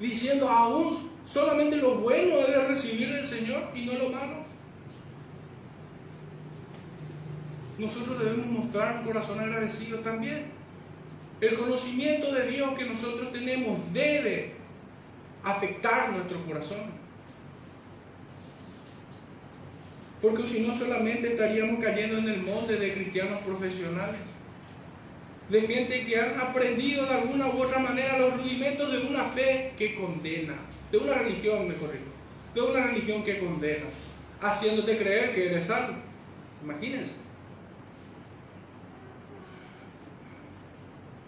diciendo 0.00 0.48
aún 0.48 1.10
solamente 1.26 1.76
lo 1.76 1.96
bueno 1.96 2.36
debe 2.36 2.68
recibir 2.68 3.12
del 3.12 3.26
Señor 3.26 3.68
y 3.74 3.82
no 3.86 3.94
lo 3.94 4.08
malo. 4.10 4.43
Nosotros 7.78 8.18
debemos 8.18 8.46
mostrar 8.46 8.98
un 8.98 9.04
corazón 9.04 9.40
agradecido 9.40 9.98
también. 10.00 10.46
El 11.40 11.56
conocimiento 11.56 12.32
de 12.32 12.48
Dios 12.48 12.74
que 12.78 12.84
nosotros 12.84 13.32
tenemos 13.32 13.78
debe 13.92 14.52
afectar 15.42 16.12
nuestro 16.12 16.38
corazón. 16.44 17.04
Porque 20.22 20.46
si 20.46 20.60
no 20.60 20.74
solamente 20.74 21.32
estaríamos 21.32 21.82
cayendo 21.84 22.18
en 22.18 22.28
el 22.28 22.42
molde 22.42 22.78
de 22.78 22.94
cristianos 22.94 23.40
profesionales. 23.42 24.20
De 25.50 25.60
gente 25.60 26.06
que 26.06 26.18
han 26.18 26.40
aprendido 26.40 27.04
de 27.04 27.14
alguna 27.14 27.48
u 27.48 27.62
otra 27.62 27.78
manera 27.78 28.18
los 28.18 28.38
rudimentos 28.38 28.90
de 28.90 29.06
una 29.06 29.24
fe 29.26 29.74
que 29.76 29.96
condena. 29.96 30.54
De 30.90 30.98
una 30.98 31.14
religión, 31.14 31.68
mejor 31.68 31.92
dicho. 31.92 32.04
De 32.54 32.62
una 32.62 32.86
religión 32.86 33.22
que 33.24 33.40
condena. 33.40 33.84
Haciéndote 34.40 34.96
creer 34.96 35.34
que 35.34 35.46
eres 35.46 35.64
salvo. 35.64 35.96
Imagínense. 36.62 37.23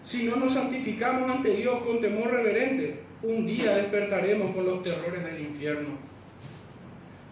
Si 0.07 0.23
no 0.23 0.37
nos 0.37 0.53
santificamos 0.53 1.29
ante 1.29 1.49
Dios 1.49 1.83
con 1.83 1.99
temor 1.99 2.31
reverente, 2.31 2.97
un 3.21 3.45
día 3.45 3.75
despertaremos 3.75 4.55
con 4.55 4.65
los 4.65 4.81
terrores 4.81 5.21
del 5.21 5.41
infierno. 5.41 5.89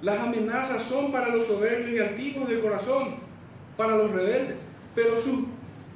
Las 0.02 0.20
amenazas 0.20 0.84
son 0.84 1.10
para 1.10 1.30
los 1.30 1.46
soberbios 1.46 1.92
y 1.92 2.00
altivos 2.00 2.50
de 2.50 2.60
corazón, 2.60 3.16
para 3.78 3.96
los 3.96 4.12
rebeldes, 4.12 4.58
pero 4.94 5.18
sus 5.18 5.46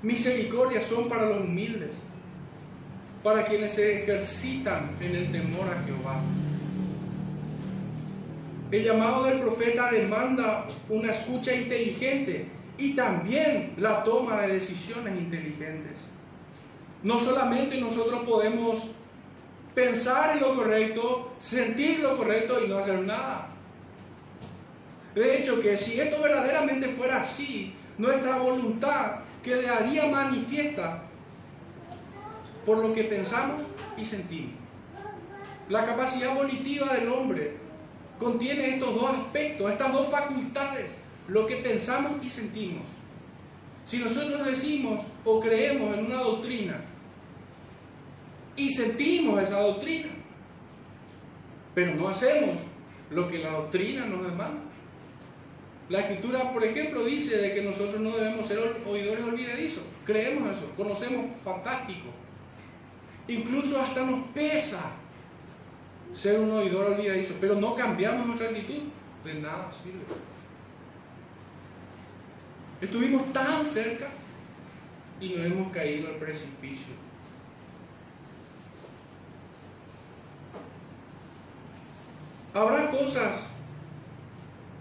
misericordias 0.04 0.86
son 0.86 1.10
para 1.10 1.26
los 1.26 1.42
humildes, 1.42 1.90
para 3.26 3.46
quienes 3.46 3.74
se 3.74 4.04
ejercitan 4.04 4.92
en 5.02 5.18
el 5.18 5.34
temor 5.34 5.68
a 5.68 5.84
Jehová. 5.86 6.22
El 8.72 8.86
llamado 8.86 9.26
del 9.26 9.42
profeta 9.42 9.92
demanda 9.92 10.66
una 10.88 11.12
escucha 11.12 11.54
inteligente 11.54 12.46
y 12.78 12.94
también 12.94 13.74
la 13.76 14.02
toma 14.06 14.44
de 14.44 14.54
decisiones 14.54 15.20
inteligentes. 15.20 16.06
No 17.04 17.18
solamente 17.20 17.80
nosotros 17.80 18.24
podemos 18.28 18.88
pensar 19.74 20.36
en 20.36 20.42
lo 20.42 20.56
correcto, 20.56 21.32
sentir 21.40 22.00
lo 22.00 22.18
correcto 22.18 22.64
y 22.64 22.68
no 22.68 22.78
hacer 22.78 23.00
nada. 23.00 23.50
De 25.16 25.38
hecho, 25.38 25.62
que 25.62 25.78
si 25.78 26.00
esto 26.00 26.22
verdaderamente 26.22 26.90
fuera 26.90 27.22
así, 27.22 27.74
nuestra 27.98 28.38
voluntad 28.38 29.20
quedaría 29.44 30.08
manifiesta 30.08 31.04
por 32.66 32.80
lo 32.80 32.94
que 32.94 33.04
pensamos 33.06 33.62
y 33.98 34.06
sentimos. 34.06 34.54
La 35.70 35.86
capacidad 35.86 36.36
volitiva 36.36 36.94
del 36.94 37.10
hombre 37.10 37.58
contiene 38.18 38.76
estos 38.76 38.94
dos 38.94 39.10
aspectos, 39.12 39.72
estas 39.72 39.94
dos 39.94 40.10
facultades, 40.10 40.92
lo 41.28 41.48
que 41.48 41.58
pensamos 41.58 42.14
y 42.24 42.30
sentimos. 42.30 42.84
Si 43.86 43.98
nosotros 43.98 44.46
decimos 44.46 45.06
o 45.26 45.40
creemos 45.40 45.98
en 45.98 46.06
una 46.06 46.22
doctrina 46.22 46.82
y 48.56 48.70
sentimos 48.70 49.42
esa 49.42 49.62
doctrina, 49.62 50.10
pero 51.74 51.96
no 51.96 52.10
hacemos 52.10 52.58
lo 53.10 53.30
que 53.30 53.40
la 53.40 53.52
doctrina 53.52 54.06
nos 54.06 54.24
demanda. 54.24 54.62
La 55.88 56.02
escritura, 56.02 56.52
por 56.52 56.64
ejemplo, 56.64 57.04
dice 57.04 57.38
de 57.38 57.54
que 57.54 57.64
nosotros 57.64 58.00
no 58.00 58.16
debemos 58.16 58.46
ser 58.46 58.60
oidores 58.86 59.24
olvidadizos. 59.24 59.84
Creemos 60.06 60.58
eso, 60.58 60.72
conocemos 60.76 61.26
fantástico. 61.44 62.10
Incluso 63.28 63.82
hasta 63.82 64.04
nos 64.04 64.28
pesa 64.28 64.92
ser 66.14 66.40
un 66.40 66.52
oidor 66.52 66.94
olvidadizo, 66.94 67.36
pero 67.40 67.56
no 67.56 67.76
cambiamos 67.76 68.28
nuestra 68.28 68.50
actitud. 68.50 68.84
De 69.24 69.34
nada 69.36 69.70
sirve. 69.72 70.00
Estuvimos 72.82 73.34
tan 73.34 73.66
cerca 73.66 74.08
y 75.20 75.30
nos 75.30 75.46
hemos 75.46 75.72
caído 75.72 76.08
al 76.08 76.16
precipicio. 76.16 76.94
¿Habrá 82.54 82.90
cosas 82.90 83.46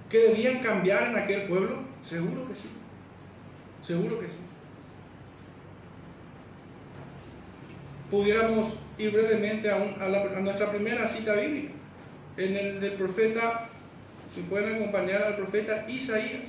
que 0.08 0.18
debían 0.18 0.60
cambiar 0.60 1.04
en 1.04 1.16
aquel 1.16 1.48
pueblo? 1.48 1.78
Seguro 2.02 2.48
que 2.48 2.54
sí. 2.54 2.68
Seguro 3.86 4.20
que 4.20 4.28
sí. 4.28 4.38
Pudiéramos 8.10 8.74
ir 8.96 9.12
brevemente 9.12 9.70
a, 9.70 9.76
a, 9.76 10.40
nuestra 10.40 10.70
primera 10.70 11.06
cita 11.06 11.34
bíblica, 11.34 11.72
en 12.38 12.56
el 12.56 12.80
del 12.80 12.94
profeta, 12.94 13.68
si 14.34 14.42
pueden 14.42 14.76
acompañar 14.76 15.22
al 15.22 15.36
profeta 15.36 15.84
Isaías. 15.88 16.44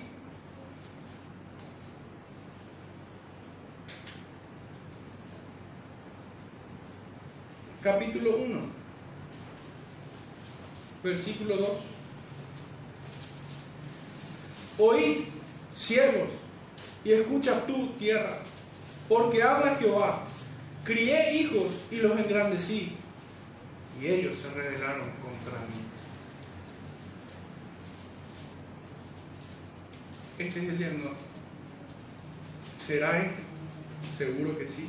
Capítulo 7.92 8.38
1, 8.38 8.60
versículo 11.04 11.56
2. 11.58 11.70
Oíd, 14.78 15.22
ciegos, 15.76 16.30
y 17.04 17.14
escucha 17.14 17.66
tú, 17.66 17.94
tierra, 17.94 18.38
porque 19.08 19.42
habla 19.42 19.76
Jehová. 19.78 20.22
Crié 20.84 21.34
hijos 21.34 21.82
y 21.90 21.96
los 21.96 22.16
engrandecí, 22.20 22.96
y 24.00 24.06
ellos 24.06 24.38
se 24.38 24.52
rebelaron 24.52 25.10
contra 25.24 25.60
mí. 25.66 25.82
Este 30.38 30.60
es 30.60 30.70
el 30.70 30.78
diagnóstico. 30.78 31.18
¿Será 32.86 33.18
este? 33.18 33.42
Seguro 34.16 34.60
que 34.60 34.68
sí. 34.68 34.88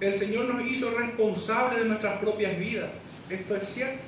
El 0.00 0.14
Señor 0.14 0.54
nos 0.54 0.64
hizo 0.64 0.90
responsables 0.90 1.82
de 1.82 1.88
nuestras 1.88 2.18
propias 2.18 2.58
vidas. 2.58 2.90
Esto 3.28 3.56
es 3.56 3.68
cierto. 3.68 3.98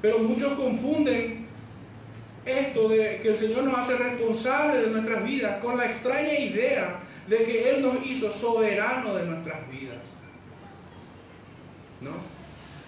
Pero 0.00 0.18
muchos 0.20 0.52
confunden 0.54 1.46
esto 2.44 2.88
de 2.88 3.20
que 3.22 3.30
el 3.30 3.36
Señor 3.36 3.64
nos 3.64 3.78
hace 3.78 3.96
responsables 3.96 4.84
de 4.84 4.90
nuestras 4.90 5.24
vidas 5.24 5.62
con 5.62 5.78
la 5.78 5.86
extraña 5.86 6.38
idea 6.38 7.00
de 7.26 7.38
que 7.38 7.70
Él 7.70 7.82
nos 7.82 8.04
hizo 8.06 8.30
soberano 8.32 9.14
de 9.14 9.24
nuestras 9.24 9.68
vidas. 9.70 10.02
¿No? 12.00 12.12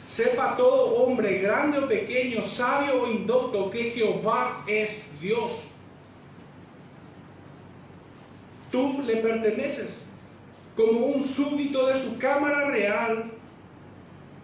Sepa 0.09 0.57
todo 0.57 1.03
hombre, 1.03 1.39
grande 1.39 1.79
o 1.79 1.89
pequeño, 1.89 2.43
sabio 2.43 3.03
o 3.03 3.11
indocto, 3.11 3.71
que 3.71 3.91
Jehová 3.91 4.63
es 4.67 5.05
Dios. 5.21 5.65
Tú 8.71 9.03
le 9.03 9.17
perteneces 9.17 10.06
como 10.77 11.07
un 11.07 11.23
súbdito 11.23 11.87
de 11.87 11.97
su 11.97 12.19
cámara 12.19 12.71
real 12.71 13.33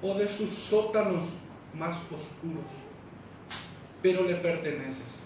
o 0.01 0.15
de 0.15 0.27
sus 0.27 0.51
sótanos 0.51 1.25
más 1.75 1.97
oscuros 1.97 2.83
pero 4.03 4.25
le 4.25 4.35
perteneces. 4.35 5.23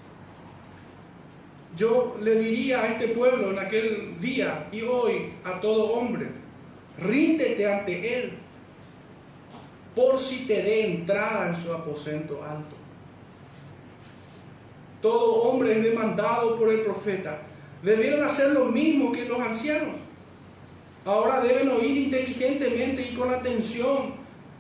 Yo 1.77 2.17
le 2.23 2.37
diría 2.37 2.83
a 2.83 2.87
este 2.89 3.09
pueblo 3.09 3.51
en 3.51 3.59
aquel 3.59 4.21
día 4.21 4.69
y 4.71 4.83
hoy 4.83 5.33
a 5.45 5.61
todo 5.61 5.85
hombre, 5.89 6.29
ríndete 6.99 7.71
ante 7.71 8.19
Él 8.19 8.33
por 9.95 10.19
si 10.19 10.47
te 10.47 10.63
dé 10.63 10.95
entrada 10.95 11.49
en 11.49 11.57
su 11.57 11.73
aposento 11.73 12.43
alto. 12.45 12.77
Todo 15.01 15.43
hombre 15.43 15.79
es 15.79 15.83
demandado 15.83 16.57
por 16.57 16.71
el 16.71 16.83
profeta. 16.83 17.39
Debieron 17.83 18.25
hacer 18.25 18.51
lo 18.51 18.67
mismo 18.67 19.13
que 19.13 19.27
los 19.27 19.41
ancianos. 19.41 19.95
Ahora 21.07 21.41
deben 21.41 21.69
oír 21.71 21.97
inteligentemente 21.99 23.09
y 23.11 23.15
con 23.15 23.33
atención 23.33 24.15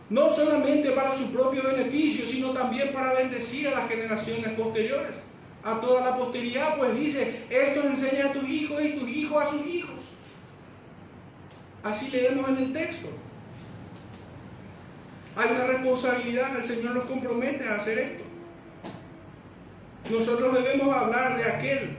no 0.09 0.31
solamente 0.31 0.93
para 0.93 1.13
su 1.13 1.33
propio 1.33 1.65
beneficio, 1.65 2.25
sino 2.25 2.51
también 2.51 2.93
para 2.93 3.13
bendecir 3.13 3.67
a 3.67 3.73
las 3.73 3.89
generaciones 3.89 4.53
posteriores, 4.53 5.17
a 5.65 5.81
toda 5.81 6.09
la 6.09 6.17
posteridad, 6.17 6.77
pues 6.77 6.97
dice, 6.97 7.45
esto 7.51 7.83
enseña 7.83 8.27
a 8.27 8.33
tus 8.33 8.49
hijos 8.49 8.81
y 8.81 8.93
tus 8.93 9.09
hijos 9.09 9.45
a 9.45 9.51
sus 9.51 9.67
hijos. 9.67 9.97
Así 11.83 12.11
leemos 12.11 12.49
en 12.49 12.57
el 12.59 12.73
texto. 12.73 13.09
Hay 15.35 15.51
una 15.51 15.67
responsabilidad, 15.67 16.57
el 16.57 16.65
Señor 16.65 16.95
nos 16.95 17.05
compromete 17.05 17.69
a 17.69 17.75
hacer 17.75 17.99
esto. 17.99 18.25
Nosotros 20.13 20.55
debemos 20.55 20.97
hablar 20.97 21.37
de 21.37 21.45
aquel 21.45 21.97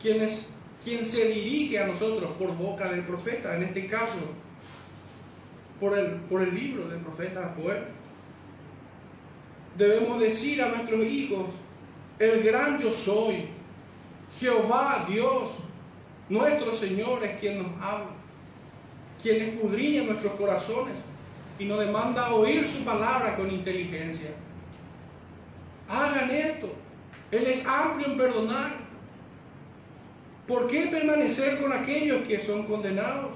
quienes 0.00 0.53
quien 0.84 1.06
se 1.06 1.28
dirige 1.28 1.78
a 1.78 1.86
nosotros 1.86 2.32
por 2.38 2.54
boca 2.54 2.90
del 2.90 3.00
profeta, 3.00 3.56
en 3.56 3.64
este 3.64 3.86
caso, 3.86 4.18
por 5.80 5.98
el, 5.98 6.12
por 6.28 6.42
el 6.42 6.54
libro 6.54 6.86
del 6.88 7.00
profeta 7.00 7.54
Joel. 7.56 7.84
Debemos 9.76 10.20
decir 10.20 10.62
a 10.62 10.68
nuestros 10.68 11.04
hijos, 11.04 11.46
el 12.18 12.42
gran 12.42 12.78
yo 12.78 12.92
soy, 12.92 13.48
Jehová 14.38 15.06
Dios, 15.08 15.52
nuestro 16.28 16.74
Señor 16.74 17.24
es 17.24 17.40
quien 17.40 17.62
nos 17.62 17.72
habla, 17.82 18.10
quien 19.22 19.48
escudriña 19.48 20.04
nuestros 20.04 20.34
corazones 20.34 20.94
y 21.58 21.64
nos 21.64 21.80
demanda 21.80 22.32
oír 22.32 22.66
su 22.66 22.84
palabra 22.84 23.36
con 23.36 23.50
inteligencia. 23.50 24.30
Hagan 25.88 26.30
esto. 26.30 26.72
Él 27.30 27.46
es 27.46 27.66
amplio 27.66 28.08
en 28.08 28.16
perdonar. 28.16 28.83
¿Por 30.46 30.68
qué 30.68 30.86
permanecer 30.86 31.60
con 31.60 31.72
aquellos 31.72 32.26
que 32.26 32.38
son 32.38 32.64
condenados? 32.64 33.32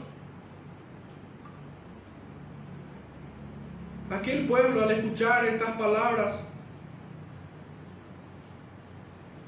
Aquel 4.11 4.47
pueblo 4.47 4.83
al 4.83 4.91
escuchar 4.91 5.45
estas 5.47 5.73
palabras 5.73 6.35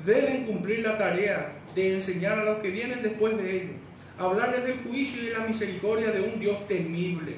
deben 0.05 0.45
cumplir 0.45 0.81
la 0.81 0.97
tarea 0.97 1.53
de 1.75 1.95
enseñar 1.95 2.39
a 2.39 2.45
los 2.45 2.59
que 2.59 2.71
vienen 2.71 3.03
después 3.03 3.37
de 3.37 3.57
ellos, 3.57 3.77
hablarles 4.19 4.65
del 4.65 4.83
juicio 4.83 5.23
y 5.23 5.27
de 5.27 5.33
la 5.33 5.47
misericordia 5.47 6.11
de 6.11 6.23
un 6.23 6.41
Dios 6.41 6.67
temible. 6.67 7.37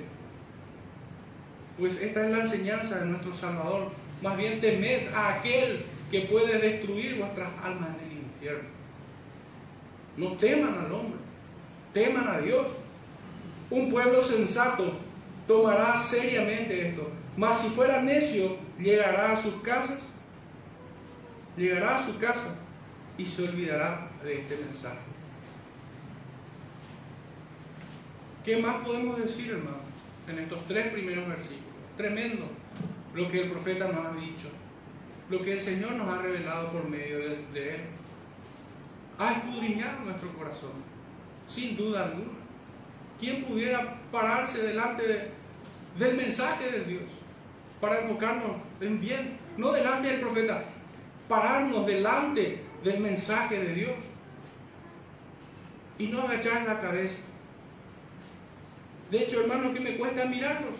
Pues 1.79 2.01
esta 2.01 2.25
es 2.25 2.33
la 2.33 2.41
enseñanza 2.41 3.01
de 3.01 3.07
nuestro 3.07 3.35
Salvador. 3.35 3.91
Más 4.23 4.37
bien 4.37 4.61
temed 4.61 5.09
a 5.14 5.35
aquel 5.35 5.81
que 6.11 6.20
puede 6.23 6.59
destruir 6.59 7.16
vuestras 7.16 7.51
almas 7.62 7.91
en 8.01 8.11
el 8.11 8.18
infierno. 8.18 8.82
No 10.16 10.32
teman 10.32 10.78
al 10.78 10.92
hombre, 10.92 11.18
teman 11.92 12.28
a 12.28 12.38
Dios. 12.38 12.66
Un 13.70 13.90
pueblo 13.90 14.22
sensato 14.22 14.98
tomará 15.46 15.96
seriamente 15.98 16.88
esto. 16.88 17.10
Mas 17.36 17.60
si 17.60 17.68
fuera 17.68 18.02
necio, 18.02 18.56
llegará 18.78 19.32
a 19.32 19.36
sus 19.36 19.54
casas, 19.62 20.00
llegará 21.56 21.96
a 21.96 22.06
su 22.06 22.18
casa 22.18 22.54
y 23.16 23.24
se 23.24 23.44
olvidará 23.44 24.10
de 24.22 24.40
este 24.40 24.56
mensaje. 24.56 24.98
¿Qué 28.44 28.56
más 28.56 28.84
podemos 28.84 29.18
decir, 29.18 29.52
hermano, 29.52 29.78
en 30.28 30.38
estos 30.40 30.66
tres 30.66 30.92
primeros 30.92 31.28
versículos? 31.28 31.72
Tremendo 31.96 32.44
lo 33.14 33.30
que 33.30 33.42
el 33.42 33.50
profeta 33.50 33.88
nos 33.88 34.04
ha 34.04 34.12
dicho, 34.14 34.48
lo 35.30 35.42
que 35.42 35.52
el 35.52 35.60
Señor 35.60 35.92
nos 35.92 36.08
ha 36.08 36.20
revelado 36.20 36.72
por 36.72 36.88
medio 36.88 37.18
de, 37.18 37.74
él. 37.74 37.80
Ha 39.23 39.35
escudriñado 39.35 40.01
nuestro 40.01 40.33
corazón, 40.37 40.73
sin 41.47 41.77
duda 41.77 42.07
alguna. 42.07 42.33
¿Quién 43.20 43.45
pudiera 43.45 43.97
pararse 44.11 44.64
delante 44.64 45.31
del 45.97 46.16
mensaje 46.16 46.73
de 46.73 46.85
Dios 46.85 47.05
para 47.81 48.01
enfocarnos 48.01 48.57
en 48.81 49.01
bien? 49.01 49.39
No 49.57 49.70
delante 49.70 50.09
del 50.09 50.20
profeta, 50.20 50.64
pararnos 51.29 51.87
delante 51.87 52.62
del 52.83 52.99
mensaje 52.99 53.61
de 53.61 53.75
Dios 53.75 53.93
y 55.99 56.09
no 56.09 56.23
agachar 56.23 56.66
la 56.66 56.81
cabeza. 56.81 57.18
De 59.09 59.23
hecho, 59.23 59.43
hermano, 59.43 59.73
que 59.73 59.79
me 59.79 59.97
cuesta 59.99 60.25
mirarlos, 60.25 60.75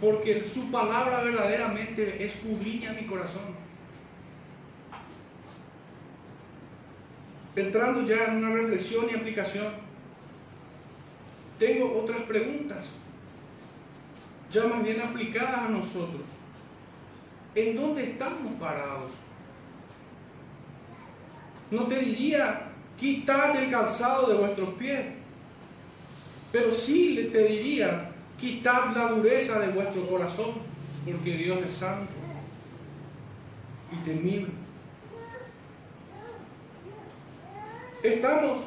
porque 0.00 0.46
su 0.46 0.70
palabra 0.70 1.22
verdaderamente 1.22 2.24
escudriña 2.24 2.92
mi 2.92 3.04
corazón. 3.06 3.71
Entrando 7.54 8.06
ya 8.06 8.24
en 8.26 8.38
una 8.38 8.54
reflexión 8.54 9.06
y 9.10 9.14
aplicación, 9.14 9.72
tengo 11.58 12.00
otras 12.02 12.22
preguntas, 12.22 12.84
ya 14.50 14.64
más 14.66 14.82
bien 14.82 15.02
aplicadas 15.02 15.66
a 15.66 15.68
nosotros. 15.68 16.22
¿En 17.54 17.76
dónde 17.76 18.04
estamos 18.04 18.54
parados? 18.54 19.12
No 21.70 21.86
te 21.86 21.98
diría, 22.00 22.70
quitad 22.98 23.54
el 23.56 23.70
calzado 23.70 24.28
de 24.28 24.38
vuestros 24.38 24.74
pies, 24.74 25.00
pero 26.50 26.72
sí 26.72 27.28
te 27.32 27.44
diría, 27.44 28.12
quitad 28.38 28.96
la 28.96 29.08
dureza 29.08 29.58
de 29.58 29.68
vuestro 29.68 30.06
corazón, 30.08 30.54
porque 31.04 31.36
Dios 31.36 31.58
es 31.66 31.74
santo 31.74 32.12
y 33.92 33.96
temible. 34.04 34.61
Estamos, 38.02 38.64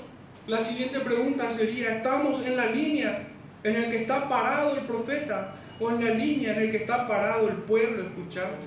la 0.47 0.61
siguiente 0.61 0.99
pregunta 1.01 1.49
sería, 1.49 1.97
¿estamos 1.97 2.45
en 2.45 2.55
la 2.55 2.67
línea 2.67 3.27
en 3.63 3.75
el 3.75 3.89
que 3.89 4.01
está 4.03 4.29
parado 4.29 4.77
el 4.77 4.85
profeta 4.85 5.55
o 5.79 5.91
en 5.91 6.05
la 6.05 6.11
línea 6.11 6.53
en 6.55 6.63
el 6.63 6.71
que 6.71 6.77
está 6.77 7.05
parado 7.05 7.49
el 7.49 7.55
pueblo 7.57 8.03
escuchando? 8.03 8.57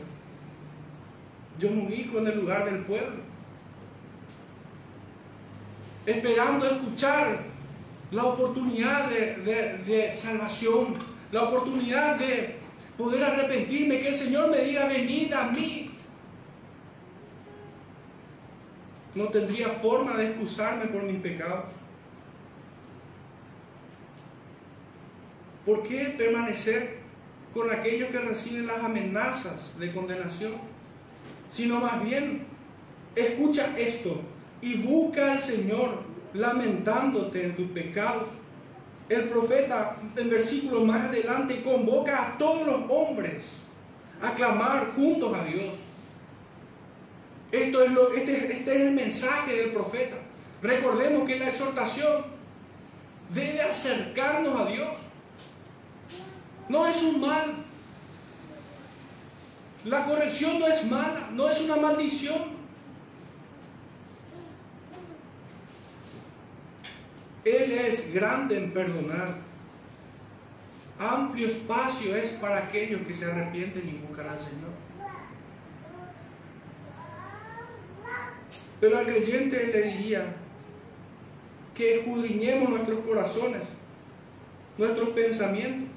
Yo 1.59 1.71
me 1.71 1.87
ubico 1.87 2.19
en 2.19 2.27
el 2.27 2.39
lugar 2.39 2.66
del 2.66 2.85
pueblo, 2.85 3.23
esperando 6.05 6.66
escuchar 6.66 7.41
la 8.11 8.25
oportunidad 8.25 9.09
de, 9.09 10.12
salvación, 10.12 10.95
la 11.33 11.45
oportunidad 11.45 12.16
de 12.16 12.57
poder 12.97 13.25
arrepentirme, 13.25 14.01
que 14.01 14.09
el 14.09 14.14
Señor 14.14 14.51
me 14.51 14.59
diga, 14.59 14.87
venid 14.87 15.33
a 15.33 15.51
mí. 15.51 15.88
No 19.15 19.29
tendría 19.29 19.69
forma 19.69 20.17
de 20.17 20.29
excusarme 20.29 20.87
por 20.87 21.03
mis 21.03 21.21
pecados. 21.21 21.65
¿Por 25.65 25.83
qué 25.83 26.15
permanecer 26.17 26.99
con 27.53 27.71
aquellos 27.71 28.11
que 28.11 28.19
reciben 28.19 28.67
las 28.67 28.83
amenazas 28.83 29.79
de 29.79 29.93
condenación? 29.93 30.53
Sino 31.51 31.81
más 31.81 32.03
bien, 32.03 32.47
escucha 33.15 33.77
esto 33.77 34.21
y 34.61 34.79
busca 34.79 35.33
al 35.33 35.41
Señor 35.41 36.03
lamentándote 36.35 37.45
en 37.45 37.57
tus 37.57 37.69
pecados. 37.71 38.29
El 39.09 39.29
profeta 39.29 39.97
en 40.17 40.31
versículo 40.31 40.85
más 40.85 41.07
adelante 41.07 41.63
convoca 41.63 42.29
a 42.29 42.39
todos 42.39 42.67
los 42.67 42.83
hombres 42.91 43.63
a 44.23 44.33
clamar 44.33 44.93
juntos 44.95 45.35
a 45.35 45.45
Dios. 45.45 45.75
Esto 47.51 47.82
es 47.82 47.92
lo, 47.92 48.12
este, 48.12 48.53
este 48.57 48.74
es 48.74 48.80
el 48.80 48.92
mensaje 48.92 49.55
del 49.55 49.72
profeta. 49.72 50.16
Recordemos 50.62 51.26
que 51.26 51.38
la 51.38 51.49
exhortación 51.49 52.24
debe 53.32 53.62
acercarnos 53.62 54.61
a 54.61 54.70
Dios. 54.70 54.96
No 56.68 56.86
es 56.86 57.03
un 57.03 57.20
mal. 57.20 57.64
La 59.84 60.05
corrección 60.05 60.59
no 60.59 60.66
es 60.66 60.84
mala, 60.84 61.30
no 61.32 61.49
es 61.49 61.61
una 61.62 61.76
maldición. 61.76 62.59
Él 67.44 67.72
es 67.72 68.12
grande 68.12 68.59
en 68.59 68.72
perdonar. 68.72 69.36
Amplio 70.99 71.49
espacio 71.49 72.16
es 72.16 72.30
para 72.30 72.59
aquellos 72.59 73.07
que 73.07 73.14
se 73.14 73.24
arrepienten 73.24 73.88
y 73.88 74.07
buscan 74.07 74.28
al 74.28 74.38
Señor. 74.38 74.72
Pero 78.81 78.99
al 78.99 79.07
creyente 79.07 79.66
le 79.66 79.83
diría 79.83 80.37
que 81.74 82.01
escudriñemos 82.01 82.68
nuestros 82.70 83.01
corazones, 83.01 83.66
nuestros 84.76 85.11
pensamientos 85.11 85.89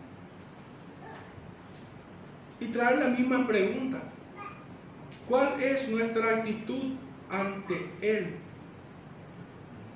y 2.60 2.68
traer 2.68 3.00
la 3.00 3.08
misma 3.08 3.48
pregunta. 3.48 4.00
¿Cuál 5.28 5.62
es 5.62 5.90
nuestra 5.90 6.38
actitud 6.38 6.94
ante 7.30 7.90
Él? 8.02 8.36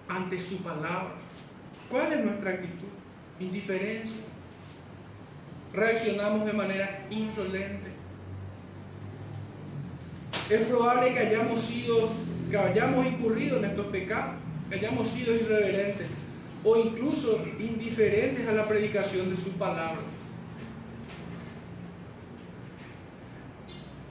Ante 0.08 0.40
su 0.40 0.58
palabra. 0.58 1.16
¿Cuál 1.90 2.14
es 2.14 2.26
nuestra 2.26 2.52
actitud? 2.52 2.88
Indiferencia. 3.40 4.18
Reaccionamos 5.74 6.46
de 6.46 6.54
manera 6.54 7.06
insolente. 7.10 7.92
Es 10.50 10.66
probable 10.68 11.14
que 11.14 11.20
hayamos 11.20 11.60
sido, 11.60 12.10
que 12.56 12.62
hayamos 12.62 13.06
incurrido 13.06 13.58
en 13.58 13.66
estos 13.66 13.88
pecados, 13.88 14.36
que 14.70 14.76
hayamos 14.76 15.10
sido 15.10 15.36
irreverentes 15.36 16.08
o 16.64 16.78
incluso 16.78 17.46
indiferentes 17.60 18.48
a 18.48 18.54
la 18.54 18.66
predicación 18.66 19.30
de 19.30 19.36
su 19.36 19.52
palabra. 19.58 20.00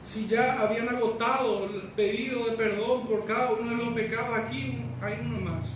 Si 0.05 0.26
ya 0.26 0.61
habían 0.61 0.90
agotado 0.90 1.64
el 1.64 1.82
pedido 1.97 2.51
de 2.51 2.57
perdón 2.57 3.07
por 3.07 3.24
cada 3.24 3.53
uno 3.53 3.70
de 3.70 3.76
los 3.76 3.95
pecados, 3.95 4.38
aquí 4.38 4.78
hay 5.01 5.18
uno 5.24 5.40
más 5.40 5.66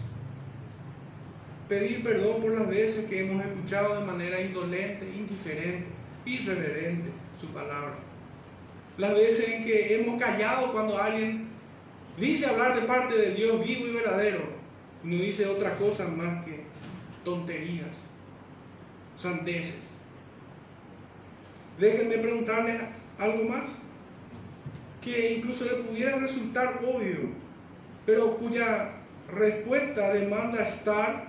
pedir 1.68 2.02
perdón 2.02 2.40
por 2.40 2.52
las 2.52 2.68
veces 2.68 3.06
que 3.06 3.20
hemos 3.20 3.44
escuchado 3.44 4.00
de 4.00 4.06
manera 4.06 4.40
indolente, 4.40 5.06
indiferente, 5.06 5.86
irreverente 6.24 7.10
su 7.38 7.48
palabra. 7.48 7.94
Las 8.96 9.14
veces 9.14 9.48
en 9.48 9.64
que 9.64 9.94
hemos 9.94 10.20
callado 10.20 10.72
cuando 10.72 10.98
alguien 10.98 11.47
dice 12.18 12.46
hablar 12.46 12.80
de 12.80 12.86
parte 12.86 13.14
de 13.14 13.34
Dios 13.34 13.66
vivo 13.66 13.86
y 13.86 13.92
verdadero 13.92 14.58
no 15.02 15.14
dice 15.14 15.46
otra 15.46 15.74
cosa 15.76 16.08
más 16.08 16.44
que 16.44 16.64
tonterías, 17.24 17.88
sandeces. 19.16 19.78
Déjenme 21.78 22.18
preguntarles 22.18 22.82
algo 23.18 23.44
más 23.44 23.64
que 25.00 25.34
incluso 25.34 25.64
le 25.64 25.82
pudiera 25.84 26.16
resultar 26.16 26.80
obvio, 26.84 27.30
pero 28.04 28.36
cuya 28.36 28.92
respuesta 29.32 30.12
demanda 30.12 30.66
estar 30.66 31.28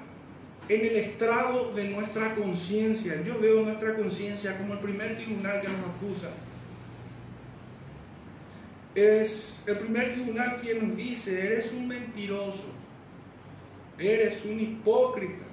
en 0.67 0.81
el 0.81 0.95
estrado 0.95 1.73
de 1.73 1.89
nuestra 1.89 2.35
conciencia. 2.35 3.21
Yo 3.21 3.39
veo 3.39 3.63
nuestra 3.63 3.95
conciencia 3.95 4.57
como 4.57 4.73
el 4.73 4.79
primer 4.79 5.15
tribunal 5.15 5.61
que 5.61 5.67
nos 5.67 5.79
acusa. 5.95 6.29
Es 8.95 9.61
el 9.67 9.77
primer 9.77 10.13
tribunal 10.13 10.57
quien 10.61 10.87
nos 10.87 10.97
dice, 10.97 11.45
eres 11.45 11.71
un 11.73 11.87
mentiroso, 11.87 12.65
eres 13.97 14.43
un 14.45 14.59
hipócrita, 14.59 15.45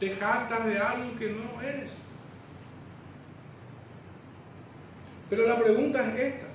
te 0.00 0.10
jactas 0.10 0.66
de 0.66 0.78
algo 0.78 1.18
que 1.18 1.30
no 1.30 1.60
eres. 1.60 1.96
Pero 5.28 5.46
la 5.46 5.58
pregunta 5.58 6.14
es 6.14 6.20
esta, 6.20 6.46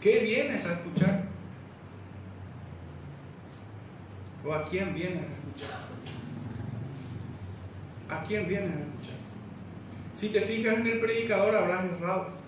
¿qué 0.00 0.20
vienes 0.20 0.64
a 0.66 0.74
escuchar? 0.74 1.24
¿O 4.44 4.52
a 4.52 4.68
quién 4.68 4.94
vienes 4.94 5.24
a 5.24 5.32
escuchar? 5.32 5.80
¿A 8.10 8.22
quién 8.24 8.46
vienes 8.46 8.70
a 8.70 8.80
escuchar? 8.80 9.14
Si 10.14 10.28
te 10.28 10.40
fijas 10.42 10.74
en 10.74 10.86
el 10.86 11.00
predicador 11.00 11.56
habrás 11.56 11.84
errado, 11.86 12.43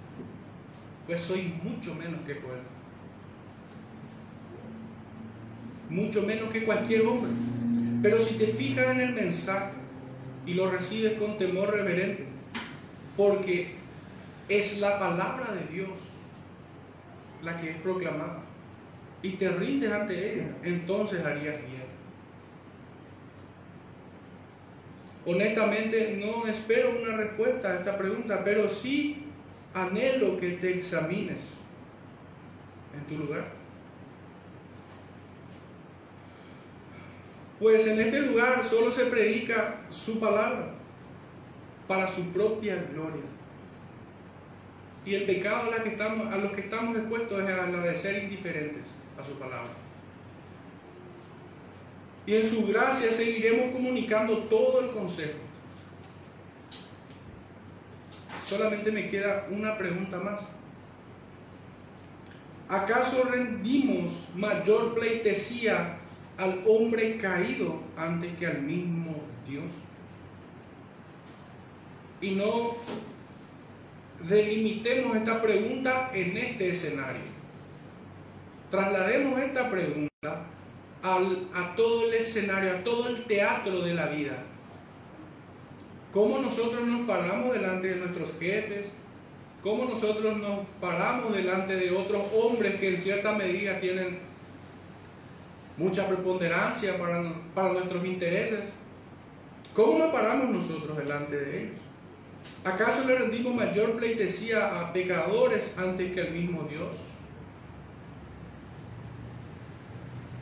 pues 1.06 1.20
soy 1.20 1.54
mucho 1.62 1.94
menos 1.94 2.20
que 2.22 2.34
Joel. 2.34 2.60
Mucho 5.88 6.22
menos 6.22 6.50
que 6.50 6.64
cualquier 6.64 7.06
hombre. 7.06 7.30
Pero 8.02 8.18
si 8.18 8.34
te 8.34 8.46
fijas 8.48 8.88
en 8.88 9.00
el 9.00 9.12
mensaje 9.12 9.72
y 10.44 10.54
lo 10.54 10.70
recibes 10.70 11.14
con 11.14 11.38
temor 11.38 11.70
reverente, 11.70 12.24
porque 13.16 13.74
es 14.48 14.80
la 14.80 14.98
palabra 14.98 15.52
de 15.52 15.74
Dios 15.74 15.90
la 17.42 17.56
que 17.56 17.70
es 17.70 17.76
proclamada, 17.76 18.42
y 19.22 19.32
te 19.32 19.48
rindes 19.48 19.92
ante 19.92 20.34
ella, 20.34 20.48
entonces 20.62 21.24
harías 21.24 21.56
bien. 21.56 21.86
Honestamente 25.24 26.16
no 26.20 26.46
espero 26.46 26.90
una 27.02 27.16
respuesta 27.16 27.72
a 27.72 27.76
esta 27.76 27.98
pregunta, 27.98 28.42
pero 28.44 28.68
sí 28.68 29.25
anhelo 29.76 30.38
que 30.38 30.52
te 30.52 30.74
examines 30.74 31.42
en 32.94 33.04
tu 33.04 33.22
lugar. 33.22 33.52
Pues 37.60 37.86
en 37.86 38.00
este 38.00 38.20
lugar 38.20 38.64
solo 38.64 38.90
se 38.90 39.06
predica 39.06 39.80
su 39.90 40.18
palabra 40.18 40.74
para 41.86 42.08
su 42.08 42.32
propia 42.32 42.86
gloria. 42.92 43.22
Y 45.04 45.14
el 45.14 45.24
pecado 45.24 45.70
a, 45.72 46.36
los 46.36 46.52
que 46.52 46.62
estamos 46.62 46.96
expuestos 46.96 47.42
es 47.42 47.48
a 47.48 47.66
la 47.66 47.80
de 47.80 47.96
ser 47.96 48.24
indiferentes 48.24 48.84
a 49.18 49.24
su 49.24 49.38
palabra. 49.38 49.70
Y 52.26 52.34
en 52.34 52.44
su 52.44 52.66
gracia 52.66 53.12
seguiremos 53.12 53.72
comunicando 53.72 54.38
todo 54.44 54.80
el 54.80 54.90
consejo. 54.90 55.45
Solamente 58.46 58.92
me 58.92 59.10
queda 59.10 59.48
una 59.50 59.76
pregunta 59.76 60.18
más. 60.18 60.40
¿Acaso 62.68 63.24
rendimos 63.24 64.28
mayor 64.36 64.94
pleitesía 64.94 65.98
al 66.38 66.62
hombre 66.64 67.18
caído 67.18 67.80
antes 67.96 68.36
que 68.38 68.46
al 68.46 68.62
mismo 68.62 69.16
Dios? 69.48 69.64
Y 72.20 72.36
no 72.36 72.76
delimitemos 74.28 75.16
esta 75.16 75.42
pregunta 75.42 76.12
en 76.14 76.36
este 76.36 76.70
escenario. 76.70 77.22
Traslademos 78.70 79.40
esta 79.40 79.68
pregunta 79.68 80.10
a 81.02 81.74
todo 81.76 82.06
el 82.06 82.14
escenario, 82.14 82.76
a 82.76 82.84
todo 82.84 83.08
el 83.08 83.24
teatro 83.24 83.80
de 83.80 83.94
la 83.94 84.06
vida. 84.06 84.36
¿Cómo 86.16 86.38
nosotros 86.38 86.88
nos 86.88 87.06
paramos 87.06 87.52
delante 87.52 87.88
de 87.88 87.96
nuestros 87.96 88.38
jefes? 88.40 88.90
¿Cómo 89.62 89.84
nosotros 89.84 90.38
nos 90.38 90.60
paramos 90.80 91.30
delante 91.36 91.76
de 91.76 91.90
otros 91.90 92.22
hombres 92.32 92.76
que 92.76 92.88
en 92.88 92.96
cierta 92.96 93.32
medida 93.32 93.78
tienen 93.78 94.20
mucha 95.76 96.08
preponderancia 96.08 96.96
para, 96.96 97.22
para 97.54 97.74
nuestros 97.74 98.02
intereses? 98.06 98.60
¿Cómo 99.74 99.98
nos 99.98 100.10
paramos 100.10 100.48
nosotros 100.48 100.96
delante 100.96 101.36
de 101.36 101.62
ellos? 101.64 101.80
¿Acaso 102.64 103.06
le 103.06 103.18
rendimos 103.18 103.54
mayor 103.54 103.98
pleitesía 103.98 104.80
a 104.80 104.94
pecadores 104.94 105.74
antes 105.76 106.14
que 106.14 106.20
al 106.22 106.30
mismo 106.30 106.62
Dios? 106.62 106.96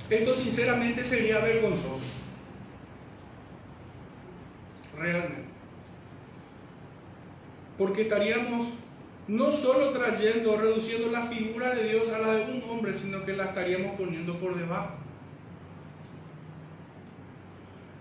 Esto 0.09 0.35
sinceramente 0.37 1.05
sería 1.05 1.41
vergonzoso. 1.41 1.99
Realmente. 4.97 5.54
Porque 7.79 8.03
estaríamos 8.03 8.67
no 9.27 9.51
solo 9.51 9.91
trayendo 9.91 10.53
o 10.53 10.57
reduciendo 10.57 11.11
la 11.11 11.27
figura 11.27 11.75
de 11.75 11.89
Dios 11.89 12.11
a 12.11 12.19
la 12.19 12.35
de 12.35 12.53
un 12.53 12.63
hombre, 12.71 12.95
sino 12.95 13.25
que 13.25 13.33
la 13.33 13.47
estaríamos 13.47 13.97
poniendo 13.97 14.39
por 14.39 14.57
debajo. 14.57 14.95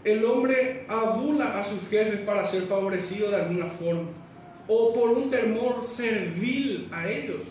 El 0.03 0.25
hombre 0.25 0.85
adula 0.89 1.59
a 1.59 1.63
sus 1.63 1.79
jefes 1.89 2.19
para 2.21 2.45
ser 2.45 2.63
favorecido 2.63 3.31
de 3.31 3.37
alguna 3.37 3.67
forma, 3.67 4.09
o 4.67 4.93
por 4.93 5.11
un 5.11 5.29
temor 5.29 5.81
servil 5.83 6.89
a 6.91 7.07
ellos. 7.07 7.43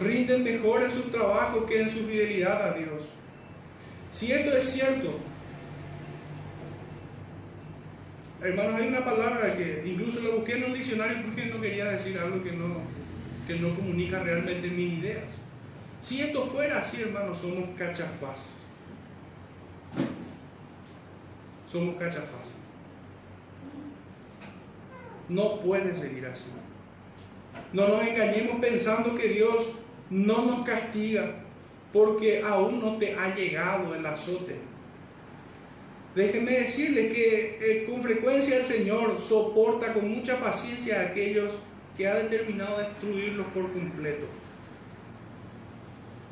rinden 0.00 0.44
mejor 0.44 0.82
en 0.82 0.90
su 0.90 1.02
trabajo 1.02 1.66
que 1.66 1.80
en 1.80 1.90
su 1.90 2.00
fidelidad 2.00 2.62
a 2.62 2.72
Dios. 2.72 3.04
Si 4.12 4.32
esto 4.32 4.56
es 4.56 4.70
cierto, 4.70 5.18
hermanos, 8.42 8.74
hay 8.74 8.88
una 8.88 9.04
palabra 9.04 9.56
que 9.56 9.82
incluso 9.86 10.20
lo 10.20 10.36
busqué 10.36 10.56
en 10.56 10.64
un 10.64 10.74
diccionario 10.74 11.22
porque 11.24 11.46
no 11.46 11.60
quería 11.60 11.86
decir 11.86 12.18
algo 12.18 12.42
que 12.42 12.52
no, 12.52 12.80
que 13.46 13.58
no 13.58 13.74
comunica 13.74 14.22
realmente 14.22 14.68
mis 14.68 14.98
ideas. 15.00 15.24
Si 16.00 16.20
esto 16.20 16.46
fuera 16.46 16.78
así, 16.78 17.02
hermanos, 17.02 17.38
somos 17.38 17.70
cachafás. 17.76 18.46
Somos 21.66 21.96
cachafás. 21.96 22.52
No 25.28 25.60
puede 25.60 25.94
seguir 25.94 26.26
así. 26.26 26.46
No 27.72 27.88
nos 27.88 28.02
engañemos 28.02 28.60
pensando 28.60 29.14
que 29.14 29.28
Dios 29.28 29.72
no 30.10 30.46
nos 30.46 30.64
castiga 30.64 31.34
porque 31.92 32.42
aún 32.42 32.80
no 32.80 32.96
te 32.96 33.14
ha 33.14 33.34
llegado 33.34 33.94
el 33.94 34.06
azote. 34.06 34.56
Déjenme 36.14 36.52
decirle 36.52 37.12
que 37.12 37.58
eh, 37.60 37.84
con 37.88 38.02
frecuencia 38.02 38.58
el 38.58 38.64
Señor 38.64 39.18
soporta 39.18 39.92
con 39.92 40.08
mucha 40.08 40.40
paciencia 40.40 41.00
a 41.00 41.04
aquellos 41.04 41.54
que 41.96 42.08
ha 42.08 42.14
determinado 42.14 42.78
destruirlos 42.78 43.46
por 43.48 43.72
completo, 43.72 44.26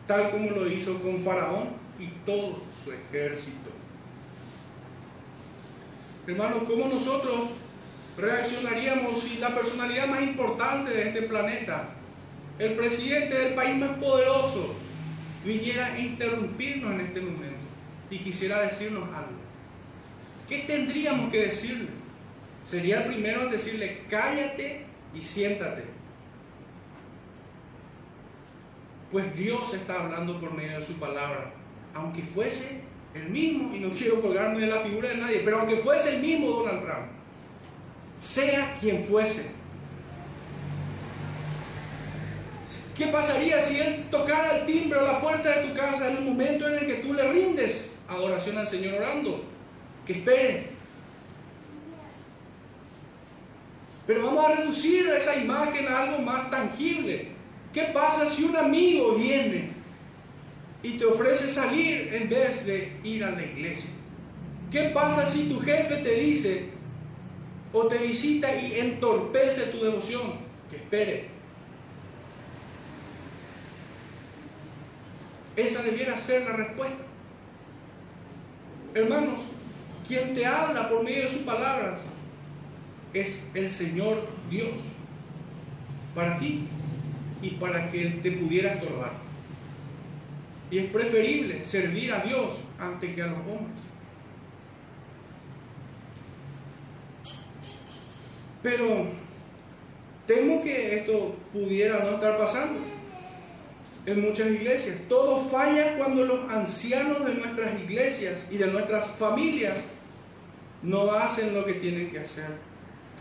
tal 0.06 0.30
como 0.30 0.50
lo 0.50 0.66
hizo 0.68 1.00
con 1.02 1.22
Faraón 1.22 1.70
y 1.98 2.08
todo 2.24 2.62
su 2.84 2.92
ejército. 2.92 3.70
Hermanos, 6.26 6.64
¿cómo 6.66 6.88
nosotros 6.88 7.50
reaccionaríamos 8.16 9.20
si 9.20 9.38
la 9.38 9.54
personalidad 9.54 10.08
más 10.08 10.22
importante 10.22 10.90
de 10.90 11.08
este 11.08 11.22
planeta 11.22 11.90
el 12.58 12.72
presidente 12.74 13.38
del 13.38 13.54
país 13.54 13.76
más 13.76 13.98
poderoso 13.98 14.74
viniera 15.44 15.86
a 15.86 15.98
interrumpirnos 15.98 16.92
en 16.92 17.00
este 17.02 17.20
momento 17.20 17.66
y 18.10 18.18
quisiera 18.18 18.62
decirnos 18.62 19.04
algo, 19.04 19.45
¿qué 20.48 20.60
tendríamos 20.66 21.30
que 21.30 21.42
decirle? 21.42 21.88
Sería 22.64 23.02
el 23.02 23.06
primero 23.06 23.48
decirle, 23.48 24.02
cállate 24.08 24.84
y 25.14 25.20
siéntate. 25.20 25.84
Pues 29.12 29.36
Dios 29.36 29.72
está 29.72 30.02
hablando 30.02 30.40
por 30.40 30.52
medio 30.52 30.78
de 30.78 30.84
su 30.84 30.94
palabra, 30.94 31.52
aunque 31.94 32.22
fuese 32.22 32.80
el 33.14 33.28
mismo, 33.30 33.74
y 33.74 33.80
no 33.80 33.90
quiero 33.90 34.20
colgarme 34.20 34.60
de 34.60 34.66
la 34.66 34.80
figura 34.80 35.10
de 35.10 35.16
nadie, 35.16 35.42
pero 35.44 35.60
aunque 35.60 35.76
fuese 35.76 36.16
el 36.16 36.22
mismo 36.22 36.50
Donald 36.50 36.82
Trump, 36.82 37.06
sea 38.18 38.76
quien 38.80 39.04
fuese, 39.04 39.56
¿Qué 42.96 43.08
pasaría 43.08 43.60
si 43.60 43.78
Él 43.78 44.06
tocara 44.10 44.56
el 44.56 44.66
timbre 44.66 44.98
o 44.98 45.04
la 45.04 45.20
puerta 45.20 45.50
de 45.50 45.68
tu 45.68 45.74
casa 45.74 46.10
en 46.10 46.16
un 46.16 46.24
momento 46.30 46.66
en 46.66 46.78
el 46.78 46.86
que 46.86 46.94
tú 46.94 47.12
le 47.12 47.30
rindes 47.30 47.92
adoración 48.08 48.56
al 48.56 48.66
Señor 48.66 48.94
orando? 48.94 49.44
Que 50.06 50.12
espere. 50.12 50.76
Pero 54.06 54.24
vamos 54.24 54.44
a 54.44 54.54
reducir 54.54 55.08
esa 55.08 55.36
imagen 55.36 55.88
a 55.88 56.04
algo 56.04 56.18
más 56.22 56.48
tangible. 56.50 57.28
¿Qué 57.72 57.82
pasa 57.92 58.28
si 58.30 58.44
un 58.44 58.56
amigo 58.56 59.16
viene 59.16 59.70
y 60.82 60.96
te 60.96 61.04
ofrece 61.04 61.48
salir 61.48 62.14
en 62.14 62.28
vez 62.28 62.64
de 62.64 62.92
ir 63.02 63.24
a 63.24 63.32
la 63.32 63.44
iglesia? 63.44 63.90
¿Qué 64.70 64.90
pasa 64.94 65.26
si 65.26 65.48
tu 65.48 65.60
jefe 65.60 65.96
te 65.96 66.14
dice 66.14 66.70
o 67.72 67.86
te 67.88 67.98
visita 67.98 68.54
y 68.54 68.78
entorpece 68.78 69.62
tu 69.66 69.82
devoción? 69.82 70.34
Que 70.70 70.76
espere. 70.76 71.28
Esa 75.56 75.82
debiera 75.82 76.16
ser 76.16 76.42
la 76.42 76.52
respuesta. 76.52 77.02
Hermanos, 78.94 79.40
quien 80.06 80.34
te 80.34 80.46
habla 80.46 80.88
por 80.88 81.02
medio 81.02 81.22
de 81.22 81.28
sus 81.28 81.42
palabras 81.42 81.98
es 83.12 83.48
el 83.54 83.70
Señor 83.70 84.26
Dios 84.50 84.74
para 86.14 86.38
ti 86.38 86.66
y 87.42 87.50
para 87.50 87.90
que 87.90 88.20
te 88.22 88.32
pudiera 88.32 88.74
estorbar. 88.74 89.12
Y 90.70 90.78
es 90.78 90.90
preferible 90.90 91.62
servir 91.64 92.12
a 92.12 92.20
Dios 92.20 92.54
antes 92.78 93.14
que 93.14 93.22
a 93.22 93.26
los 93.26 93.38
hombres. 93.38 93.86
Pero 98.62 99.06
temo 100.26 100.62
que 100.62 100.96
esto 100.98 101.36
pudiera 101.52 102.00
no 102.00 102.16
estar 102.16 102.36
pasando 102.36 102.80
en 104.06 104.20
muchas 104.22 104.48
iglesias. 104.48 104.96
Todo 105.08 105.48
falla 105.48 105.96
cuando 105.96 106.24
los 106.24 106.50
ancianos 106.50 107.24
de 107.24 107.34
nuestras 107.34 107.80
iglesias 107.80 108.34
y 108.50 108.56
de 108.56 108.66
nuestras 108.66 109.06
familias 109.18 109.76
no 110.82 111.12
hacen 111.12 111.54
lo 111.54 111.64
que 111.64 111.74
tienen 111.74 112.10
que 112.10 112.20
hacer. 112.20 112.50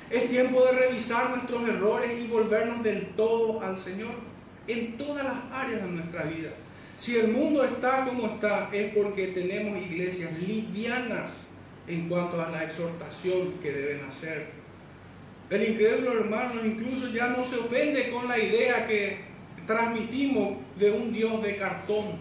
Es 0.09 0.29
tiempo 0.29 0.63
de 0.65 0.71
revisar 0.73 1.31
nuestros 1.31 1.67
errores 1.67 2.11
y 2.21 2.27
volvernos 2.27 2.83
del 2.83 3.07
todo 3.15 3.61
al 3.61 3.79
Señor 3.79 4.13
en 4.67 4.97
todas 4.97 5.23
las 5.23 5.35
áreas 5.51 5.81
de 5.83 5.89
nuestra 5.89 6.23
vida. 6.23 6.49
Si 6.97 7.17
el 7.17 7.29
mundo 7.29 7.63
está 7.63 8.05
como 8.05 8.27
está, 8.27 8.69
es 8.71 8.93
porque 8.93 9.27
tenemos 9.27 9.77
iglesias 9.81 10.31
livianas 10.39 11.47
en 11.87 12.07
cuanto 12.07 12.41
a 12.41 12.49
la 12.49 12.63
exhortación 12.63 13.53
que 13.61 13.71
deben 13.71 14.05
hacer. 14.05 14.47
El 15.49 15.69
incrédulo 15.69 16.13
hermano 16.13 16.65
incluso 16.65 17.09
ya 17.09 17.27
no 17.27 17.43
se 17.45 17.57
ofende 17.57 18.09
con 18.09 18.27
la 18.27 18.39
idea 18.39 18.87
que 18.87 19.19
transmitimos 19.67 20.57
de 20.77 20.91
un 20.91 21.13
Dios 21.13 21.43
de 21.43 21.57
cartón. 21.57 22.17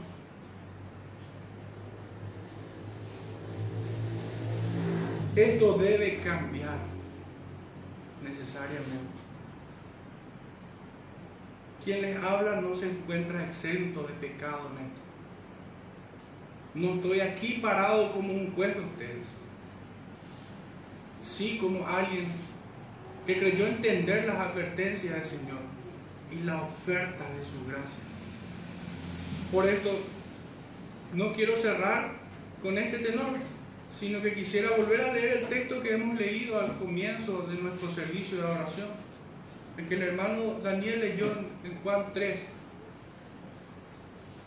Esto 5.36 5.78
debe 5.78 6.18
cambiar 6.18 6.78
necesariamente. 8.22 9.14
Quien 11.84 12.02
les 12.02 12.22
habla 12.22 12.60
no 12.60 12.74
se 12.74 12.90
encuentra 12.90 13.44
exento 13.44 14.04
de 14.04 14.14
pecado 14.14 14.70
en 14.70 14.86
esto. 14.86 15.00
No 16.74 16.94
estoy 16.94 17.20
aquí 17.20 17.58
parado 17.60 18.12
como 18.12 18.32
un 18.32 18.52
juez 18.54 18.74
de 18.74 18.80
ustedes. 18.80 19.26
Sí 21.20 21.58
como 21.60 21.86
alguien 21.86 22.26
que 23.26 23.38
creyó 23.38 23.66
entender 23.66 24.26
las 24.26 24.36
advertencias 24.36 25.14
del 25.14 25.24
Señor 25.24 25.60
y 26.30 26.44
la 26.44 26.62
oferta 26.62 27.24
de 27.36 27.44
su 27.44 27.64
gracia. 27.66 27.98
Por 29.52 29.68
esto, 29.68 29.90
no 31.12 31.32
quiero 31.32 31.56
cerrar 31.56 32.12
con 32.62 32.78
este 32.78 32.98
tenor, 32.98 33.36
sino 33.98 34.20
que 34.20 34.34
quisiera 34.34 34.70
volver 34.76 35.00
a 35.00 35.12
leer 35.12 35.38
el 35.38 35.48
texto 35.48 35.82
que 35.82 35.94
hemos 35.94 36.18
leído 36.18 36.60
al 36.60 36.76
comienzo 36.78 37.46
de 37.48 37.54
nuestro 37.54 37.90
servicio 37.90 38.38
de 38.38 38.44
oración, 38.44 38.88
el 39.76 39.88
que 39.88 39.94
el 39.94 40.02
hermano 40.02 40.58
Daniel 40.62 41.00
leyó 41.00 41.26
en 41.64 41.78
Juan 41.82 42.06
3, 42.12 42.38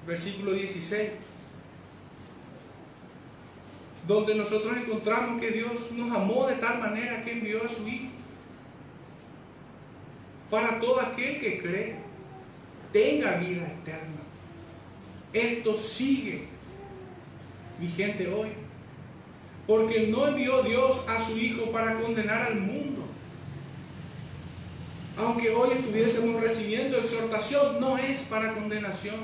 versículo 0.06 0.54
16, 0.54 1.10
donde 4.08 4.36
nosotros 4.36 4.78
encontramos 4.78 5.40
que 5.40 5.52
Dios 5.52 5.92
nos 5.92 6.12
amó 6.12 6.48
de 6.48 6.56
tal 6.56 6.80
manera 6.80 7.24
que 7.24 7.32
envió 7.32 7.64
a 7.64 7.70
su 7.70 7.88
Hijo 7.88 8.12
para 10.50 10.80
todo 10.80 11.02
aquel 11.02 11.40
que 11.40 11.60
cree, 11.60 11.96
tenga 12.94 13.38
vida 13.38 13.68
eterna. 13.68 14.22
Esto 15.34 15.78
sigue 15.78 16.46
vigente 17.80 18.28
hoy. 18.28 18.67
Porque 19.68 20.08
no 20.08 20.28
envió 20.28 20.64
Dios 20.64 21.04
a 21.10 21.22
su 21.22 21.38
Hijo 21.38 21.72
para 21.72 22.00
condenar 22.00 22.42
al 22.44 22.56
mundo. 22.62 23.04
Aunque 25.18 25.50
hoy 25.50 25.72
estuviésemos 25.72 26.42
recibiendo 26.42 26.98
exhortación, 26.98 27.82
no 27.82 27.98
es 27.98 28.22
para 28.22 28.54
condenación. 28.54 29.16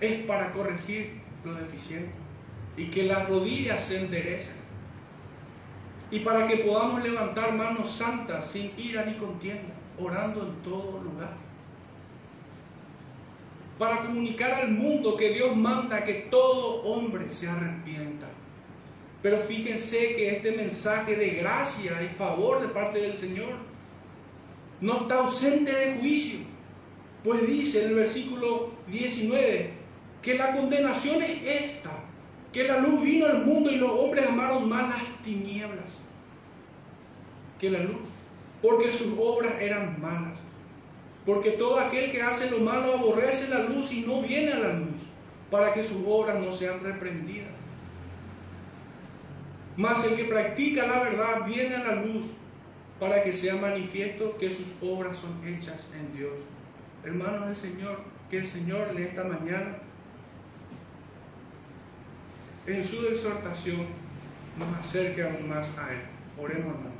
Es 0.00 0.24
para 0.24 0.52
corregir 0.52 1.20
lo 1.44 1.54
deficiente. 1.54 2.10
Y 2.76 2.90
que 2.90 3.04
las 3.04 3.28
rodillas 3.28 3.82
se 3.82 4.00
enderecen. 4.00 4.56
Y 6.10 6.20
para 6.20 6.46
que 6.46 6.58
podamos 6.58 7.02
levantar 7.02 7.54
manos 7.54 7.90
santas 7.90 8.50
sin 8.50 8.72
ira 8.78 9.04
ni 9.04 9.14
contienda, 9.14 9.74
orando 9.98 10.42
en 10.42 10.54
todo 10.62 11.00
lugar. 11.02 11.36
Para 13.78 14.02
comunicar 14.02 14.52
al 14.52 14.72
mundo 14.72 15.16
que 15.16 15.30
Dios 15.30 15.54
manda 15.56 16.04
que 16.04 16.14
todo 16.30 16.82
hombre 16.82 17.28
se 17.30 17.48
arrepienta. 17.48 18.27
Pero 19.22 19.38
fíjense 19.38 20.14
que 20.14 20.36
este 20.36 20.52
mensaje 20.52 21.16
de 21.16 21.30
gracia 21.30 22.02
y 22.02 22.14
favor 22.14 22.60
de 22.60 22.68
parte 22.68 23.00
del 23.00 23.14
Señor 23.14 23.54
no 24.80 25.02
está 25.02 25.16
ausente 25.16 25.74
de 25.74 25.98
juicio. 25.98 26.38
Pues 27.24 27.46
dice 27.46 27.82
en 27.82 27.88
el 27.88 27.94
versículo 27.96 28.70
19 28.86 29.70
que 30.22 30.34
la 30.34 30.54
condenación 30.54 31.22
es 31.22 31.62
esta, 31.62 31.90
que 32.52 32.64
la 32.64 32.78
luz 32.78 33.02
vino 33.02 33.26
al 33.26 33.44
mundo 33.44 33.70
y 33.70 33.76
los 33.76 33.90
hombres 33.90 34.26
amaron 34.26 34.68
más 34.68 34.88
las 34.88 35.22
tinieblas 35.22 35.98
que 37.58 37.70
la 37.70 37.80
luz, 37.80 38.08
porque 38.62 38.92
sus 38.92 39.14
obras 39.18 39.54
eran 39.60 40.00
malas. 40.00 40.38
Porque 41.26 41.50
todo 41.52 41.78
aquel 41.78 42.10
que 42.10 42.22
hace 42.22 42.50
lo 42.50 42.58
malo 42.60 42.94
aborrece 42.94 43.50
la 43.50 43.64
luz 43.64 43.92
y 43.92 44.02
no 44.02 44.22
viene 44.22 44.52
a 44.52 44.60
la 44.60 44.72
luz, 44.74 45.02
para 45.50 45.74
que 45.74 45.82
sus 45.82 46.02
obras 46.06 46.40
no 46.40 46.50
sean 46.52 46.80
reprendidas. 46.80 47.57
Mas 49.78 50.04
el 50.04 50.16
que 50.16 50.24
practica 50.24 50.88
la 50.88 50.98
verdad 50.98 51.46
viene 51.46 51.76
a 51.76 51.84
la 51.84 51.94
luz, 52.02 52.24
para 52.98 53.22
que 53.22 53.32
sea 53.32 53.54
manifiesto 53.54 54.36
que 54.36 54.50
sus 54.50 54.74
obras 54.82 55.16
son 55.16 55.40
hechas 55.46 55.88
en 55.96 56.18
Dios. 56.18 56.32
Hermanos 57.04 57.46
del 57.46 57.54
Señor, 57.54 58.00
que 58.28 58.38
el 58.38 58.46
Señor 58.46 58.92
le 58.92 59.04
esta 59.04 59.22
mañana 59.22 59.78
en 62.66 62.84
su 62.84 63.06
exhortación 63.06 63.86
nos 64.58 64.84
acerque 64.84 65.22
aún 65.22 65.48
más 65.48 65.78
a 65.78 65.92
Él. 65.92 66.00
Oremos, 66.36 66.74
hermanos. 66.74 66.92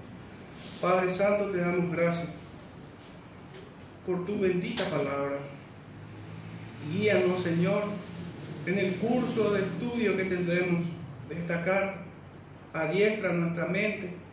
Padre 0.80 1.10
Santo, 1.10 1.50
te 1.50 1.58
damos 1.58 1.90
gracias 1.90 2.28
por 4.06 4.24
tu 4.24 4.38
bendita 4.38 4.84
palabra. 4.84 5.38
Guíanos, 6.92 7.42
Señor, 7.42 7.82
en 8.66 8.78
el 8.78 8.94
curso 8.94 9.52
de 9.52 9.62
estudio 9.62 10.16
que 10.16 10.26
tendremos 10.26 10.84
de 11.28 11.40
esta 11.40 11.64
carta. 11.64 12.07
Adiestra 12.78 13.32
nuestra 13.32 13.66
mente 13.66 14.27